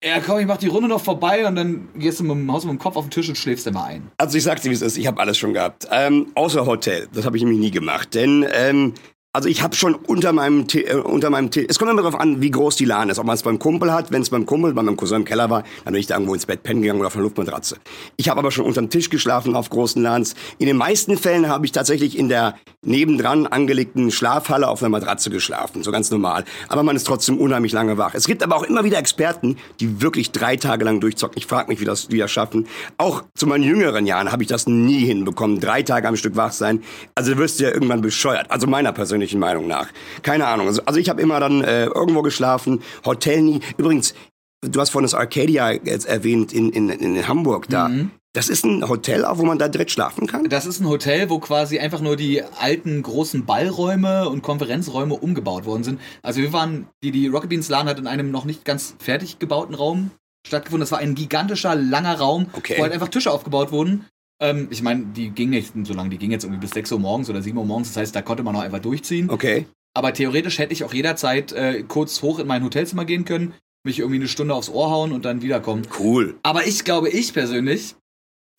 ja 0.04 0.20
komm, 0.20 0.38
ich 0.40 0.46
mach 0.46 0.58
die 0.58 0.66
Runde 0.66 0.88
noch 0.88 1.00
vorbei 1.00 1.46
und 1.46 1.56
dann 1.56 1.88
gehst 1.96 2.20
du 2.20 2.24
mit 2.24 2.32
dem 2.36 2.52
Haus 2.52 2.64
mit 2.64 2.72
dem 2.72 2.78
Kopf 2.78 2.96
auf 2.96 3.06
den 3.06 3.10
Tisch 3.10 3.28
und 3.30 3.36
schläfst 3.36 3.64
dir 3.66 3.70
mal 3.72 3.84
ein. 3.84 4.10
Also 4.18 4.36
ich 4.36 4.44
sag's 4.44 4.60
dir, 4.62 4.70
wie 4.70 4.74
es 4.74 4.82
ist. 4.82 4.98
Ich 4.98 5.06
habe 5.06 5.18
alles 5.20 5.38
schon 5.38 5.54
gehabt. 5.54 5.86
Ähm, 5.90 6.26
außer 6.34 6.66
Hotel. 6.66 7.08
Das 7.14 7.24
habe 7.24 7.36
ich 7.38 7.42
nämlich 7.42 7.60
nie 7.60 7.70
gemacht. 7.70 8.14
Denn, 8.14 8.44
ähm, 8.52 8.92
also 9.36 9.50
ich 9.50 9.62
habe 9.62 9.76
schon 9.76 9.94
unter 9.94 10.32
meinem, 10.32 10.66
T 10.66 10.80
äh, 10.80 10.94
unter 10.94 11.28
meinem 11.28 11.50
T 11.50 11.66
Es 11.68 11.78
kommt 11.78 11.90
immer 11.90 12.00
darauf 12.00 12.18
an, 12.18 12.40
wie 12.40 12.50
groß 12.50 12.74
die 12.76 12.86
LAN 12.86 13.10
ist. 13.10 13.18
Ob 13.18 13.26
man 13.26 13.34
es 13.34 13.42
beim 13.42 13.58
Kumpel 13.58 13.92
hat. 13.92 14.10
Wenn 14.10 14.22
es 14.22 14.30
beim 14.30 14.46
Kumpel, 14.46 14.72
bei 14.72 14.82
meinem 14.82 14.96
Cousin 14.96 15.18
im 15.18 15.24
Keller 15.26 15.50
war, 15.50 15.62
dann 15.84 15.92
bin 15.92 16.00
ich 16.00 16.06
da 16.06 16.14
irgendwo 16.14 16.32
ins 16.32 16.46
Bett 16.46 16.62
pennen 16.62 16.80
gegangen 16.80 17.00
oder 17.00 17.08
auf 17.08 17.16
einer 17.16 17.24
Luftmatratze. 17.24 17.76
Ich 18.16 18.30
habe 18.30 18.40
aber 18.40 18.50
schon 18.50 18.64
unterm 18.64 18.88
Tisch 18.88 19.10
geschlafen 19.10 19.54
auf 19.54 19.68
großen 19.68 20.02
LANs. 20.02 20.36
In 20.56 20.66
den 20.66 20.78
meisten 20.78 21.18
Fällen 21.18 21.50
habe 21.50 21.66
ich 21.66 21.72
tatsächlich 21.72 22.16
in 22.18 22.30
der 22.30 22.54
nebendran 22.82 23.46
angelegten 23.46 24.10
Schlafhalle 24.10 24.68
auf 24.68 24.82
einer 24.82 24.88
Matratze 24.88 25.28
geschlafen. 25.28 25.82
So 25.82 25.92
ganz 25.92 26.10
normal. 26.10 26.44
Aber 26.68 26.82
man 26.82 26.96
ist 26.96 27.06
trotzdem 27.06 27.36
unheimlich 27.38 27.72
lange 27.72 27.98
wach. 27.98 28.14
Es 28.14 28.26
gibt 28.26 28.42
aber 28.42 28.56
auch 28.56 28.62
immer 28.62 28.84
wieder 28.84 28.96
Experten, 28.96 29.58
die 29.80 30.00
wirklich 30.00 30.30
drei 30.30 30.56
Tage 30.56 30.84
lang 30.84 31.00
durchzocken. 31.00 31.36
Ich 31.36 31.46
frage 31.46 31.68
mich, 31.68 31.80
wie 31.80 31.84
das 31.84 32.08
die 32.08 32.18
das 32.18 32.30
schaffen. 32.30 32.66
Auch 32.96 33.22
zu 33.34 33.46
meinen 33.46 33.64
jüngeren 33.64 34.06
Jahren 34.06 34.32
habe 34.32 34.42
ich 34.42 34.48
das 34.48 34.66
nie 34.66 35.04
hinbekommen. 35.04 35.60
Drei 35.60 35.82
Tage 35.82 36.08
am 36.08 36.16
Stück 36.16 36.36
wach 36.36 36.52
sein. 36.52 36.82
Also 37.14 37.34
du 37.34 37.38
wirst 37.38 37.60
ja 37.60 37.68
irgendwann 37.70 38.00
bescheuert. 38.00 38.50
Also 38.50 38.66
meiner 38.66 38.92
persönlichen 38.92 39.25
Meinung 39.34 39.66
nach. 39.66 39.88
Keine 40.22 40.46
Ahnung. 40.46 40.68
Also, 40.68 40.82
also 40.84 41.00
ich 41.00 41.08
habe 41.08 41.20
immer 41.20 41.40
dann 41.40 41.62
äh, 41.64 41.86
irgendwo 41.86 42.22
geschlafen. 42.22 42.82
Hotel 43.04 43.42
nie. 43.42 43.60
Übrigens, 43.76 44.14
du 44.62 44.80
hast 44.80 44.90
vorhin 44.90 45.04
das 45.04 45.14
Arcadia 45.14 45.72
jetzt 45.72 46.06
erwähnt 46.06 46.52
in, 46.52 46.70
in, 46.70 46.88
in 46.90 47.26
Hamburg 47.28 47.66
da. 47.68 47.90
Das 48.32 48.50
ist 48.50 48.64
ein 48.64 48.86
Hotel, 48.86 49.24
auch 49.24 49.38
wo 49.38 49.44
man 49.44 49.58
da 49.58 49.66
direkt 49.66 49.90
schlafen 49.90 50.26
kann? 50.26 50.44
Das 50.50 50.66
ist 50.66 50.80
ein 50.80 50.88
Hotel, 50.88 51.30
wo 51.30 51.38
quasi 51.38 51.78
einfach 51.78 52.02
nur 52.02 52.16
die 52.16 52.42
alten 52.60 53.02
großen 53.02 53.46
Ballräume 53.46 54.28
und 54.28 54.42
Konferenzräume 54.42 55.14
umgebaut 55.14 55.64
worden 55.64 55.84
sind. 55.84 56.00
Also 56.22 56.42
wir 56.42 56.52
waren, 56.52 56.86
die, 57.02 57.12
die 57.12 57.28
Rocket 57.28 57.48
Beans 57.48 57.70
LAN 57.70 57.88
hat 57.88 57.98
in 57.98 58.06
einem 58.06 58.30
noch 58.30 58.44
nicht 58.44 58.66
ganz 58.66 58.94
fertig 58.98 59.38
gebauten 59.38 59.74
Raum 59.74 60.10
stattgefunden. 60.46 60.82
Das 60.82 60.92
war 60.92 60.98
ein 60.98 61.14
gigantischer, 61.14 61.74
langer 61.74 62.18
Raum, 62.18 62.46
Okay. 62.52 62.74
wo 62.76 62.82
halt 62.82 62.92
einfach 62.92 63.08
Tische 63.08 63.30
aufgebaut 63.30 63.72
wurden. 63.72 64.04
Ähm, 64.40 64.68
ich 64.70 64.82
meine, 64.82 65.06
die 65.06 65.30
ging 65.30 65.50
nicht 65.50 65.72
so 65.84 65.94
lange, 65.94 66.10
die 66.10 66.18
ging 66.18 66.30
jetzt 66.30 66.44
irgendwie 66.44 66.60
bis 66.60 66.70
6 66.72 66.92
Uhr 66.92 66.98
morgens 66.98 67.30
oder 67.30 67.40
7 67.42 67.56
Uhr 67.56 67.64
morgens. 67.64 67.88
Das 67.88 67.96
heißt, 67.96 68.14
da 68.14 68.22
konnte 68.22 68.42
man 68.42 68.54
auch 68.56 68.60
einfach 68.60 68.80
durchziehen. 68.80 69.30
Okay. 69.30 69.66
Aber 69.94 70.12
theoretisch 70.12 70.58
hätte 70.58 70.74
ich 70.74 70.84
auch 70.84 70.92
jederzeit 70.92 71.52
äh, 71.52 71.82
kurz 71.88 72.20
hoch 72.20 72.38
in 72.38 72.46
mein 72.46 72.62
Hotelzimmer 72.62 73.06
gehen 73.06 73.24
können, 73.24 73.54
mich 73.84 73.98
irgendwie 74.00 74.16
eine 74.16 74.28
Stunde 74.28 74.54
aufs 74.54 74.68
Ohr 74.68 74.90
hauen 74.90 75.12
und 75.12 75.24
dann 75.24 75.40
wiederkommen. 75.40 75.86
Cool. 75.98 76.36
Aber 76.42 76.66
ich 76.66 76.84
glaube, 76.84 77.08
ich 77.08 77.32
persönlich 77.32 77.94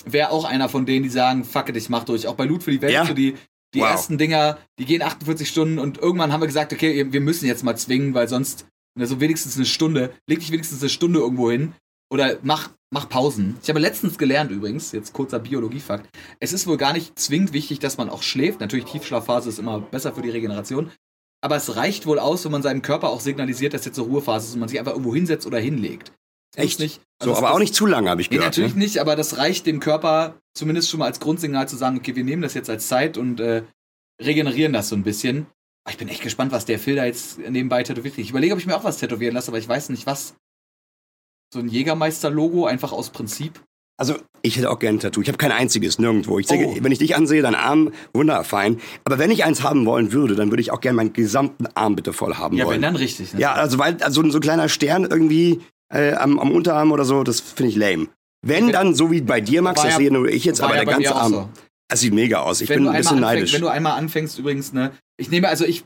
wäre 0.06 0.32
auch 0.32 0.46
einer 0.46 0.70
von 0.70 0.86
denen, 0.86 1.04
die 1.04 1.10
sagen, 1.10 1.44
fuck 1.44 1.70
it, 1.70 1.76
ich 1.78 1.90
mach 1.90 2.06
durch. 2.06 2.28
Auch 2.28 2.36
bei 2.36 2.46
Loot 2.46 2.64
für 2.64 2.72
die 2.72 2.82
Welt, 2.82 2.94
Ja. 2.94 3.06
so 3.06 3.14
die, 3.14 3.36
die 3.76 3.82
Wow. 3.82 3.90
ersten 3.90 4.18
Dinger, 4.18 4.58
die 4.80 4.86
gehen 4.86 5.02
48 5.04 5.48
Stunden 5.48 5.78
und 5.78 5.98
irgendwann 6.00 6.32
haben 6.32 6.42
wir 6.42 6.48
gesagt, 6.48 6.74
okay, 6.74 7.12
wir 7.12 7.22
müssen 7.22 7.46
jetzt 7.46 7.64
mal 7.64 7.76
zwingen, 7.76 8.14
weil 8.16 8.28
sonst, 8.28 8.66
na, 8.98 9.06
so 9.06 9.20
wenigstens 9.20 9.58
eine 9.58 9.66
Stunde, 9.66 10.14
leg 10.28 10.40
dich 10.40 10.52
wenigstens 10.52 10.82
eine 10.82 10.90
Stunde 10.90 11.20
irgendwo 11.20 11.52
hin 11.52 11.74
oder 12.12 12.38
mach, 12.44 12.70
mach 12.92 13.10
Pausen. 13.10 13.58
Ich 13.62 13.70
habe 13.70 13.80
letztens 13.80 14.18
gelernt 14.18 14.52
übrigens, 14.52 14.92
jetzt 14.92 15.14
kurzer 15.14 15.40
Biologiefakt, 15.40 16.10
es 16.40 16.54
ist 16.54 16.68
wohl 16.68 16.78
gar 16.78 16.94
nicht 16.94 17.18
zwingend 17.20 17.54
wichtig, 17.54 17.80
dass 17.80 17.98
man 17.98 18.10
auch 18.10 18.24
schläft. 18.24 18.60
Natürlich, 18.62 18.86
Tiefschlafphase 18.86 19.50
ist 19.50 19.60
immer 19.60 19.80
besser 19.82 20.14
für 20.14 20.22
die 20.22 20.30
Regeneration. 20.30 20.92
Aber 21.42 21.56
es 21.56 21.76
reicht 21.76 22.08
wohl 22.08 22.18
aus, 22.18 22.44
wenn 22.46 22.52
man 22.52 22.64
seinem 22.64 22.82
Körper 22.82 23.10
auch 23.10 23.20
signalisiert, 23.22 23.74
dass 23.74 23.86
jetzt 23.86 24.00
eine 24.00 24.08
Ruhephase 24.08 24.48
ist 24.48 24.54
und 24.56 24.60
man 24.62 24.70
sich 24.70 24.80
einfach 24.80 24.94
irgendwo 24.94 25.14
hinsetzt 25.14 25.46
oder 25.46 25.60
hinlegt. 25.60 26.12
Das 26.56 26.66
Echt? 26.66 26.80
Nicht, 26.80 27.02
So, 27.22 27.30
also 27.30 27.38
aber 27.38 27.48
das- 27.48 27.56
auch 27.56 27.60
nicht 27.60 27.76
zu 27.76 27.86
lange, 27.86 28.10
habe 28.10 28.22
ich 28.22 28.32
Nee, 28.32 28.38
gehört. 28.38 28.54
natürlich 28.56 28.74
ne? 28.74 28.80
nicht, 28.80 28.98
aber 29.00 29.16
das 29.16 29.38
reicht 29.38 29.66
dem 29.68 29.80
Körper 29.80 30.40
zumindest 30.56 30.90
schon 30.90 31.00
mal 31.00 31.06
als 31.06 31.20
Grundsignal 31.20 31.68
zu 31.70 31.76
sagen, 31.78 31.98
okay, 31.98 32.16
wir 32.16 32.24
nehmen 32.24 32.42
das 32.42 32.56
jetzt 32.56 32.70
als 32.72 32.88
Zeit 32.88 33.18
und 33.18 33.40
äh, 33.40 33.62
regenerieren 34.22 34.74
das 34.74 34.90
so 34.90 34.96
ein 34.96 35.04
bisschen. 35.04 35.46
Aber 35.84 35.92
ich 35.92 35.98
bin 35.98 36.08
echt 36.10 36.24
gespannt, 36.24 36.52
was 36.52 36.66
der 36.66 36.80
Phil 36.80 36.96
da 36.96 37.06
jetzt 37.06 37.38
nebenbei 37.38 37.84
tätowiert. 37.84 38.18
Ich 38.18 38.32
überlege, 38.32 38.54
ob 38.54 38.60
ich 38.60 38.66
mir 38.66 38.76
auch 38.76 38.84
was 38.84 38.98
tätowieren 38.98 39.36
lasse, 39.36 39.50
aber 39.52 39.60
ich 39.60 39.68
weiß 39.70 39.90
nicht 39.90 40.06
was. 40.08 40.36
So 41.54 41.60
ein 41.60 41.70
Jägermeister-Logo, 41.70 42.66
einfach 42.66 42.92
aus 42.92 43.10
Prinzip. 43.10 43.62
Also, 44.00 44.16
ich 44.44 44.58
hätte 44.58 44.70
auch 44.70 44.78
gerne 44.80 44.98
ein 44.98 45.00
Tattoo. 45.00 45.22
Ich 45.22 45.28
habe 45.28 45.38
kein 45.38 45.52
einziges, 45.52 45.98
nirgendwo. 45.98 46.38
Ich 46.38 46.46
denke, 46.46 46.68
Oh. 46.68 46.78
wenn 46.82 46.92
ich 46.92 47.00
dich 47.00 47.16
ansehe, 47.16 47.42
dein 47.42 47.56
Arm, 47.56 47.92
wunderfein. 48.14 48.80
Aber 49.06 49.18
wenn 49.18 49.32
ich 49.32 49.44
eins 49.44 49.64
haben 49.64 49.86
wollen 49.86 50.12
würde, 50.12 50.36
dann 50.36 50.52
würde 50.52 50.62
ich 50.62 50.72
auch 50.72 50.82
gerne 50.82 50.98
meinen 50.98 51.14
gesamten 51.14 51.66
Arm 51.74 51.96
bitte 51.96 52.14
voll 52.14 52.36
haben 52.36 52.56
Ja, 52.58 52.66
wollen. 52.66 52.76
wenn 52.76 52.82
dann 52.84 52.96
richtig. 52.96 53.34
Ne? 53.34 53.40
Ja, 53.40 53.54
also 53.54 53.80
weil 53.80 53.98
also 54.04 54.22
so 54.30 54.38
ein 54.38 54.42
kleiner 54.42 54.70
Stern 54.70 55.06
irgendwie 55.06 55.62
äh, 55.92 56.14
am, 56.14 56.38
am 56.38 56.52
Unterarm 56.52 56.92
oder 56.92 57.06
so, 57.06 57.24
das 57.24 57.40
finde 57.40 57.72
ich 57.72 57.76
lame. 57.78 58.08
Wenn 58.46 58.66
Wenn- 58.68 58.74
dann 58.74 58.94
so 58.94 59.10
wie 59.10 59.22
bei 59.22 59.40
dir, 59.42 59.62
Max, 59.62 59.78
War 59.80 59.86
das 59.86 59.94
ja- 59.94 59.98
sehe 60.00 60.12
nur 60.12 60.28
ich 60.28 60.44
jetzt, 60.46 60.62
aber 60.62 60.76
ja 60.76 60.84
der 60.84 60.94
ganze 60.94 61.16
Arm, 61.16 61.32
so. 61.34 61.50
das 61.90 62.02
sieht 62.02 62.14
mega 62.14 62.42
aus. 62.42 62.60
Ich 62.62 62.70
wenn, 62.70 62.80
bin 62.84 62.88
ein 62.90 62.98
bisschen 62.98 63.24
anfängst, 63.24 63.36
neidisch. 63.36 63.54
wenn 63.54 63.62
du 63.62 63.68
einmal 63.70 63.94
anfängst, 63.98 64.38
übrigens, 64.38 64.74
ne, 64.74 64.92
ich 65.18 65.32
nehme, 65.32 65.48
also 65.48 65.64
ich 65.66 65.86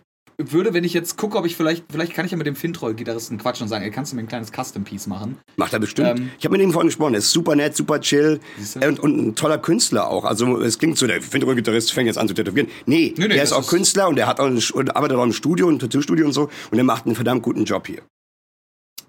würde, 0.51 0.73
wenn 0.73 0.83
ich 0.83 0.93
jetzt 0.93 1.17
gucke, 1.17 1.37
ob 1.37 1.45
ich 1.45 1.55
vielleicht, 1.55 1.85
vielleicht 1.91 2.13
kann 2.13 2.25
ich 2.25 2.31
ja 2.31 2.37
mit 2.37 2.47
dem 2.47 2.55
Fintroll-Gitarristen 2.55 3.37
quatschen 3.37 3.63
und 3.65 3.69
sagen, 3.69 3.83
ey, 3.83 3.91
kannst 3.91 4.11
du 4.11 4.15
mir 4.15 4.23
ein 4.23 4.27
kleines 4.27 4.51
Custom-Piece 4.51 5.07
machen? 5.07 5.37
Macht 5.57 5.73
er 5.73 5.79
bestimmt. 5.79 6.19
Ähm, 6.19 6.31
ich 6.39 6.45
habe 6.45 6.53
mit 6.57 6.61
ihm 6.65 6.71
vorhin 6.71 6.87
gesprochen, 6.89 7.13
er 7.13 7.19
ist 7.19 7.31
super 7.31 7.55
nett, 7.55 7.75
super 7.75 7.99
chill 8.01 8.39
und, 8.85 8.99
und 8.99 9.17
ein 9.17 9.35
toller 9.35 9.57
Künstler 9.57 10.07
auch. 10.07 10.25
Also 10.25 10.59
es 10.61 10.79
klingt 10.79 10.97
so, 10.97 11.07
der 11.07 11.21
Findergitarrist 11.21 11.91
fängt 11.93 12.07
jetzt 12.07 12.17
an 12.17 12.27
zu 12.27 12.33
tätowieren. 12.33 12.67
Nee, 12.85 13.13
Nee, 13.17 13.27
nee, 13.27 13.33
der 13.35 13.43
ist 13.43 13.51
auch 13.53 13.61
ist- 13.61 13.69
Künstler 13.69 14.07
und 14.09 14.15
der 14.15 14.27
hat 14.27 14.39
auch 14.39 14.45
ein, 14.47 14.59
arbeitet 14.89 15.17
auch 15.17 15.23
im 15.23 15.33
Studio, 15.33 15.69
ein 15.69 15.79
Tattoo-Studio 15.79 16.25
und 16.25 16.33
so 16.33 16.43
und 16.71 16.75
der 16.75 16.83
macht 16.83 17.05
einen 17.05 17.15
verdammt 17.15 17.43
guten 17.43 17.65
Job 17.65 17.87
hier. 17.87 18.01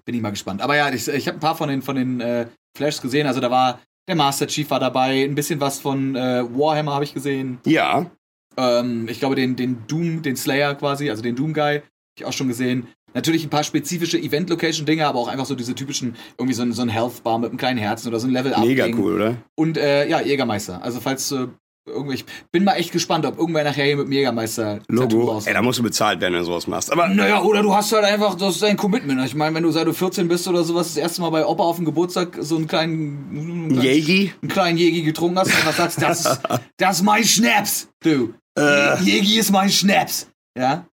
bin 0.05 0.15
ich 0.15 0.21
mal 0.21 0.31
gespannt. 0.31 0.61
Aber 0.61 0.75
ja, 0.75 0.91
ich, 0.93 1.07
ich 1.07 1.27
habe 1.27 1.37
ein 1.37 1.39
paar 1.39 1.55
von 1.55 1.69
den, 1.69 1.81
von 1.81 1.95
den 1.95 2.19
äh, 2.21 2.47
Flashs 2.77 3.01
gesehen. 3.01 3.25
Also 3.27 3.39
da 3.39 3.49
war 3.49 3.79
der 4.07 4.15
Master 4.15 4.47
Chief 4.47 4.69
war 4.69 4.81
dabei, 4.81 5.23
ein 5.23 5.33
bisschen 5.33 5.61
was 5.61 5.79
von 5.79 6.15
äh, 6.17 6.43
Warhammer 6.43 6.93
habe 6.93 7.05
ich 7.05 7.13
gesehen. 7.13 7.59
Ja, 7.65 8.11
Ähm, 8.57 9.07
ich 9.09 9.19
glaube, 9.19 9.35
den, 9.35 9.55
den 9.55 9.85
Doom, 9.87 10.21
den 10.21 10.35
Slayer 10.35 10.75
quasi, 10.75 11.09
also 11.09 11.21
den 11.21 11.35
Doom 11.35 11.53
Guy, 11.53 11.75
habe 11.75 11.83
ich 12.17 12.25
auch 12.25 12.33
schon 12.33 12.47
gesehen. 12.47 12.87
Natürlich 13.13 13.43
ein 13.43 13.49
paar 13.49 13.63
spezifische 13.63 14.17
Event-Location-Dinge, 14.17 15.05
aber 15.05 15.19
auch 15.19 15.27
einfach 15.27 15.45
so 15.45 15.53
diese 15.55 15.75
typischen, 15.75 16.15
irgendwie 16.37 16.55
so 16.55 16.63
ein, 16.63 16.73
so 16.73 16.81
ein 16.81 16.89
Health-Bar 16.89 17.37
mit 17.39 17.49
einem 17.49 17.59
kleinen 17.59 17.77
Herzen 17.77 18.07
oder 18.07 18.19
so 18.19 18.27
ein 18.27 18.33
Level-Up. 18.33 18.65
mega 18.65 18.87
cool, 18.87 19.13
oder? 19.13 19.35
Und 19.55 19.77
äh, 19.77 20.07
ja, 20.07 20.19
Jägermeister. 20.19 20.81
Also 20.81 20.99
falls 20.99 21.31
äh, 21.31 21.47
irgendwie, 21.85 22.15
ich 22.15 22.25
bin 22.51 22.63
mal 22.63 22.73
echt 22.75 22.91
gespannt, 22.91 23.25
ob 23.25 23.37
irgendwer 23.37 23.63
nachher 23.63 23.85
hier 23.85 23.97
mit 23.97 24.07
dem 24.07 24.13
Jägermeister 24.13 24.79
Logo. 24.87 25.41
Ey, 25.45 25.53
da 25.53 25.61
musst 25.61 25.79
du 25.79 25.83
bezahlt 25.83 26.21
werden, 26.21 26.33
wenn 26.33 26.39
du 26.39 26.45
sowas 26.45 26.65
machst. 26.65 26.91
Aber 26.91 27.07
Naja, 27.09 27.41
oder 27.41 27.61
du 27.61 27.75
hast 27.75 27.91
halt 27.91 28.05
einfach, 28.05 28.35
das 28.35 28.55
ist 28.55 28.63
dein 28.63 28.77
Commitment. 28.77 29.23
Ich 29.25 29.35
meine, 29.35 29.55
wenn 29.55 29.63
du 29.63 29.71
seit 29.71 29.85
du 29.85 29.93
14 29.93 30.27
bist 30.27 30.47
oder 30.47 30.63
sowas, 30.63 30.87
das 30.87 30.97
erste 30.97 31.21
Mal 31.21 31.29
bei 31.29 31.45
Opa 31.45 31.63
auf 31.63 31.75
dem 31.75 31.85
Geburtstag 31.85 32.37
so 32.39 32.55
einen 32.55 32.67
kleinen, 32.67 33.27
einen 33.31 33.69
kleinen, 33.69 33.81
Jägi? 33.81 34.33
einen 34.41 34.49
kleinen 34.49 34.77
Jägi 34.77 35.03
getrunken 35.03 35.37
hast 35.37 35.47
und 35.47 35.57
einfach 35.57 35.73
sagst, 35.73 36.01
das 36.01 36.25
ist, 36.25 36.41
das 36.77 36.97
ist 36.97 37.03
mein 37.03 37.23
Schnaps, 37.23 37.89
du. 38.01 38.33
Äh. 38.57 39.01
Jägi 39.03 39.39
ist 39.39 39.51
mein 39.51 39.69
Schnaps. 39.69 40.29
Ja? 40.57 40.85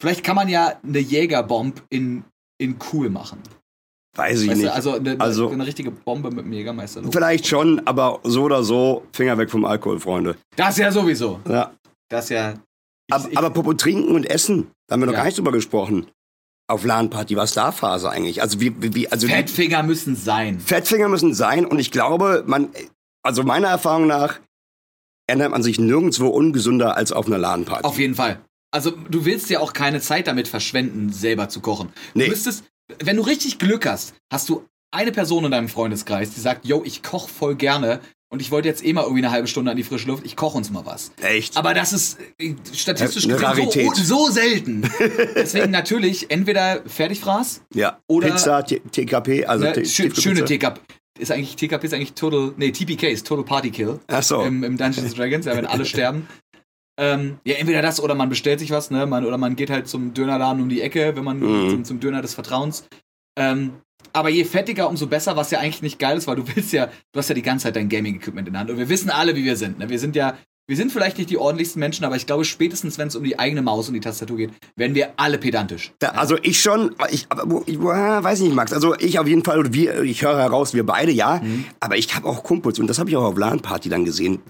Vielleicht 0.00 0.24
kann 0.24 0.36
man 0.36 0.48
ja 0.48 0.74
eine 0.82 0.98
Jägerbomb 0.98 1.82
in, 1.90 2.24
in 2.58 2.76
cool 2.92 3.10
machen. 3.10 3.38
Weiß 4.16 4.42
ich 4.42 4.48
Weißt 4.50 4.58
nicht. 4.58 4.68
du, 4.70 4.74
also 4.74 4.94
eine, 4.94 5.18
Also- 5.20 5.50
eine 5.50 5.66
richtige 5.66 5.90
Bombe 5.90 6.30
mit 6.30 6.44
dem 6.44 6.52
Jägermeister. 6.52 7.02
Vielleicht 7.10 7.46
schon, 7.46 7.86
aber 7.86 8.20
so 8.24 8.42
oder 8.44 8.62
so, 8.62 9.06
Finger 9.12 9.38
weg 9.38 9.50
vom 9.50 9.64
Alkohol, 9.64 10.00
Freunde. 10.00 10.36
Das 10.56 10.76
ja 10.76 10.92
sowieso. 10.92 11.40
Ja. 11.48 11.72
Das 12.10 12.28
ja. 12.28 12.52
Ich, 13.08 13.14
Aber, 13.14 13.28
ich, 13.30 13.38
aber 13.38 13.50
Popo 13.50 13.72
trinken 13.74 14.14
und 14.14 14.24
essen, 14.24 14.70
da 14.86 14.94
haben 14.94 15.00
wir 15.00 15.06
noch 15.06 15.12
Ja. 15.14 15.20
gar 15.20 15.24
nicht 15.26 15.38
drüber 15.38 15.52
gesprochen. 15.52 16.06
Auf 16.68 16.84
LAN-Party, 16.84 17.36
was 17.36 17.54
da 17.54 17.72
Phase 17.72 18.08
eigentlich? 18.10 18.40
Also 18.42 18.60
wie, 18.60 18.74
wie, 18.94 19.08
also 19.10 19.26
die 19.26 19.32
Fettfinger 19.32 19.82
müssen 19.82 20.14
sein. 20.14 20.60
Fettfinger 20.60 21.08
müssen 21.08 21.34
sein 21.34 21.64
und 21.66 21.78
ich 21.78 21.90
glaube, 21.90 22.44
man, 22.46 22.68
also 23.22 23.42
meiner 23.42 23.68
Erfahrung 23.68 24.06
nach, 24.06 24.40
ernährt 25.26 25.50
man 25.50 25.62
sich 25.62 25.78
nirgendwo 25.78 26.28
ungesünder 26.28 26.96
als 26.96 27.12
auf 27.12 27.26
einer 27.26 27.38
LAN-Party. 27.38 27.84
Auf 27.84 27.98
jeden 27.98 28.14
Fall. 28.14 28.40
Also 28.70 28.90
du 28.90 29.24
willst 29.24 29.50
ja 29.50 29.60
auch 29.60 29.72
keine 29.72 30.00
Zeit 30.00 30.26
damit 30.26 30.48
verschwenden, 30.48 31.12
selber 31.12 31.48
zu 31.48 31.60
kochen. 31.60 31.90
Nee. 32.14 32.24
Du 32.24 32.30
müsstest, 32.30 32.64
wenn 33.02 33.16
du 33.16 33.22
richtig 33.22 33.58
Glück 33.58 33.86
hast, 33.86 34.14
hast 34.32 34.48
du 34.48 34.64
eine 34.90 35.12
Person 35.12 35.44
in 35.44 35.50
deinem 35.50 35.68
Freundeskreis, 35.68 36.30
die 36.34 36.40
sagt, 36.40 36.64
yo, 36.66 36.82
ich 36.84 37.02
koche 37.02 37.28
voll 37.28 37.54
gerne 37.54 38.00
und 38.30 38.40
ich 38.40 38.50
wollte 38.50 38.68
jetzt 38.68 38.82
eh 38.84 38.92
mal 38.94 39.02
irgendwie 39.02 39.22
eine 39.24 39.30
halbe 39.30 39.46
Stunde 39.46 39.70
an 39.70 39.76
die 39.76 39.82
frische 39.82 40.06
Luft, 40.08 40.24
ich 40.24 40.36
koche 40.36 40.56
uns 40.56 40.70
mal 40.70 40.84
was. 40.86 41.12
Echt? 41.20 41.56
Aber 41.56 41.74
das 41.74 41.92
ist 41.92 42.18
äh, 42.38 42.54
statistisch 42.74 43.24
Eine 43.24 43.34
gesehen 43.34 43.46
Rarität. 43.46 43.94
so, 43.96 44.26
so 44.26 44.30
selten. 44.32 44.82
Deswegen 45.34 45.70
natürlich 45.70 46.30
entweder 46.30 46.82
Fertigfraß, 46.86 47.62
ja. 47.74 47.98
oder- 48.06 48.28
Pizza, 48.30 48.62
T- 48.64 48.80
TKP, 48.80 49.44
also 49.46 49.64
ne, 49.64 49.84
schöne 49.84 50.44
TKP. 50.44 50.80
Ist 51.18 51.30
eigentlich, 51.30 51.56
TKP 51.56 51.84
ist 51.86 51.94
eigentlich 51.94 52.14
Total, 52.14 52.52
nee, 52.56 52.70
TPK 52.72 53.10
ist 53.10 53.26
Total 53.26 53.44
Party 53.44 53.70
Kill. 53.70 54.00
Ach 54.08 54.22
so. 54.22 54.42
im, 54.42 54.64
im 54.64 54.76
Dungeons 54.76 55.14
Dragons, 55.14 55.44
ja, 55.46 55.54
wenn 55.56 55.66
alle 55.66 55.84
sterben. 55.84 56.26
Ähm, 56.98 57.38
ja, 57.44 57.54
entweder 57.56 57.82
das 57.82 58.00
oder 58.00 58.14
man 58.14 58.28
bestellt 58.28 58.60
sich 58.60 58.70
was, 58.70 58.90
ne? 58.90 59.06
Man, 59.06 59.24
oder 59.24 59.38
man 59.38 59.56
geht 59.56 59.70
halt 59.70 59.88
zum 59.88 60.14
Dönerladen 60.14 60.62
um 60.62 60.68
die 60.68 60.80
Ecke, 60.82 61.16
wenn 61.16 61.24
man 61.24 61.38
Mhm. 61.40 61.70
zum, 61.70 61.84
zum 61.84 62.00
Döner 62.00 62.22
des 62.22 62.34
Vertrauens. 62.34 62.86
Ähm, 63.38 63.72
aber 64.12 64.28
je 64.28 64.44
fettiger, 64.44 64.88
umso 64.88 65.06
besser, 65.06 65.36
was 65.36 65.50
ja 65.50 65.58
eigentlich 65.60 65.80
nicht 65.82 65.98
geil 65.98 66.18
ist, 66.18 66.26
weil 66.26 66.36
du 66.36 66.44
willst 66.54 66.72
ja, 66.72 66.86
du 67.12 67.18
hast 67.18 67.28
ja 67.28 67.34
die 67.34 67.42
ganze 67.42 67.64
Zeit 67.64 67.76
dein 67.76 67.88
Gaming-Equipment 67.88 68.46
in 68.48 68.52
der 68.54 68.60
Hand. 68.60 68.70
Und 68.70 68.76
wir 68.78 68.88
wissen 68.88 69.08
alle, 69.10 69.34
wie 69.36 69.44
wir 69.44 69.56
sind. 69.56 69.78
Ne? 69.78 69.88
Wir 69.88 69.98
sind 69.98 70.16
ja, 70.16 70.36
wir 70.72 70.76
sind 70.78 70.90
vielleicht 70.90 71.18
nicht 71.18 71.28
die 71.28 71.36
ordentlichsten 71.36 71.80
Menschen, 71.80 72.06
aber 72.06 72.16
ich 72.16 72.24
glaube, 72.24 72.46
spätestens, 72.46 72.96
wenn 72.96 73.08
es 73.08 73.14
um 73.14 73.22
die 73.22 73.38
eigene 73.38 73.60
Maus 73.60 73.88
und 73.88 73.94
die 73.94 74.00
Tastatur 74.00 74.38
geht, 74.38 74.52
werden 74.74 74.94
wir 74.94 75.10
alle 75.18 75.36
pedantisch. 75.36 75.92
Da, 75.98 76.12
also 76.12 76.38
ich 76.40 76.62
schon, 76.62 76.96
ich, 77.10 77.26
aber, 77.28 77.60
ich, 77.66 77.78
ah, 77.78 78.24
weiß 78.24 78.40
nicht, 78.40 78.54
Max. 78.54 78.72
Also 78.72 78.94
ich 78.94 79.18
auf 79.18 79.26
jeden 79.26 79.44
Fall, 79.44 79.74
wir, 79.74 80.00
ich 80.00 80.22
höre 80.22 80.38
heraus, 80.38 80.72
wir 80.72 80.86
beide, 80.86 81.12
ja. 81.12 81.42
Mhm. 81.42 81.66
Aber 81.78 81.98
ich 81.98 82.16
habe 82.16 82.26
auch 82.26 82.42
Kumpels 82.42 82.78
und 82.78 82.86
das 82.86 82.98
habe 82.98 83.10
ich 83.10 83.16
auch 83.18 83.24
auf 83.24 83.36
LAN-Party 83.36 83.90
dann 83.90 84.06
gesehen. 84.06 84.40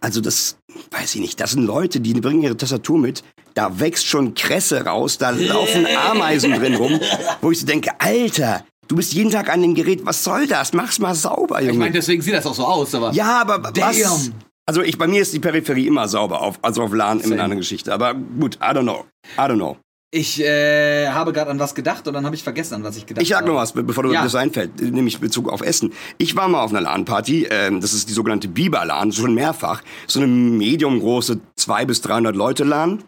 Also 0.00 0.20
das, 0.20 0.56
weiß 0.90 1.14
ich 1.14 1.20
nicht, 1.20 1.38
das 1.38 1.52
sind 1.52 1.62
Leute, 1.62 2.00
die 2.00 2.12
bringen 2.14 2.42
ihre 2.42 2.56
Tastatur 2.56 2.98
mit, 2.98 3.22
da 3.54 3.78
wächst 3.78 4.04
schon 4.04 4.34
Kresse 4.34 4.84
raus, 4.84 5.16
da 5.16 5.30
laufen 5.30 5.86
Ameisen 6.10 6.54
drin 6.54 6.74
rum, 6.74 6.98
wo 7.40 7.52
ich 7.52 7.60
so 7.60 7.66
denke, 7.66 7.92
Alter, 8.00 8.64
du 8.88 8.96
bist 8.96 9.12
jeden 9.12 9.30
Tag 9.30 9.48
an 9.48 9.62
dem 9.62 9.76
Gerät, 9.76 10.04
was 10.04 10.24
soll 10.24 10.48
das? 10.48 10.72
Mach's 10.72 10.98
mal 10.98 11.14
sauber, 11.14 11.60
Junge. 11.60 11.72
Ich 11.72 11.78
meine, 11.78 11.92
deswegen 11.92 12.20
sieht 12.20 12.34
das 12.34 12.46
auch 12.46 12.54
so 12.54 12.64
aus, 12.64 12.92
aber. 12.96 13.12
ja, 13.12 13.42
aber 13.42 13.62
was? 13.76 14.32
Also 14.68 14.82
ich, 14.82 14.98
bei 14.98 15.06
mir 15.06 15.22
ist 15.22 15.32
die 15.32 15.38
Peripherie 15.40 15.86
immer 15.86 16.06
sauber, 16.08 16.42
auf, 16.42 16.58
also 16.60 16.82
auf 16.82 16.92
LAN 16.92 17.18
immer 17.20 17.22
Same. 17.22 17.34
eine 17.36 17.42
andere 17.44 17.58
Geschichte. 17.60 17.92
Aber 17.94 18.12
gut, 18.14 18.56
I 18.56 18.66
don't 18.74 18.82
know. 18.82 19.06
I 19.36 19.40
don't 19.40 19.54
know. 19.56 19.78
Ich 20.10 20.40
äh, 20.42 21.08
habe 21.08 21.32
gerade 21.32 21.50
an 21.50 21.58
was 21.58 21.74
gedacht 21.74 22.06
und 22.06 22.14
dann 22.14 22.24
habe 22.26 22.34
ich 22.34 22.42
vergessen, 22.42 22.74
an 22.74 22.84
was 22.84 22.96
ich 22.96 23.06
gedacht 23.06 23.22
Ich 23.22 23.28
sag 23.30 23.38
habe. 23.40 23.48
noch 23.48 23.56
was, 23.56 23.72
be- 23.72 23.82
bevor 23.82 24.04
du 24.04 24.12
Ja. 24.12 24.22
das 24.22 24.34
einfällt, 24.34 24.80
nämlich 24.80 25.20
Bezug 25.20 25.50
auf 25.50 25.60
Essen. 25.62 25.92
Ich 26.18 26.34
war 26.36 26.48
mal 26.48 26.62
auf 26.62 26.70
einer 26.70 26.80
LAN-Party, 26.82 27.46
ähm, 27.50 27.80
das 27.80 27.92
ist 27.94 28.08
die 28.08 28.14
sogenannte 28.14 28.48
Biber-LAN, 28.48 29.12
schon 29.12 29.34
mehrfach. 29.34 29.82
So 30.06 30.20
eine 30.20 30.26
medium 30.28 31.00
große 31.00 31.40
200 31.56 31.86
bis 31.88 32.00
300 32.02 32.36
Leute 32.36 32.64
LAN. 32.64 33.04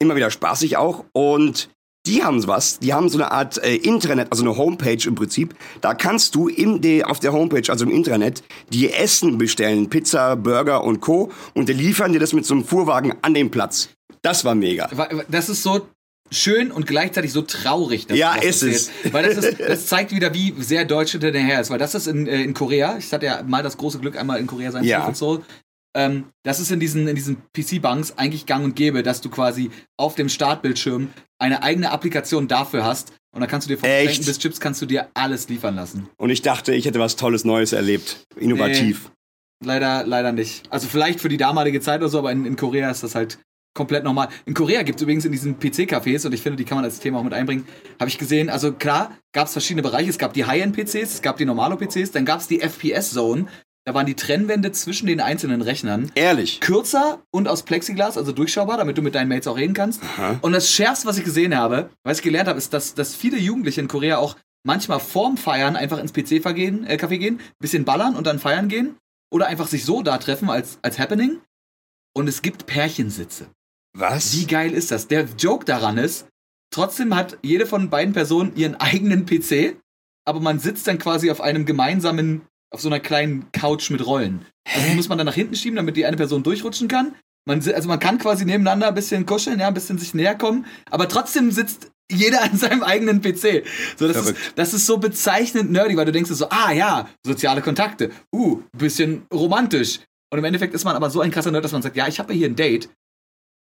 Immer 0.00 0.14
wieder 0.16 0.30
spaßig 0.30 0.76
auch. 0.76 1.04
Und 1.12 1.68
die 2.06 2.22
haben 2.22 2.46
was, 2.46 2.78
die 2.78 2.94
haben 2.94 3.08
so 3.08 3.18
eine 3.18 3.30
Art 3.30 3.58
äh, 3.62 3.76
Intranet, 3.76 4.28
also 4.30 4.44
eine 4.44 4.56
Homepage 4.56 4.98
im 5.06 5.14
Prinzip. 5.14 5.54
Da 5.80 5.94
kannst 5.94 6.34
du 6.34 6.48
im, 6.48 6.80
de, 6.80 7.02
auf 7.04 7.20
der 7.20 7.32
Homepage, 7.32 7.70
also 7.70 7.84
im 7.84 7.90
Intranet, 7.90 8.42
dir 8.72 8.96
Essen 8.98 9.38
bestellen, 9.38 9.90
Pizza, 9.90 10.36
Burger 10.36 10.84
und 10.84 11.00
Co. 11.00 11.30
Und 11.54 11.68
die 11.68 11.72
liefern 11.72 12.12
dir 12.12 12.20
das 12.20 12.32
mit 12.32 12.46
so 12.46 12.54
einem 12.54 12.64
Fuhrwagen 12.64 13.14
an 13.22 13.34
den 13.34 13.50
Platz. 13.50 13.88
Das 14.22 14.44
war 14.44 14.54
mega. 14.54 14.88
Das 15.28 15.48
ist 15.48 15.62
so 15.62 15.86
schön 16.30 16.72
und 16.72 16.86
gleichzeitig 16.86 17.32
so 17.32 17.42
traurig. 17.42 18.06
dass 18.06 18.18
Ja, 18.18 18.34
ist 18.34 18.62
es. 18.62 18.90
Weil 19.12 19.32
das, 19.32 19.44
ist, 19.44 19.60
das 19.60 19.86
zeigt 19.86 20.12
wieder, 20.12 20.34
wie 20.34 20.54
sehr 20.58 20.84
Deutsch 20.84 21.12
hinter 21.12 21.30
der 21.30 21.42
her 21.42 21.60
ist. 21.60 21.70
Weil 21.70 21.78
das 21.78 21.94
ist 21.94 22.06
in, 22.06 22.26
äh, 22.26 22.42
in 22.42 22.54
Korea, 22.54 22.96
ich 22.98 23.12
hatte 23.12 23.26
ja 23.26 23.42
mal 23.44 23.62
das 23.62 23.76
große 23.76 23.98
Glück, 23.98 24.18
einmal 24.18 24.40
in 24.40 24.46
Korea 24.46 24.72
sein 24.72 24.82
zu 24.82 24.88
Ja. 24.88 24.98
dürfen, 24.98 25.14
Seoul. 25.14 25.42
Ähm, 25.96 26.26
das 26.44 26.60
ist 26.60 26.70
in 26.70 26.78
diesen, 26.78 27.08
in 27.08 27.16
diesen 27.16 27.38
PC-Banks 27.56 28.18
eigentlich 28.18 28.44
gang 28.44 28.62
und 28.64 28.76
gäbe, 28.76 29.02
dass 29.02 29.22
du 29.22 29.30
quasi 29.30 29.70
auf 29.96 30.14
dem 30.14 30.28
Startbildschirm 30.28 31.08
eine 31.38 31.62
eigene 31.62 31.90
Applikation 31.90 32.48
dafür 32.48 32.84
hast. 32.84 33.14
Und 33.34 33.40
dann 33.40 33.48
kannst 33.48 33.66
du 33.66 33.74
dir 33.74 33.78
von 33.78 33.88
Echt? 33.88 34.24
Bis 34.26 34.38
Chips 34.38 34.60
kannst 34.60 34.82
du 34.82 34.86
dir 34.86 35.08
alles 35.14 35.48
liefern 35.48 35.74
lassen. 35.74 36.08
Und 36.18 36.30
ich 36.30 36.42
dachte, 36.42 36.74
ich 36.74 36.84
hätte 36.84 37.00
was 37.00 37.16
Tolles 37.16 37.44
Neues 37.44 37.72
erlebt. 37.72 38.26
Innovativ. 38.36 39.10
Leider, 39.64 40.04
leider 40.06 40.32
nicht. 40.32 40.70
Also 40.70 40.86
vielleicht 40.86 41.20
für 41.20 41.30
die 41.30 41.38
damalige 41.38 41.80
Zeit 41.80 42.00
oder 42.00 42.10
so, 42.10 42.18
aber 42.18 42.30
in, 42.30 42.44
in 42.44 42.56
Korea 42.56 42.90
ist 42.90 43.02
das 43.02 43.14
halt 43.14 43.38
komplett 43.74 44.04
normal. 44.04 44.28
In 44.44 44.54
Korea 44.54 44.82
gibt 44.82 44.98
es 44.98 45.02
übrigens 45.02 45.24
in 45.24 45.32
diesen 45.32 45.58
PC-Cafés, 45.58 46.26
und 46.26 46.32
ich 46.32 46.42
finde, 46.42 46.56
die 46.56 46.64
kann 46.64 46.76
man 46.76 46.84
als 46.84 46.98
Thema 46.98 47.18
auch 47.18 47.24
mit 47.24 47.32
einbringen, 47.32 47.66
habe 48.00 48.08
ich 48.08 48.18
gesehen, 48.18 48.50
also 48.50 48.72
klar, 48.72 49.16
gab 49.32 49.46
es 49.46 49.52
verschiedene 49.52 49.82
Bereiche. 49.82 50.10
Es 50.10 50.18
gab 50.18 50.34
die 50.34 50.44
High-End-PCs, 50.44 51.14
es 51.14 51.22
gab 51.22 51.36
die 51.36 51.44
Normalo-PCs, 51.44 52.10
dann 52.10 52.24
gab 52.24 52.40
es 52.40 52.48
die 52.48 52.60
FPS-Zone. 52.60 53.46
Da 53.86 53.94
waren 53.94 54.06
die 54.06 54.16
Trennwände 54.16 54.72
zwischen 54.72 55.06
den 55.06 55.20
einzelnen 55.20 55.62
Rechnern 55.62 56.10
Ehrlich. 56.16 56.60
kürzer 56.60 57.22
und 57.30 57.46
aus 57.46 57.62
Plexiglas, 57.62 58.18
also 58.18 58.32
durchschaubar, 58.32 58.78
damit 58.78 58.98
du 58.98 59.02
mit 59.02 59.14
deinen 59.14 59.28
Mates 59.28 59.46
auch 59.46 59.56
reden 59.56 59.74
kannst. 59.74 60.02
Aha. 60.02 60.40
Und 60.42 60.52
das 60.52 60.72
Schärfste, 60.72 61.06
was 61.06 61.18
ich 61.18 61.24
gesehen 61.24 61.56
habe, 61.56 61.90
was 62.02 62.18
ich 62.18 62.24
gelernt 62.24 62.48
habe, 62.48 62.58
ist, 62.58 62.72
dass, 62.72 62.94
dass 62.94 63.14
viele 63.14 63.38
Jugendliche 63.38 63.80
in 63.80 63.86
Korea 63.86 64.18
auch 64.18 64.36
manchmal 64.64 64.98
vorm 64.98 65.36
Feiern 65.36 65.76
einfach 65.76 65.98
ins 65.98 66.12
PC-Café 66.12 66.52
gehen, 66.52 66.84
äh, 66.84 66.96
gehen, 66.96 67.40
bisschen 67.60 67.84
ballern 67.84 68.16
und 68.16 68.26
dann 68.26 68.40
feiern 68.40 68.68
gehen. 68.68 68.96
Oder 69.32 69.46
einfach 69.46 69.68
sich 69.68 69.84
so 69.84 70.02
da 70.02 70.18
treffen 70.18 70.50
als, 70.50 70.80
als 70.82 70.98
Happening. 70.98 71.40
Und 72.12 72.26
es 72.28 72.42
gibt 72.42 72.66
Pärchensitze. 72.66 73.46
Was? 73.96 74.36
Wie 74.36 74.46
geil 74.46 74.72
ist 74.72 74.90
das? 74.90 75.06
Der 75.06 75.28
Joke 75.38 75.64
daran 75.64 75.96
ist, 75.96 76.26
trotzdem 76.72 77.14
hat 77.14 77.38
jede 77.42 77.66
von 77.66 77.88
beiden 77.88 78.14
Personen 78.14 78.56
ihren 78.56 78.74
eigenen 78.74 79.26
PC, 79.26 79.76
aber 80.24 80.40
man 80.40 80.58
sitzt 80.58 80.88
dann 80.88 80.98
quasi 80.98 81.30
auf 81.30 81.40
einem 81.40 81.66
gemeinsamen, 81.66 82.42
auf 82.70 82.80
so 82.80 82.88
einer 82.88 83.00
kleinen 83.00 83.50
Couch 83.52 83.90
mit 83.90 84.04
Rollen. 84.06 84.44
Also 84.74 84.88
die 84.88 84.94
muss 84.94 85.08
man 85.08 85.18
dann 85.18 85.26
nach 85.26 85.34
hinten 85.34 85.54
schieben, 85.54 85.76
damit 85.76 85.96
die 85.96 86.06
eine 86.06 86.16
Person 86.16 86.42
durchrutschen 86.42 86.88
kann. 86.88 87.14
Man, 87.48 87.62
also 87.68 87.88
man 87.88 88.00
kann 88.00 88.18
quasi 88.18 88.44
nebeneinander 88.44 88.88
ein 88.88 88.94
bisschen 88.94 89.24
kuscheln, 89.24 89.60
ja, 89.60 89.68
ein 89.68 89.74
bisschen 89.74 89.98
sich 89.98 90.14
näher 90.14 90.34
kommen, 90.34 90.66
aber 90.90 91.08
trotzdem 91.08 91.52
sitzt 91.52 91.92
jeder 92.10 92.42
an 92.50 92.56
seinem 92.56 92.82
eigenen 92.82 93.20
PC. 93.20 93.64
So, 93.96 94.08
das, 94.08 94.16
ist, 94.16 94.36
das 94.56 94.74
ist 94.74 94.86
so 94.86 94.98
bezeichnend 94.98 95.70
nerdy, 95.70 95.96
weil 95.96 96.06
du 96.06 96.12
denkst 96.12 96.30
so, 96.30 96.48
ah 96.50 96.72
ja, 96.72 97.08
soziale 97.24 97.62
Kontakte, 97.62 98.10
uh, 98.34 98.62
bisschen 98.76 99.26
romantisch. 99.32 100.00
Und 100.32 100.40
im 100.40 100.44
Endeffekt 100.44 100.74
ist 100.74 100.84
man 100.84 100.96
aber 100.96 101.08
so 101.08 101.20
ein 101.20 101.30
krasser 101.30 101.52
Nerd, 101.52 101.64
dass 101.64 101.72
man 101.72 101.82
sagt, 101.82 101.96
ja, 101.96 102.08
ich 102.08 102.18
habe 102.18 102.32
hier 102.32 102.48
ein 102.48 102.56
Date, 102.56 102.88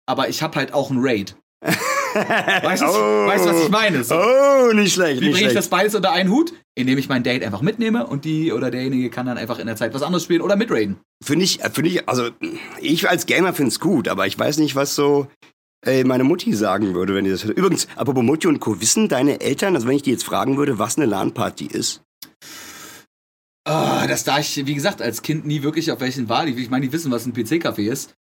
aber 0.08 0.30
ich 0.30 0.42
habe 0.42 0.56
halt 0.56 0.74
auch 0.74 0.90
ein 0.90 1.00
Raid. 1.00 1.36
Weißt 2.16 2.82
du, 2.82 2.88
weißt 2.88 3.46
du, 3.46 3.50
was 3.50 3.64
ich 3.64 3.70
meine? 3.70 4.04
So. 4.04 4.16
Oh, 4.16 4.72
nicht 4.74 4.94
schlecht, 4.94 5.22
Wie 5.22 5.30
bringe 5.32 5.48
ich 5.48 5.54
das 5.54 5.68
beides 5.68 5.96
unter 5.96 6.12
einen 6.12 6.30
Hut? 6.30 6.54
Indem 6.74 6.98
ich 6.98 7.10
mein 7.10 7.24
Date 7.24 7.44
einfach 7.44 7.62
mitnehme 7.62 8.08
und 8.08 8.26
die 8.26 8.54
oder 8.54 8.72
derjenige 8.72 9.10
kann 9.10 9.26
dann 9.26 9.38
einfach 9.38 9.60
in 9.60 9.68
der 9.68 9.76
Zeit 9.76 9.94
was 9.94 10.02
anderes 10.02 10.24
spielen 10.24 10.42
oder 10.42 10.56
mitraiden. 10.56 10.98
Finde 11.22 11.44
ich, 11.44 11.60
finde 11.74 11.90
ich, 11.90 12.08
also 12.08 12.30
ich 12.80 13.10
als 13.10 13.26
Gamer 13.26 13.54
finde 13.54 13.70
es 13.70 13.80
gut, 13.80 14.08
aber 14.08 14.28
ich 14.28 14.40
weiß 14.40 14.58
nicht, 14.60 14.76
was 14.76 14.96
so 14.96 15.28
äh, 15.86 16.04
meine 16.04 16.24
Mutti 16.24 16.54
sagen 16.54 16.94
würde, 16.94 17.14
wenn 17.16 17.26
die 17.26 17.32
das 17.32 17.44
hört. 17.44 17.58
Übrigens, 17.58 17.88
apropos 17.96 18.24
Mutti 18.24 18.48
und 18.48 18.60
Co., 18.60 18.80
wissen 18.80 19.10
deine 19.10 19.42
Eltern, 19.42 19.76
also 19.76 19.88
wenn 19.88 19.96
ich 19.96 20.04
die 20.04 20.12
jetzt 20.12 20.26
fragen 20.26 20.58
würde, 20.58 20.80
was 20.80 20.98
eine 20.98 21.06
LAN-Party 21.06 21.66
ist? 21.66 22.02
Ah, 23.68 24.06
das 24.08 24.24
da 24.24 24.40
ich, 24.40 24.66
wie 24.66 24.76
gesagt, 24.76 25.02
als 25.02 25.22
Kind 25.22 25.46
nie 25.46 25.64
wirklich 25.64 25.92
auf 25.92 26.00
welchen 26.00 26.30
war. 26.30 26.46
Ich 26.48 26.70
meine, 26.70 26.86
die 26.86 26.94
wissen, 26.94 27.12
was 27.12 27.26
ein 27.26 27.34
PC-Café 27.34 27.90
ist. 27.90 28.14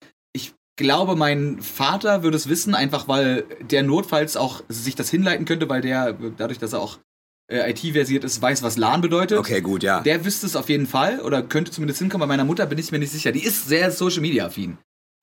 Ich 0.77 0.85
glaube, 0.85 1.15
mein 1.15 1.61
Vater 1.61 2.25
würde 2.25 2.37
es 2.37 2.49
wissen, 2.49 2.75
einfach 2.75 3.07
weil 3.07 3.45
der 3.61 3.85
notfalls 3.85 4.37
auch 4.37 4.63
sich 4.69 4.97
das 4.97 5.09
hinleiten 5.09 5.45
könnte, 5.47 5.69
weil 5.69 5.83
der, 5.83 6.15
dadurch, 6.37 6.59
dass 6.59 6.73
er 6.73 6.81
auch 6.81 6.99
äh, 7.47 7.71
IT-versiert 7.71 8.25
ist, 8.25 8.43
weiß, 8.43 8.65
was 8.65 8.77
LAN 8.77 9.01
bedeutet. 9.01 9.39
Okay, 9.39 9.61
gut, 9.61 9.85
ja. 9.85 10.01
Der 10.01 10.25
wüsste 10.25 10.47
es 10.47 10.57
auf 10.57 10.69
jeden 10.69 10.89
Fall 10.89 11.21
oder 11.21 11.43
könnte 11.43 11.71
zumindest 11.71 12.01
hinkommen. 12.01 12.27
Bei 12.27 12.35
meiner 12.35 12.45
Mutter 12.45 12.67
bin 12.67 12.79
ich 12.79 12.91
mir 12.91 12.99
nicht 12.99 13.13
sicher. 13.13 13.31
Die 13.31 13.45
ist 13.45 13.69
sehr 13.69 13.93
Social 13.93 14.21
Media 14.21 14.47
affin. 14.47 14.79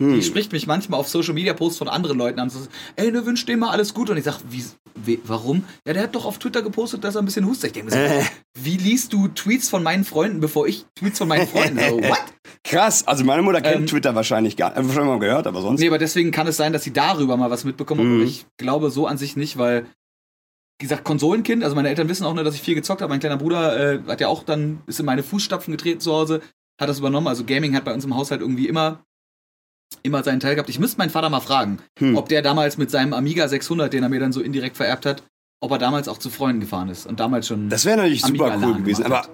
Die 0.09 0.15
Hm. 0.15 0.21
spricht 0.23 0.51
mich 0.51 0.67
manchmal 0.67 0.99
auf 0.99 1.07
Social 1.07 1.33
Media 1.33 1.53
Posts 1.53 1.77
von 1.77 1.87
anderen 1.87 2.17
Leuten 2.17 2.39
an. 2.39 2.49
So, 2.49 2.59
Ey, 2.95 3.11
ne, 3.11 3.25
wünsch 3.25 3.45
dem 3.45 3.59
mal 3.59 3.69
alles 3.69 3.93
Gute. 3.93 4.11
Und 4.13 4.17
ich 4.17 4.23
sag, 4.23 4.39
wie, 4.49 4.63
wie, 4.95 5.19
warum? 5.25 5.63
Ja, 5.85 5.93
der 5.93 6.03
hat 6.03 6.15
doch 6.15 6.25
auf 6.25 6.39
Twitter 6.39 6.61
gepostet, 6.61 7.03
dass 7.03 7.15
er 7.15 7.21
ein 7.21 7.25
bisschen 7.25 7.45
hustet. 7.45 7.67
Ich 7.67 7.73
denke 7.73 7.91
mir 7.95 8.09
so, 8.09 8.13
Äh, 8.15 8.23
wie 8.59 8.77
liest 8.77 9.13
du 9.13 9.27
Tweets 9.27 9.69
von 9.69 9.83
meinen 9.83 10.03
Freunden, 10.03 10.39
bevor 10.39 10.67
ich 10.67 10.85
Tweets 10.95 11.19
von 11.19 11.27
meinen 11.27 11.47
Freunden? 11.47 11.79
So, 11.89 11.97
what? 12.01 12.17
krass, 12.63 13.07
also 13.07 13.23
meine 13.23 13.41
Mutter 13.43 13.61
kennt 13.61 13.75
Ähm, 13.81 13.87
Twitter 13.87 14.15
wahrscheinlich 14.15 14.57
gar 14.57 14.69
nicht. 14.79 14.89
Äh, 14.89 14.93
Schon 14.93 15.07
mal 15.07 15.19
gehört, 15.19 15.45
aber 15.47 15.61
sonst. 15.61 15.79
Nee, 15.79 15.87
aber 15.87 15.97
deswegen 15.97 16.31
kann 16.31 16.47
es 16.47 16.57
sein, 16.57 16.73
dass 16.73 16.83
sie 16.83 16.93
darüber 16.93 17.37
mal 17.37 17.49
was 17.51 17.63
mitbekommen. 17.63 18.07
Mhm. 18.07 18.15
Aber 18.21 18.23
ich 18.29 18.45
glaube 18.57 18.89
so 18.91 19.07
an 19.07 19.17
sich 19.17 19.35
nicht, 19.35 19.57
weil, 19.57 19.85
wie 20.79 20.85
gesagt, 20.85 21.03
Konsolenkind, 21.03 21.63
also 21.63 21.75
meine 21.75 21.89
Eltern 21.89 22.09
wissen 22.09 22.25
auch 22.25 22.33
nur, 22.33 22.43
dass 22.43 22.55
ich 22.55 22.61
viel 22.61 22.75
gezockt 22.75 23.01
habe. 23.01 23.09
Mein 23.11 23.19
kleiner 23.19 23.37
Bruder 23.37 23.93
äh, 23.93 23.99
hat 24.07 24.19
ja 24.21 24.27
auch 24.27 24.43
dann, 24.43 24.81
ist 24.87 24.99
in 24.99 25.05
meine 25.05 25.21
Fußstapfen 25.23 25.71
getreten 25.71 25.99
zu 26.01 26.11
Hause, 26.11 26.41
hat 26.79 26.89
das 26.89 26.97
übernommen. 26.99 27.27
Also 27.27 27.43
Gaming 27.45 27.75
hat 27.75 27.85
bei 27.85 27.93
uns 27.93 28.03
im 28.05 28.15
Haushalt 28.15 28.41
irgendwie 28.41 28.67
immer, 28.67 29.03
immer 30.03 30.23
seinen 30.23 30.39
Teil 30.39 30.55
gehabt. 30.55 30.69
Ich 30.69 30.79
müsste 30.79 30.97
meinen 30.97 31.09
Vater 31.09 31.29
mal 31.29 31.39
fragen, 31.41 31.79
Hm. 31.99 32.17
ob 32.17 32.29
der 32.29 32.41
damals 32.41 32.77
mit 32.77 32.89
seinem 32.91 33.13
Amiga 33.13 33.47
600, 33.47 33.91
den 33.93 34.03
er 34.03 34.09
mir 34.09 34.19
dann 34.19 34.31
so 34.33 34.41
indirekt 34.41 34.77
vererbt 34.77 35.05
hat, 35.05 35.23
ob 35.61 35.71
er 35.71 35.77
damals 35.77 36.07
auch 36.07 36.17
zu 36.17 36.29
Freunden 36.29 36.59
gefahren 36.61 36.89
ist 36.89 37.05
und 37.05 37.19
damals 37.19 37.47
schon. 37.47 37.69
Das 37.69 37.85
wäre 37.85 37.97
natürlich 37.97 38.21
super 38.21 38.45
Amiga-LAN 38.45 38.71
cool 38.71 38.77
gewesen. 38.81 39.03
Aber 39.05 39.27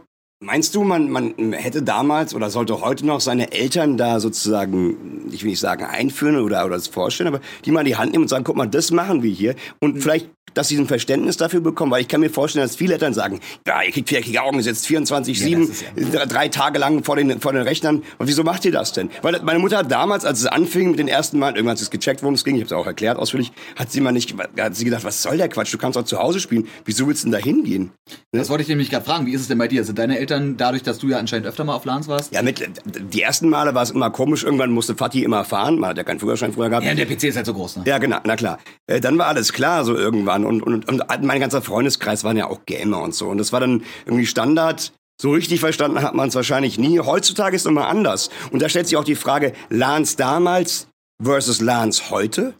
meinst 0.43 0.75
du, 0.75 0.83
man, 0.83 1.09
man 1.09 1.33
hätte 1.53 1.83
damals 1.83 2.33
oder 2.35 2.49
sollte 2.49 2.81
heute 2.81 3.05
noch 3.05 3.21
seine 3.21 3.51
Eltern 3.53 3.97
da 3.97 4.19
sozusagen, 4.19 5.29
ich 5.31 5.43
will 5.43 5.51
nicht 5.51 5.59
sagen 5.59 5.85
einführen 5.85 6.35
oder, 6.37 6.65
oder 6.65 6.75
das 6.75 6.87
vorstellen, 6.87 7.27
aber 7.33 7.39
die 7.65 7.71
mal 7.71 7.79
in 7.81 7.85
die 7.85 7.95
Hand 7.95 8.11
nehmen 8.11 8.23
und 8.23 8.27
sagen, 8.27 8.43
guck 8.43 8.55
mal, 8.57 8.67
das 8.67 8.91
machen 8.91 9.23
wir 9.23 9.31
hier. 9.31 9.55
Und 9.79 9.95
Mhm. 9.95 10.01
vielleicht, 10.01 10.29
dass 10.53 10.67
sie 10.69 10.77
ein 10.77 10.87
Verständnis 10.87 11.37
dafür 11.37 11.59
bekommen, 11.61 11.91
weil 11.91 12.01
ich 12.01 12.07
kann 12.07 12.21
mir 12.21 12.29
vorstellen, 12.29 12.65
dass 12.65 12.75
viele 12.75 12.93
Eltern 12.93 13.13
sagen, 13.13 13.39
ja, 13.67 13.81
ihr 13.83 13.91
kriegt 13.91 14.09
viereckige 14.09 14.41
Augen, 14.41 14.57
ihr 14.57 14.63
sitzt 14.63 14.85
24-7, 14.87 15.47
Ja, 15.49 15.59
das 15.59 16.23
ist 16.25 16.33
drei- 16.33 16.47
Tage 16.47 16.79
lang 16.79 17.03
vor 17.03 17.15
den, 17.17 17.39
vor 17.41 17.51
den 17.53 17.61
Rechnern. 17.63 18.03
Und 18.17 18.27
wieso 18.27 18.43
macht 18.43 18.63
ihr 18.65 18.71
das 18.71 18.93
denn? 18.93 19.09
Weil 19.21 19.39
meine 19.43 19.59
Mutter 19.59 19.77
hat 19.79 19.91
damals, 19.91 20.23
als 20.25 20.39
es 20.39 20.45
anfing 20.47 20.91
mit 20.91 20.99
den 20.99 21.07
ersten 21.09 21.37
Mal, 21.39 21.49
irgendwann 21.55 21.71
hat 21.71 21.77
sie 21.79 21.83
es 21.83 21.89
gecheckt, 21.91 22.23
worum 22.23 22.33
es 22.35 22.43
ging, 22.43 22.55
ich 22.55 22.61
habe 22.61 22.67
es 22.67 22.71
auch 22.73 22.87
erklärt 22.87 23.17
ausführlich, 23.19 23.51
hat 23.75 23.91
sie 23.91 23.99
mal 24.01 24.11
nicht, 24.13 24.33
hat 24.57 24.75
sie 24.75 24.85
gedacht, 24.85 25.03
was 25.03 25.21
soll 25.21 25.37
der 25.37 25.49
Quatsch, 25.49 25.73
du 25.73 25.77
kannst 25.77 25.97
auch 25.97 26.05
zu 26.05 26.17
Hause 26.19 26.39
spielen. 26.39 26.67
Wieso 26.85 27.05
willst 27.07 27.23
du 27.23 27.27
denn 27.27 27.33
da 27.33 27.37
hingehen? 27.39 27.91
das 28.31 28.49
wollte 28.49 28.61
ich 28.63 28.69
nämlich 28.69 28.89
gerade 28.89 29.03
fragen. 29.05 29.25
Wie 29.25 29.33
ist 29.33 29.41
es 29.41 29.47
denn 29.47 29.57
bei 29.57 29.67
dir? 29.67 29.83
Sind 29.83 29.97
deine 29.99 30.17
Eltern, 30.19 30.57
dadurch, 30.57 30.83
dass 30.83 30.99
du 30.99 31.07
ja 31.09 31.17
anscheinend 31.17 31.47
öfter 31.47 31.63
mal 31.63 31.73
auf 31.73 31.85
LANs 31.85 32.07
warst? 32.07 32.31
Ja, 32.33 32.41
mit, 32.43 32.63
die 32.85 33.21
ersten 33.21 33.49
Male 33.49 33.73
war 33.75 33.83
es 33.83 33.89
immer 33.91 34.09
komisch. 34.11 34.43
Irgendwann 34.43 34.71
musste 34.71 34.95
Fatih 34.95 35.23
immer 35.23 35.43
fahren. 35.43 35.79
Man 35.79 35.89
hat 35.89 35.97
ja 35.97 36.03
keinen 36.03 36.19
Führerschein 36.19 36.53
früher 36.53 36.69
gehabt. 36.69 36.85
Ja, 36.85 36.93
der 36.93 37.05
PC 37.05 37.23
ist 37.25 37.35
halt 37.35 37.45
so 37.45 37.53
groß, 37.53 37.77
ne? 37.77 37.83
Ja, 37.87 37.97
genau, 37.97 38.17
na 38.23 38.35
klar. 38.35 38.59
Äh, 38.85 39.01
dann 39.01 39.17
war 39.17 39.27
alles 39.27 39.51
klar, 39.53 39.83
so 39.85 39.95
irgendwann. 39.95 40.36
Und, 40.45 40.61
und, 40.61 40.87
und 40.87 41.03
mein 41.21 41.39
ganzer 41.39 41.61
Freundeskreis 41.61 42.23
waren 42.23 42.37
ja 42.37 42.47
auch 42.47 42.65
Gamer 42.65 43.01
und 43.01 43.13
so. 43.15 43.27
Und 43.27 43.37
das 43.37 43.51
war 43.51 43.59
dann 43.59 43.83
irgendwie 44.05 44.25
Standard. 44.25 44.93
So 45.19 45.31
richtig 45.31 45.59
verstanden 45.59 46.01
hat 46.01 46.13
man 46.13 46.29
es 46.29 46.35
wahrscheinlich 46.35 46.77
nie. 46.77 46.99
Heutzutage 46.99 47.55
ist 47.55 47.63
es 47.63 47.65
immer 47.65 47.87
anders. 47.87 48.29
Und 48.51 48.61
da 48.61 48.69
stellt 48.69 48.87
sich 48.87 48.97
auch 48.97 49.03
die 49.03 49.15
Frage, 49.15 49.53
LANs 49.69 50.15
damals 50.15 50.87
versus 51.21 51.61
LANs 51.61 52.11
heute? 52.11 52.53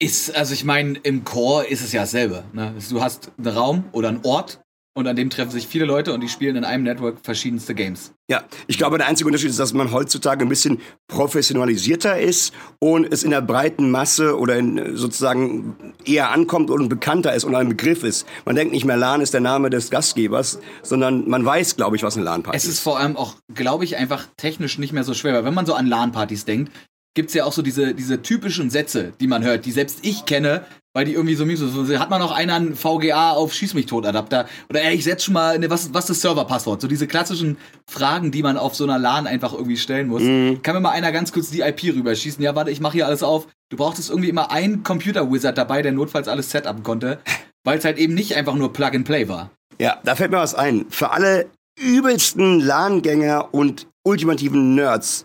Ist, 0.00 0.34
also 0.34 0.52
ich 0.54 0.64
meine, 0.64 0.98
im 1.04 1.24
Core 1.24 1.66
ist 1.66 1.82
es 1.82 1.92
ja 1.92 2.00
dasselbe. 2.00 2.44
Ne? 2.52 2.74
Du 2.90 3.00
hast 3.00 3.30
einen 3.38 3.46
Raum 3.46 3.84
oder 3.92 4.08
einen 4.08 4.24
Ort 4.24 4.60
und 4.94 5.06
an 5.06 5.16
dem 5.16 5.30
treffen 5.30 5.50
sich 5.50 5.66
viele 5.66 5.86
Leute 5.86 6.12
und 6.12 6.20
die 6.20 6.28
spielen 6.28 6.56
in 6.56 6.64
einem 6.64 6.84
Network 6.84 7.18
verschiedenste 7.22 7.74
Games. 7.74 8.12
Ja, 8.28 8.44
ich 8.66 8.76
glaube, 8.78 8.98
der 8.98 9.06
einzige 9.06 9.26
Unterschied 9.26 9.50
ist, 9.50 9.58
dass 9.58 9.72
man 9.72 9.90
heutzutage 9.92 10.44
ein 10.44 10.48
bisschen 10.48 10.80
professionalisierter 11.08 12.20
ist 12.20 12.52
und 12.78 13.10
es 13.10 13.22
in 13.22 13.30
der 13.30 13.40
breiten 13.40 13.90
Masse 13.90 14.38
oder 14.38 14.56
in, 14.56 14.78
äh, 14.78 14.96
sozusagen 14.96 15.94
eher 16.04 16.30
ankommt 16.30 16.70
und 16.70 16.88
bekannter 16.88 17.34
ist 17.34 17.44
und 17.44 17.54
ein 17.54 17.68
Begriff 17.68 18.02
ist. 18.04 18.26
Man 18.44 18.54
denkt 18.54 18.72
nicht 18.72 18.84
mehr, 18.84 18.96
LAN 18.96 19.20
ist 19.20 19.32
der 19.32 19.40
Name 19.40 19.70
des 19.70 19.90
Gastgebers, 19.90 20.58
sondern 20.82 21.28
man 21.28 21.44
weiß, 21.44 21.76
glaube 21.76 21.96
ich, 21.96 22.02
was 22.02 22.16
eine 22.16 22.24
LAN-Party 22.24 22.56
Es 22.56 22.64
ist. 22.64 22.74
ist 22.74 22.80
vor 22.80 22.98
allem 22.98 23.16
auch, 23.16 23.36
glaube 23.54 23.84
ich, 23.84 23.96
einfach 23.96 24.26
technisch 24.36 24.78
nicht 24.78 24.92
mehr 24.92 25.04
so 25.04 25.14
schwer. 25.14 25.32
Weil 25.34 25.44
wenn 25.44 25.54
man 25.54 25.66
so 25.66 25.74
an 25.74 25.86
LAN-Partys 25.86 26.44
denkt, 26.44 26.70
gibt's 27.14 27.34
ja 27.34 27.44
auch 27.44 27.52
so 27.52 27.62
diese, 27.62 27.94
diese 27.94 28.22
typischen 28.22 28.70
Sätze, 28.70 29.12
die 29.20 29.26
man 29.26 29.42
hört, 29.44 29.64
die 29.66 29.72
selbst 29.72 29.98
ich 30.02 30.24
kenne, 30.24 30.64
weil 30.94 31.04
die 31.06 31.12
irgendwie 31.14 31.34
so, 31.34 31.46
so 31.46 31.84
so- 31.84 31.98
hat 31.98 32.10
man 32.10 32.20
noch 32.20 32.32
einen 32.32 32.74
VGA 32.76 33.32
auf 33.32 33.52
Schieß 33.54 33.74
mich 33.74 33.86
tot 33.86 34.04
Adapter 34.06 34.46
oder 34.68 34.82
ey, 34.82 34.94
ich 34.94 35.04
setz 35.04 35.24
schon 35.24 35.34
mal, 35.34 35.58
ne, 35.58 35.70
was, 35.70 35.92
was 35.94 36.04
ist 36.04 36.10
das 36.10 36.20
Serverpasswort? 36.22 36.80
So 36.80 36.88
diese 36.88 37.06
klassischen 37.06 37.56
Fragen, 37.90 38.30
die 38.30 38.42
man 38.42 38.56
auf 38.56 38.74
so 38.74 38.84
einer 38.84 38.98
LAN 38.98 39.26
einfach 39.26 39.52
irgendwie 39.52 39.76
stellen 39.76 40.08
muss. 40.08 40.22
Kann 40.62 40.74
mir 40.74 40.80
mal 40.80 40.90
einer 40.90 41.12
ganz 41.12 41.32
kurz 41.32 41.50
die 41.50 41.60
IP 41.60 41.84
rüberschießen? 41.94 42.42
Ja, 42.42 42.54
warte, 42.54 42.70
ich 42.70 42.80
mache 42.80 42.94
hier 42.94 43.06
alles 43.06 43.22
auf. 43.22 43.46
Du 43.70 43.76
brauchtest 43.76 44.10
irgendwie 44.10 44.28
immer 44.28 44.50
einen 44.50 44.82
Computer-Wizard 44.82 45.56
dabei, 45.56 45.80
der 45.82 45.92
notfalls 45.92 46.28
alles 46.28 46.50
setupen 46.50 46.82
konnte, 46.82 47.18
weil 47.64 47.78
es 47.78 47.84
halt 47.84 47.96
eben 47.98 48.14
nicht 48.14 48.36
einfach 48.36 48.54
nur 48.54 48.72
Plug 48.72 48.90
and 48.94 49.04
Play 49.06 49.28
war. 49.28 49.50
Ja, 49.78 49.98
da 50.04 50.14
fällt 50.14 50.30
mir 50.30 50.36
was 50.38 50.54
ein. 50.54 50.84
Für 50.90 51.10
alle 51.12 51.46
übelsten 51.80 52.60
LAN-Gänger 52.60 53.48
und 53.52 53.86
ultimativen 54.04 54.74
Nerds 54.74 55.24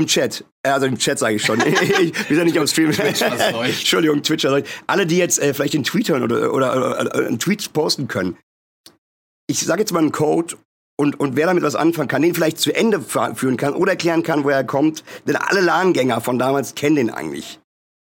im 0.00 0.06
Chat, 0.06 0.44
äh, 0.62 0.70
also 0.70 0.86
im 0.86 0.98
Chat 0.98 1.18
sage 1.18 1.36
ich 1.36 1.44
schon, 1.44 1.60
ich 2.00 2.28
bin 2.28 2.38
ja 2.38 2.44
nicht 2.44 2.58
am 2.58 2.66
Stream. 2.66 2.90
Entschuldigung, 2.90 4.22
Twitcher. 4.22 4.62
Alle, 4.86 5.06
die 5.06 5.16
jetzt 5.16 5.38
äh, 5.38 5.54
vielleicht 5.54 5.74
den 5.74 5.84
Tweet 5.84 6.08
hören 6.08 6.22
oder, 6.22 6.52
oder, 6.52 7.00
oder, 7.00 7.14
einen 7.14 7.38
Tweet 7.38 7.72
posten 7.72 8.08
können. 8.08 8.36
Ich 9.46 9.60
sage 9.60 9.80
jetzt 9.80 9.92
mal 9.92 10.00
einen 10.00 10.12
Code 10.12 10.56
und, 10.98 11.18
und 11.18 11.36
wer 11.36 11.46
damit 11.46 11.62
was 11.62 11.74
anfangen 11.74 12.08
kann, 12.08 12.22
den 12.22 12.34
vielleicht 12.34 12.58
zu 12.58 12.74
Ende 12.74 13.00
führen 13.00 13.56
kann 13.56 13.74
oder 13.74 13.92
erklären 13.92 14.22
kann, 14.22 14.44
woher 14.44 14.58
er 14.58 14.64
kommt. 14.64 15.04
Denn 15.26 15.36
alle 15.36 15.60
LAN-Gänger 15.60 16.20
von 16.20 16.38
damals 16.38 16.74
kennen 16.74 16.96
den 16.96 17.10
eigentlich. 17.10 17.58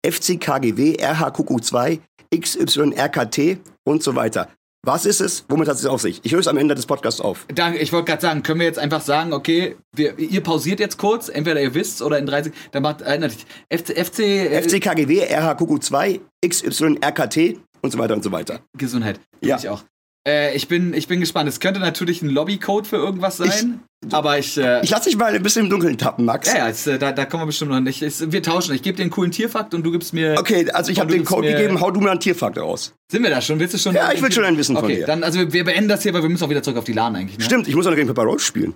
FCKGW, 0.05 0.97
RHQQ2, 0.97 1.99
XYRKT 2.33 3.59
und 3.83 4.03
so 4.03 4.15
weiter. 4.15 4.49
Was 4.85 5.07
ist 5.07 5.19
es? 5.19 5.45
Womit 5.49 5.67
hat 5.67 5.77
es 5.77 5.85
auf 5.87 5.99
sich? 5.99 6.21
Ich 6.21 6.31
löse 6.31 6.47
am 6.47 6.57
Ende 6.57 6.75
des 6.75 6.85
Podcasts 6.85 7.19
auf. 7.19 7.47
Danke, 7.47 7.79
ich 7.79 7.91
wollte 7.91 8.05
gerade 8.05 8.21
sagen, 8.21 8.43
können 8.43 8.59
wir 8.59 8.67
jetzt 8.67 8.77
einfach 8.77 9.01
sagen, 9.01 9.33
okay, 9.33 9.77
wir, 9.95 10.19
ihr 10.19 10.41
pausiert 10.41 10.79
jetzt 10.79 10.99
kurz, 10.99 11.27
entweder 11.27 11.59
ihr 11.59 11.73
wisst 11.73 12.03
oder 12.03 12.19
in 12.19 12.27
30, 12.27 12.53
dann 12.71 12.83
macht 12.83 13.01
äh, 13.01 13.17
natürlich 13.17 13.47
FC, 13.73 13.97
FC, 13.97 14.19
äh, 14.19 14.61
FCKGW, 14.61 15.23
RHQQ2, 15.23 16.19
XYRKT 16.47 17.59
und 17.81 17.91
so 17.91 17.97
weiter 17.97 18.13
und 18.13 18.23
so 18.23 18.31
weiter. 18.31 18.59
Gesundheit. 18.77 19.19
Ja. 19.41 19.57
Ich 19.57 19.67
auch. 19.69 19.83
Äh, 20.27 20.55
ich, 20.55 20.67
bin, 20.67 20.93
ich 20.95 21.07
bin 21.07 21.19
gespannt. 21.19 21.47
Es 21.47 21.59
könnte 21.59 21.79
natürlich 21.79 22.21
ein 22.23 22.29
Lobbycode 22.29 22.87
für 22.87 22.95
irgendwas 22.95 23.37
sein. 23.37 23.81
aber 24.11 24.39
ich. 24.39 24.57
Äh, 24.57 24.81
Ich 24.83 24.89
lass 24.89 25.03
dich 25.03 25.15
mal 25.17 25.33
ein 25.35 25.43
bisschen 25.43 25.65
im 25.65 25.69
Dunkeln 25.69 25.97
tappen, 25.99 26.25
Max. 26.25 26.47
ja, 26.47 26.57
ja, 26.59 26.67
jetzt, 26.67 26.87
äh, 26.87 26.97
da, 26.97 27.11
da 27.11 27.25
kommen 27.25 27.43
wir 27.43 27.47
bestimmt 27.47 27.69
noch 27.71 27.79
nicht. 27.79 28.01
Ich, 28.01 28.31
wir 28.31 28.41
tauschen. 28.41 28.73
Ich 28.73 28.81
gebe 28.81 28.95
dir 28.97 29.03
einen 29.03 29.11
coolen 29.11 29.31
Tierfakt 29.31 29.73
und 29.75 29.83
du 29.83 29.91
gibst 29.91 30.13
mir. 30.13 30.35
Okay, 30.39 30.67
also 30.71 30.91
ich 30.91 30.99
habe 30.99 31.11
den 31.13 31.25
Code 31.25 31.47
gegeben, 31.51 31.79
hau 31.79 31.91
du 31.91 31.99
mir 32.01 32.09
einen 32.11 32.19
Tierfakt 32.19 32.57
raus. 32.57 32.93
Sind 33.11 33.21
wir 33.21 33.29
da 33.29 33.39
schon? 33.39 33.59
Willst 33.59 33.75
du 33.75 33.77
schon? 33.77 33.93
Ja, 33.93 34.11
ich 34.11 34.21
will 34.21 34.31
schon 34.31 34.45
ein 34.45 34.57
Wissen 34.57 34.75
von 34.75 34.85
okay, 34.85 34.95
dir. 34.97 35.05
dann, 35.05 35.23
also 35.23 35.37
wir- 35.39 35.53
wir 35.53 35.63
beenden 35.63 35.89
das 35.89 36.01
hier, 36.01 36.13
weil 36.15 36.23
wir 36.23 36.29
müssen 36.29 36.43
auch 36.43 36.49
wieder 36.49 36.63
zurück 36.63 36.77
auf 36.79 36.85
die 36.85 36.93
LAN 36.93 37.15
eigentlich. 37.15 37.37
Ne? 37.37 37.43
Stimmt, 37.45 37.67
ich 37.67 37.75
muss 37.75 37.85
auch 37.85 37.91
noch 37.91 37.95
gegen 37.97 38.07
Pepper 38.07 38.23
Roach 38.23 38.41
spielen. 38.41 38.73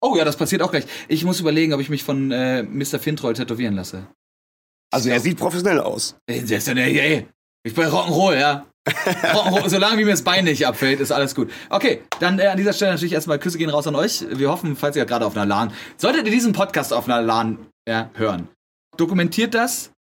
Oh 0.00 0.16
ja, 0.16 0.24
das 0.24 0.36
passiert 0.36 0.62
auch 0.62 0.70
gleich. 0.72 0.84
Ich 1.08 1.24
muss 1.24 1.38
überlegen, 1.40 1.72
ob 1.74 1.80
ich 1.80 1.90
mich 1.90 2.02
von 2.04 2.30
äh, 2.32 2.62
Mr. 2.64 2.98
Fintroll 2.98 3.34
tätowieren 3.34 3.74
lasse. 3.76 4.06
Also 4.92 5.10
er 5.10 5.20
sieht 5.20 5.38
professionell 5.38 5.80
aus. 5.80 6.16
Ey, 6.26 6.44
der 6.44 6.58
ist 6.58 6.66
ja, 6.66 6.74
ey, 6.74 6.98
ey, 6.98 7.26
ich 7.64 7.74
bin 7.74 7.84
Rock'n'Roll, 7.84 8.38
ja. 8.38 8.66
Solange 9.66 9.98
wie 9.98 10.04
mir 10.04 10.12
das 10.12 10.22
Bein 10.22 10.44
nicht 10.44 10.66
abfällt, 10.66 11.00
ist 11.00 11.12
alles 11.12 11.34
gut. 11.34 11.50
Okay, 11.70 12.02
dann 12.20 12.38
äh, 12.38 12.46
an 12.46 12.56
dieser 12.56 12.72
Stelle 12.72 12.92
natürlich 12.92 13.12
erstmal 13.12 13.38
Küsse 13.38 13.58
gehen 13.58 13.70
raus 13.70 13.86
an 13.86 13.94
euch. 13.94 14.24
Wir 14.30 14.50
hoffen, 14.50 14.76
falls 14.76 14.96
ihr 14.96 15.04
gerade 15.04 15.26
auf 15.26 15.36
einer 15.36 15.46
LAN, 15.46 15.72
solltet 15.96 16.26
ihr 16.26 16.32
diesen 16.32 16.52
Podcast 16.52 16.92
auf 16.92 17.06
einer 17.06 17.22
LAN 17.22 17.58
ja, 17.88 18.10
hören, 18.14 18.48
dokumentiert 18.96 19.54
das, 19.54 19.92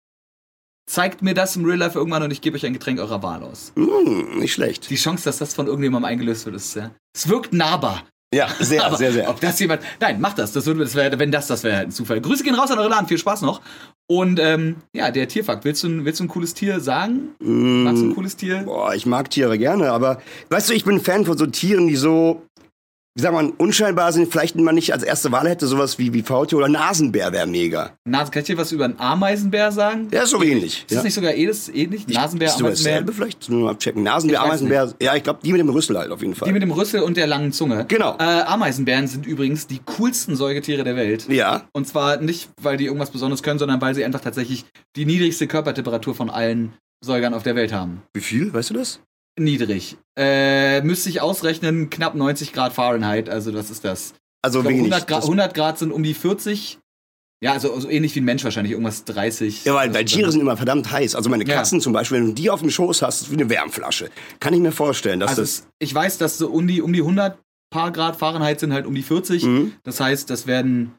zeigt 0.90 1.22
mir 1.22 1.34
das 1.34 1.56
im 1.56 1.66
Real 1.66 1.78
Life 1.78 1.98
irgendwann 1.98 2.24
und 2.24 2.32
ich 2.32 2.42
gebe 2.42 2.56
euch 2.56 2.66
ein 2.66 2.74
Getränk 2.74 3.00
eurer 3.00 3.22
Wahl 3.22 3.44
aus. 3.44 3.74
Hm, 3.76 4.40
nicht 4.40 4.54
schlecht. 4.54 4.90
Die 4.90 4.96
Chance, 4.96 5.26
dass 5.26 5.38
das 5.38 5.54
von 5.54 5.68
irgendjemandem 5.68 6.10
eingelöst 6.10 6.46
wird, 6.46 6.56
ist, 6.56 6.76
ja. 6.76 6.92
Es 7.16 7.28
wirkt 7.28 7.54
nahbar. 7.54 8.04
Ja, 8.34 8.48
sehr, 8.60 8.86
Aber 8.86 8.98
sehr, 8.98 9.12
sehr. 9.14 9.30
Ob 9.30 9.40
das 9.40 9.60
jemand. 9.60 9.82
Nein, 10.02 10.20
macht 10.20 10.38
das. 10.38 10.52
Das 10.52 10.66
würde, 10.66 10.82
das 10.82 10.96
wäre, 10.96 11.18
wenn 11.18 11.32
das, 11.32 11.48
das 11.48 11.64
wäre 11.64 11.78
halt 11.78 11.88
ein 11.88 11.92
Zufall. 11.92 12.20
Grüße 12.20 12.44
gehen 12.44 12.56
raus 12.56 12.70
an 12.72 12.80
eure 12.80 12.90
Laden. 12.90 13.08
Viel 13.08 13.18
Spaß 13.18 13.42
noch. 13.44 13.62
Und 14.08 14.40
ähm, 14.40 14.78
ja, 14.94 15.12
der 15.12 15.28
Tierfakt. 15.28 15.64
Willst 15.66 15.84
du, 15.84 15.88
ein- 15.88 16.06
willst 16.06 16.20
du 16.20 16.26
ein 16.26 16.28
cooles 16.28 16.54
Tier 16.54 16.80
sagen? 16.80 17.30
Magst 17.40 18.02
du 18.02 18.08
ein 18.10 18.16
cooles 18.16 18.36
Tier? 18.36 18.64
Boah, 18.66 18.94
ich 18.94 19.06
mag 19.06 19.30
Tiere 19.30 19.58
gerne, 19.58 19.92
aber 19.92 20.22
weißt 20.50 20.70
du, 20.70 20.74
ich 20.74 20.84
bin 20.86 21.00
Fan 21.00 21.26
von 21.26 21.38
so 21.38 21.46
Tieren, 21.46 21.88
die 21.88 21.96
so, 21.96 22.42
wie 23.18 23.22
sagt 23.24 23.34
man, 23.34 23.50
unscheinbar 23.50 24.14
sind, 24.14 24.32
vielleicht 24.32 24.56
man 24.58 24.76
nicht 24.76 24.94
als 24.94 25.02
erste 25.02 25.32
Wahl 25.32 25.50
hätte, 25.50 25.66
sowas 25.66 25.98
wie, 25.98 26.14
wie 26.14 26.22
Faultier 26.22 26.60
oder 26.60 26.68
Nasenbär 26.70 27.32
wäre 27.34 27.48
mega. 27.48 27.98
Nase, 28.06 28.30
kann 28.30 28.42
ich 28.42 28.46
dir 28.46 28.58
was 28.60 28.72
über 28.72 28.86
einen 28.86 29.00
Ameisenbär 29.00 29.72
sagen? 29.72 30.08
Der 30.12 30.22
ist 30.24 30.30
so 30.30 30.44
ähnlich. 30.44 30.86
Ist 30.88 30.98
das 30.98 31.04
nicht 31.04 31.16
sogar 31.16 31.34
ähnlich? 31.34 31.74
ähnlich? 31.74 32.08
Nasenbär, 32.08 32.50
Ist 32.50 32.54
sogar 32.60 32.68
Ameisenbär? 32.70 32.94
dasselbe 32.94 33.14
vielleicht? 33.14 33.50
Nur 33.50 33.64
mal 33.64 33.72
abchecken. 33.72 34.04
Nasenbär, 34.04 34.38
Ich 34.40 34.46
Ameisenbär. 34.46 34.94
Ja, 35.02 35.16
ich 35.16 35.24
glaube, 35.24 35.40
die 35.44 35.52
mit 35.52 35.60
dem 35.62 35.70
Rüssel 35.70 35.98
halt 35.98 36.12
auf 36.12 36.22
jeden 36.22 36.36
Fall. 36.36 36.48
Die 36.48 36.54
mit 36.54 36.62
dem 36.62 36.70
Rüssel 36.70 37.02
und 37.02 37.18
der 37.18 37.26
langen 37.26 37.52
Zunge. 37.54 37.86
Genau. 37.88 38.16
Äh, 38.20 38.22
Ameisenbären 38.24 39.08
sind 39.08 39.26
übrigens 39.26 39.66
die 39.66 39.80
coolsten 39.98 40.36
Säugetiere 40.36 40.84
der 40.84 40.96
Welt. 40.96 41.26
ja. 41.28 41.64
Und 41.74 41.88
zwar 41.88 42.18
nicht, 42.18 42.50
weil 42.62 42.78
die 42.78 42.86
irgendwas 42.86 43.10
Besonderes 43.10 43.42
können, 43.42 43.58
sondern 43.58 43.82
weil 43.82 43.96
sie 43.96 44.06
einfach 44.06 44.22
tatsächlich 44.22 44.66
die 44.96 45.06
niedrigste 45.06 45.48
Körpertemperatur 45.48 46.14
von 46.14 46.30
allen 46.30 46.74
Säugern 47.04 47.34
auf 47.34 47.42
der 47.42 47.56
Welt 47.56 47.74
haben. 47.74 48.04
Wie 48.14 48.22
viel? 48.22 48.54
Weißt 48.54 48.70
du 48.70 48.76
das? 48.76 49.00
Niedrig. 49.38 49.98
Äh, 50.18 50.82
müsste 50.82 51.10
ich 51.10 51.22
ausrechnen, 51.22 51.90
knapp 51.90 52.16
90 52.16 52.54
Grad 52.54 52.74
Fahrenheit. 52.74 53.30
Also, 53.30 53.52
das 53.52 53.70
ist 53.70 53.86
das. 53.86 54.14
Also 54.44 54.62
glaub, 54.62 54.72
wenig. 54.72 54.84
100, 54.92 55.08
Grad, 55.08 55.18
Das- 55.20 55.26
100 55.26 55.54
Grad 55.54 55.78
sind 55.80 55.92
um 55.92 56.04
die 56.04 56.14
40. 56.14 56.80
Ja, 57.44 57.52
also 57.54 57.80
so 57.80 57.88
ähnlich 57.88 58.16
wie 58.16 58.22
ein 58.22 58.26
Mensch 58.26 58.44
wahrscheinlich, 58.44 58.72
irgendwas 58.72 59.04
30. 59.06 59.66
Ja, 59.66 59.76
weil, 59.76 59.94
weil 59.94 60.02
Also, 60.02 60.16
Tiere 60.16 60.32
sind 60.32 60.42
immer 60.42 60.58
verdammt 60.58 60.92
heiß. 60.92 61.14
Also 61.14 61.30
meine 61.30 61.46
Ja. 61.48 61.56
Katzen 61.58 61.80
zum 61.82 61.94
Beispiel, 61.94 62.18
wenn 62.18 62.26
du 62.28 62.34
die 62.34 62.50
auf 62.50 62.62
dem 62.62 62.72
Schoß 62.72 63.04
hast, 63.04 63.22
ist 63.22 63.30
wie 63.32 63.36
eine 63.36 63.48
Wärmflasche. 63.48 64.10
Kann 64.40 64.56
ich 64.56 64.60
mir 64.60 64.72
vorstellen, 64.72 65.20
dass 65.20 65.30
Also 65.32 65.42
das. 65.44 65.68
ich 65.78 65.94
weiß, 65.94 66.18
dass 66.18 66.40
so 66.40 66.48
um 66.50 66.66
die, 66.68 66.82
um 66.82 66.94
die 66.94 67.02
100 67.04 67.38
paar 67.70 67.92
Grad 67.92 68.16
Fahrenheit 68.16 68.60
sind 68.60 68.74
halt 68.74 68.88
um 68.88 68.96
die 68.96 69.04
40. 69.04 69.44
Mhm. 69.44 69.74
Das 69.84 70.00
heißt, 70.00 70.32
das 70.32 70.48
werden, 70.48 70.96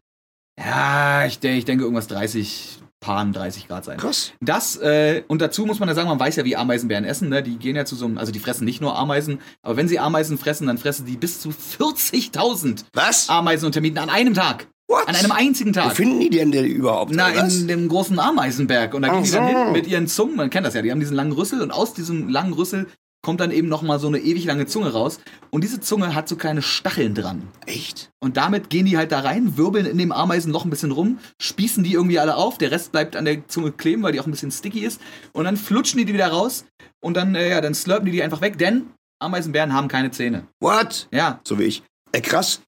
ja, 0.61 1.27
ich, 1.27 1.43
ich 1.43 1.65
denke 1.65 1.83
irgendwas 1.83 2.07
30, 2.07 2.79
Paaren 3.01 3.33
30 3.33 3.69
Grad 3.69 3.85
sein. 3.85 3.97
Krass. 3.99 4.33
Das, 4.41 4.77
äh, 4.77 5.23
und 5.29 5.41
dazu 5.41 5.65
muss 5.67 5.79
man 5.79 5.89
ja 5.89 5.95
sagen, 5.95 6.09
man 6.09 6.19
weiß 6.19 6.37
ja, 6.37 6.45
wie 6.45 6.57
Ameisenbären 6.57 7.05
essen, 7.05 7.29
ne? 7.29 7.43
Die 7.43 7.57
gehen 7.57 7.77
ja 7.77 7.85
zu 7.85 7.95
so 7.95 8.07
einem, 8.07 8.19
also 8.19 8.33
die 8.33 8.41
fressen 8.41 8.65
nicht 8.65 8.81
nur 8.81 8.97
Ameisen, 8.99 9.41
aber 9.63 9.77
wenn 9.77 9.87
sie 9.89 9.99
Ameisen 9.99 10.37
fressen, 10.37 10.67
dann 10.67 10.79
fressen 10.79 11.07
die 11.07 11.17
bis 11.17 11.41
zu 11.41 11.51
40.000 11.51 12.85
Was? 12.93 13.29
Ameisen 13.29 13.67
und 13.67 13.73
Termiten 13.73 13.99
an 13.99 14.11
einem 14.11 14.35
Tag. 14.35 14.69
What? 14.89 15.07
An 15.07 15.15
einem 15.15 15.33
einzigen 15.33 15.71
Wo 15.75 15.81
Tag. 15.81 15.97
finden 15.97 16.19
die 16.19 16.31
denn 16.31 16.51
denn 16.51 16.65
überhaupt? 16.65 17.13
Na, 17.15 17.29
was? 17.35 17.57
in 17.57 17.69
dem 17.69 17.89
großen 17.89 18.19
Ameisenberg. 18.19 18.95
Und 18.95 19.03
da 19.03 19.09
gehen 19.09 19.19
Ach 19.21 19.25
die 19.25 19.31
dann 19.33 19.53
so. 19.53 19.59
hin 19.65 19.73
mit 19.73 19.87
ihren 19.87 20.07
Zungen, 20.09 20.37
man 20.37 20.49
kennt 20.51 20.67
das 20.67 20.75
ja, 20.75 20.83
die 20.83 20.91
haben 20.91 21.01
diesen 21.01 21.15
langen 21.15 21.33
Rüssel 21.33 21.61
und 21.61 21.71
aus 21.71 21.93
diesem 21.93 22.29
langen 22.29 22.55
Rüssel 22.55 22.87
kommt 23.23 23.41
dann 23.41 23.51
eben 23.51 23.69
nochmal 23.69 23.99
so 23.99 24.09
eine 24.09 24.19
ewig 24.19 24.45
lange 24.45 24.67
Zunge 24.67 24.93
raus. 24.93 25.19
Und 25.51 25.65
diese 25.65 25.81
Zunge 25.81 26.15
hat 26.15 26.29
so 26.29 26.37
kleine 26.37 26.63
Stacheln 26.63 27.15
dran. 27.15 27.49
Echt? 27.67 28.11
Und 28.21 28.37
damit 28.37 28.71
gehen 28.71 28.87
die 28.87 28.97
halt 28.97 29.13
da 29.13 29.21
rein, 29.21 29.57
wirbeln 29.57 29.87
in 29.87 29.99
dem 29.99 30.13
Ameisenloch 30.13 30.65
ein 30.65 30.71
bisschen 30.71 30.93
rum, 30.93 31.19
spießen 31.41 31.83
die 31.85 31.95
irgendwie 31.95 32.19
alle 32.19 32.37
auf, 32.37 32.59
der 32.59 32.71
Rest 32.71 32.93
bleibt 32.93 33.17
an 33.17 33.25
der 33.25 33.47
Zunge 33.49 33.73
kleben, 33.73 34.03
weil 34.03 34.13
die 34.13 34.21
auch 34.21 34.27
ein 34.27 34.31
bisschen 34.31 34.51
sticky 34.51 34.81
ist. 34.81 35.01
Und 35.33 35.45
dann 35.45 35.57
flutschen 35.57 35.99
die 35.99 36.05
die 36.05 36.15
wieder 36.15 36.29
raus 36.29 36.65
und 37.01 37.17
dann, 37.17 37.35
äh, 37.35 37.51
ja, 37.51 37.61
dann 37.61 37.75
slurpen 37.75 38.07
die 38.07 38.13
die 38.13 38.23
einfach 38.23 38.41
weg, 38.41 38.59
denn 38.59 38.87
Ameisenbären 39.21 39.73
haben 39.73 39.89
keine 39.89 40.11
Zähne. 40.11 40.47
What? 40.61 41.09
Ja, 41.11 41.41
So 41.45 41.59
wie 41.59 41.65
ich. 41.65 41.83
Äh, 42.13 42.21
krass. 42.21 42.63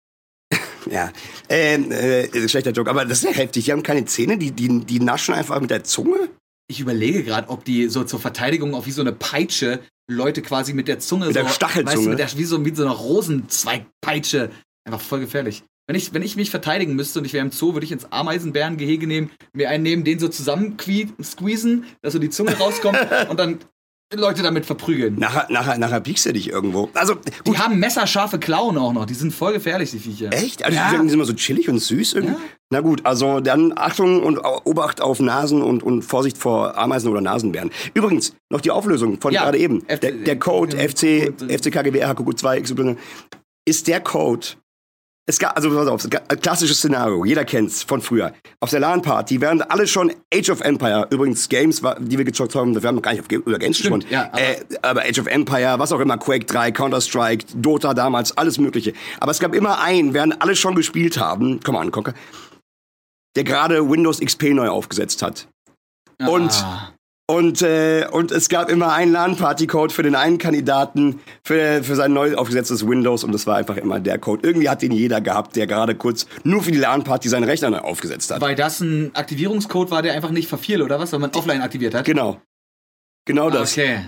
ja. 0.90 1.10
Ähm, 1.48 1.92
äh, 1.92 2.48
schlechter 2.48 2.72
Joke, 2.72 2.90
aber 2.90 3.04
das 3.04 3.18
ist 3.18 3.24
ja 3.24 3.30
heftig. 3.30 3.66
Die 3.66 3.72
haben 3.72 3.82
keine 3.82 4.04
Zähne, 4.04 4.36
die, 4.36 4.50
die, 4.50 4.84
die 4.84 5.00
naschen 5.00 5.34
einfach 5.34 5.60
mit 5.60 5.70
der 5.70 5.84
Zunge. 5.84 6.28
Ich 6.70 6.80
überlege 6.80 7.24
gerade, 7.24 7.48
ob 7.48 7.64
die 7.64 7.88
so 7.88 8.04
zur 8.04 8.20
Verteidigung 8.20 8.74
auch 8.74 8.86
wie 8.86 8.92
so 8.92 9.02
eine 9.02 9.12
Peitsche 9.12 9.80
Leute 10.08 10.40
quasi 10.42 10.72
mit 10.72 10.88
der 10.88 10.98
Zunge 10.98 11.26
Mit 11.26 11.34
so, 11.34 11.42
der 11.42 11.48
Stachelzunge. 11.48 11.96
Weißt 11.96 12.06
du, 12.06 12.10
mit 12.10 12.18
der, 12.18 12.36
wie, 12.36 12.44
so, 12.44 12.58
mit 12.58 12.76
so 12.76 12.84
einer 12.84 12.92
Rosenzweigpeitsche. 12.92 14.50
Einfach 14.84 15.00
voll 15.00 15.20
gefährlich. 15.20 15.62
Wenn 15.86 15.96
ich, 15.96 16.14
wenn 16.14 16.22
ich 16.22 16.36
mich 16.36 16.50
verteidigen 16.50 16.94
müsste 16.94 17.18
und 17.18 17.24
ich 17.24 17.32
wäre 17.32 17.44
im 17.44 17.50
Zoo, 17.50 17.74
würde 17.74 17.84
ich 17.84 17.92
ins 17.92 18.10
Ameisenbärengehege 18.12 19.06
nehmen, 19.06 19.30
mir 19.52 19.70
einen 19.70 19.82
nehmen, 19.82 20.04
den 20.04 20.20
so 20.20 20.28
zusammen 20.28 20.76
squeezen, 20.78 21.84
dass 22.02 22.12
so 22.12 22.18
die 22.18 22.30
Zunge 22.30 22.56
rauskommt 22.56 22.98
und 23.28 23.40
dann 23.40 23.58
Leute 24.12 24.42
damit 24.42 24.66
verprügeln. 24.66 25.16
Nachher, 25.20 25.46
nachher, 25.50 25.78
nachher 25.78 26.00
piekst 26.00 26.26
du 26.26 26.32
dich 26.32 26.48
irgendwo. 26.50 26.90
Also, 26.94 27.14
Die 27.14 27.30
gut. 27.44 27.58
haben 27.58 27.78
messerscharfe 27.78 28.40
Klauen 28.40 28.76
auch 28.76 28.92
noch. 28.92 29.06
Die 29.06 29.14
sind 29.14 29.32
voll 29.32 29.52
gefährlich, 29.52 29.92
die 29.92 30.00
Viecher. 30.00 30.32
Echt? 30.32 30.64
Also, 30.64 30.76
Ja. 30.76 30.90
die 30.90 30.96
sind 30.96 31.12
immer 31.12 31.24
so 31.24 31.32
chillig 31.32 31.68
und 31.68 31.78
süß 31.78 32.14
irgendwie. 32.14 32.34
Ja. 32.34 32.40
Na 32.72 32.80
gut, 32.80 33.06
also 33.06 33.38
dann 33.40 33.72
Achtung 33.76 34.22
und 34.22 34.38
Obacht 34.38 35.00
auf 35.00 35.20
Nasen 35.20 35.62
und, 35.62 35.82
und 35.84 36.02
Vorsicht 36.02 36.38
vor 36.38 36.76
Ameisen 36.76 37.10
oder 37.10 37.20
Nasenbären. 37.20 37.70
Übrigens, 37.94 38.34
noch 38.50 38.60
die 38.60 38.72
Auflösung 38.72 39.20
von 39.20 39.32
Ja. 39.32 39.44
gerade 39.44 39.58
eben. 39.58 39.84
F- 39.86 40.00
Der, 40.00 40.10
der 40.12 40.38
Code 40.38 40.76
FC, 40.76 41.26
Code, 41.36 41.52
äh, 41.52 41.58
FCKGB 41.58 42.02
RHQQ2 42.04 42.60
XY 42.62 42.96
ist 43.64 43.86
der 43.86 44.00
Code. 44.00 44.46
Es 45.26 45.38
gab, 45.38 45.54
also 45.54 45.70
pass 45.70 45.86
auf, 45.86 46.08
klassisches 46.42 46.78
Szenario, 46.78 47.24
jeder 47.24 47.44
kennt's 47.44 47.82
von 47.84 48.00
früher. 48.00 48.32
Auf 48.58 48.70
der 48.70 48.80
LAN-Party, 48.80 49.40
während 49.40 49.70
alle 49.70 49.86
schon 49.86 50.12
Age 50.34 50.50
of 50.50 50.60
Empire, 50.60 51.06
übrigens 51.10 51.48
Games, 51.48 51.82
die 52.00 52.18
wir 52.18 52.24
gezockt 52.24 52.54
haben, 52.56 52.74
wir 52.74 52.82
haben 52.88 52.96
noch 52.96 53.02
gar 53.02 53.12
nicht 53.12 53.30
über 53.30 53.58
Games 53.58 53.78
gesprochen. 53.78 54.04
ja, 54.10 54.28
aber- 54.32 54.40
äh, 54.40 54.56
aber 54.82 55.02
Age 55.02 55.20
of 55.20 55.26
Empire, 55.28 55.78
was 55.78 55.92
auch 55.92 56.00
immer, 56.00 56.18
Quake 56.18 56.46
3, 56.46 56.72
Counter-Strike, 56.72 57.44
Dota 57.54 57.94
damals, 57.94 58.36
alles 58.36 58.58
mögliche. 58.58 58.92
Aber 59.20 59.30
es 59.30 59.38
gab 59.38 59.54
immer 59.54 59.80
einen, 59.80 60.14
während 60.14 60.42
alle 60.42 60.56
schon 60.56 60.74
gespielt 60.74 61.18
haben, 61.18 61.60
komm 61.62 61.76
an, 61.76 61.92
Conker, 61.92 62.14
der 63.36 63.44
gerade 63.44 63.88
Windows 63.88 64.18
XP 64.20 64.52
neu 64.54 64.68
aufgesetzt 64.68 65.22
hat. 65.22 65.46
Ah. 66.20 66.26
und, 66.28 66.50
äh, 67.62 68.06
und 68.10 68.32
es 68.32 68.48
gab 68.48 68.70
immer 68.70 68.92
einen 68.92 69.12
LAN-Party-Code 69.12 69.92
für 69.92 70.02
den 70.02 70.14
einen 70.14 70.38
Kandidaten 70.38 71.20
für, 71.44 71.82
für 71.82 71.94
sein 71.94 72.12
neu 72.12 72.34
aufgesetztes 72.34 72.86
Windows 72.86 73.24
und 73.24 73.32
das 73.32 73.46
war 73.46 73.56
einfach 73.56 73.76
immer 73.76 74.00
der 74.00 74.18
Code. 74.18 74.46
Irgendwie 74.46 74.68
hat 74.68 74.82
den 74.82 74.92
jeder 74.92 75.20
gehabt, 75.20 75.56
der 75.56 75.66
gerade 75.66 75.94
kurz 75.94 76.26
nur 76.44 76.62
für 76.62 76.72
die 76.72 76.78
LAN-Party 76.78 77.28
seinen 77.28 77.44
Rechner 77.44 77.70
neu 77.70 77.78
aufgesetzt 77.78 78.30
hat. 78.30 78.40
Weil 78.40 78.54
das 78.54 78.80
ein 78.80 79.14
Aktivierungscode 79.14 79.90
war, 79.90 80.02
der 80.02 80.14
einfach 80.14 80.30
nicht 80.30 80.48
verfiel, 80.48 80.82
oder 80.82 80.98
was? 80.98 81.12
Weil 81.12 81.20
man 81.20 81.30
offline 81.30 81.62
aktiviert 81.62 81.94
hat? 81.94 82.04
Genau. 82.04 82.40
Genau 83.24 83.50
das. 83.50 83.72
Okay. 83.72 84.00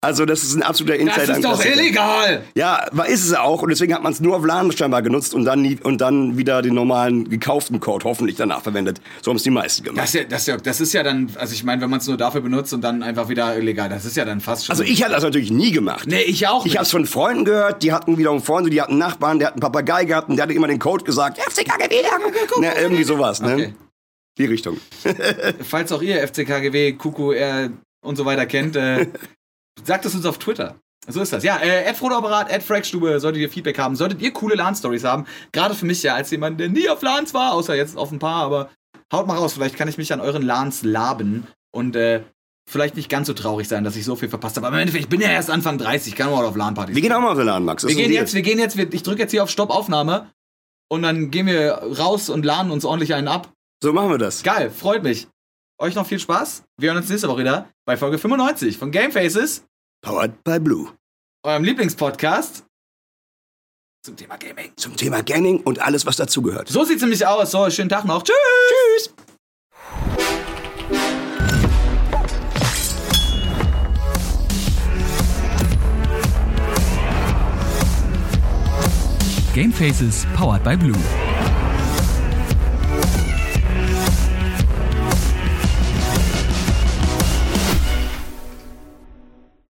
Also 0.00 0.24
das 0.26 0.44
ist 0.44 0.54
ein 0.54 0.62
absoluter 0.62 0.96
Das 0.96 1.16
Insider. 1.18 1.36
ist 1.38 1.44
doch 1.44 1.64
illegal! 1.64 2.44
Ja, 2.54 2.86
war 2.92 3.08
ist 3.08 3.24
es 3.24 3.34
auch 3.34 3.62
und 3.62 3.70
deswegen 3.70 3.92
hat 3.92 4.02
man 4.04 4.12
es 4.12 4.20
nur 4.20 4.36
auf 4.36 4.44
LAN 4.46 4.70
scheinbar 4.70 5.02
genutzt 5.02 5.34
und 5.34 5.44
dann 5.44 5.60
nie, 5.62 5.76
und 5.82 6.00
dann 6.00 6.38
wieder 6.38 6.62
den 6.62 6.74
normalen 6.74 7.28
gekauften 7.28 7.80
Code 7.80 8.04
hoffentlich 8.04 8.36
danach 8.36 8.62
verwendet. 8.62 9.00
So 9.22 9.32
haben 9.32 9.38
es 9.38 9.42
die 9.42 9.50
meisten 9.50 9.82
gemacht. 9.82 9.98
Das 10.04 10.10
ist, 10.10 10.14
ja, 10.14 10.24
das, 10.28 10.40
ist 10.42 10.46
ja, 10.46 10.56
das 10.56 10.80
ist 10.80 10.92
ja 10.92 11.02
dann, 11.02 11.32
also 11.34 11.52
ich 11.52 11.64
meine, 11.64 11.82
wenn 11.82 11.90
man 11.90 11.98
es 11.98 12.06
nur 12.06 12.16
dafür 12.16 12.42
benutzt 12.42 12.72
und 12.72 12.80
dann 12.82 13.02
einfach 13.02 13.28
wieder 13.28 13.56
illegal, 13.58 13.88
das 13.88 14.04
ist 14.04 14.16
ja 14.16 14.24
dann 14.24 14.40
fast 14.40 14.66
schon. 14.66 14.72
also 14.74 14.84
ich 14.84 15.02
hatte 15.02 15.14
das 15.14 15.24
natürlich 15.24 15.50
nie 15.50 15.72
gemacht. 15.72 16.06
Nee, 16.06 16.22
ich 16.22 16.46
auch 16.46 16.60
Ich 16.60 16.66
nicht. 16.66 16.76
habe 16.76 16.84
es 16.84 16.92
von 16.92 17.04
Freunden 17.04 17.44
gehört, 17.44 17.82
die 17.82 17.92
hatten 17.92 18.18
wiederum 18.18 18.40
Freunde, 18.40 18.70
die 18.70 18.80
hatten 18.80 18.98
Nachbarn, 18.98 19.40
der 19.40 19.48
hat 19.48 19.54
einen 19.54 19.62
Papagei 19.62 20.04
gehabt 20.04 20.28
und 20.28 20.36
der 20.36 20.44
hatte 20.44 20.52
immer 20.54 20.68
den 20.68 20.78
Code 20.78 21.02
gesagt, 21.02 21.38
FCKGB, 21.40 21.96
ne, 22.60 22.72
irgendwie 22.80 23.02
sowas, 23.02 23.40
ne? 23.42 23.52
Okay. 23.54 23.74
Die 24.38 24.44
Richtung. 24.44 24.76
Falls 25.68 25.90
auch 25.90 26.02
ihr 26.02 26.22
FCKGW, 26.28 26.92
QQR 26.92 27.70
und 28.04 28.14
so 28.16 28.24
weiter 28.24 28.46
kennt, 28.46 28.76
äh, 28.76 29.08
sagt 29.84 30.04
es 30.04 30.14
uns 30.14 30.26
auf 30.26 30.38
Twitter. 30.38 30.76
So 31.06 31.22
ist 31.22 31.32
das. 31.32 31.42
Ja, 31.42 31.58
äh, 31.58 31.94
Frodoapparat, 31.94 32.62
Fragstube, 32.62 33.18
solltet 33.18 33.40
ihr 33.40 33.48
Feedback 33.48 33.78
haben, 33.78 33.96
solltet 33.96 34.20
ihr 34.20 34.30
coole 34.32 34.54
LAN-Stories 34.56 35.04
haben. 35.04 35.26
Gerade 35.52 35.74
für 35.74 35.86
mich 35.86 36.02
ja, 36.02 36.14
als 36.14 36.30
jemand, 36.30 36.60
der 36.60 36.68
nie 36.68 36.88
auf 36.88 37.00
LANs 37.00 37.32
war, 37.32 37.54
außer 37.54 37.74
jetzt 37.74 37.96
auf 37.96 38.12
ein 38.12 38.18
paar, 38.18 38.44
aber 38.44 38.70
haut 39.12 39.26
mal 39.26 39.36
raus, 39.36 39.54
vielleicht 39.54 39.76
kann 39.76 39.88
ich 39.88 39.96
mich 39.96 40.12
an 40.12 40.20
euren 40.20 40.42
LANs 40.42 40.82
laben 40.82 41.46
und 41.70 41.96
äh, 41.96 42.22
vielleicht 42.68 42.96
nicht 42.96 43.08
ganz 43.08 43.26
so 43.26 43.32
traurig 43.32 43.66
sein, 43.66 43.84
dass 43.84 43.96
ich 43.96 44.04
so 44.04 44.16
viel 44.16 44.28
verpasst 44.28 44.56
habe. 44.56 44.66
Aber 44.66 44.76
im 44.76 44.82
Endeffekt, 44.82 45.04
ich 45.04 45.08
bin 45.08 45.20
ja 45.22 45.30
erst 45.30 45.50
Anfang 45.50 45.78
30, 45.78 46.14
kann 46.14 46.30
mal 46.30 46.44
auf 46.44 46.56
LAN-Partys. 46.56 46.94
Wir 46.94 47.02
gehen 47.02 47.12
auch 47.12 47.20
mal 47.20 47.32
auf 47.32 47.38
Laden, 47.42 47.64
Max. 47.64 47.82
Das 47.82 47.88
Wir 47.88 47.96
gehen 47.96 48.12
jetzt, 48.12 48.34
wir 48.34 48.42
gehen 48.42 48.58
jetzt, 48.58 48.76
ich 48.76 49.02
drücke 49.02 49.22
jetzt 49.22 49.30
hier 49.30 49.42
auf 49.42 49.50
Stopp-Aufnahme 49.50 50.30
und 50.90 51.02
dann 51.02 51.30
gehen 51.30 51.46
wir 51.46 51.72
raus 51.98 52.28
und 52.28 52.44
laden 52.44 52.70
uns 52.70 52.84
ordentlich 52.84 53.14
einen 53.14 53.28
ab. 53.28 53.50
So 53.82 53.92
machen 53.92 54.10
wir 54.10 54.18
das. 54.18 54.42
Geil, 54.42 54.70
freut 54.70 55.02
mich. 55.02 55.28
Euch 55.80 55.94
noch 55.94 56.06
viel 56.06 56.18
Spaß. 56.18 56.64
Wir 56.76 56.90
hören 56.90 56.98
uns 56.98 57.08
nächste 57.08 57.28
Woche 57.28 57.40
wieder 57.40 57.68
bei 57.86 57.96
Folge 57.96 58.18
95 58.18 58.78
von 58.78 58.90
Game 58.90 59.12
Faces, 59.12 59.64
Powered 60.02 60.42
by 60.44 60.58
Blue. 60.58 60.92
eurem 61.44 61.64
Lieblingspodcast 61.64 62.64
zum 64.04 64.16
Thema 64.16 64.36
Gaming. 64.36 64.72
Zum 64.76 64.96
Thema 64.96 65.22
Gaming 65.22 65.60
und 65.60 65.80
alles, 65.80 66.06
was 66.06 66.16
dazugehört. 66.16 66.68
So 66.68 66.84
sieht's 66.84 67.02
nämlich 67.02 67.26
aus. 67.26 67.50
So, 67.50 67.68
schönen 67.70 67.88
Tag 67.88 68.04
noch. 68.04 68.22
Tschüss. 68.22 68.34
Tschüss. 68.96 69.14
Gamefaces 79.54 80.24
powered 80.36 80.62
by 80.62 80.76
Blue. 80.76 80.94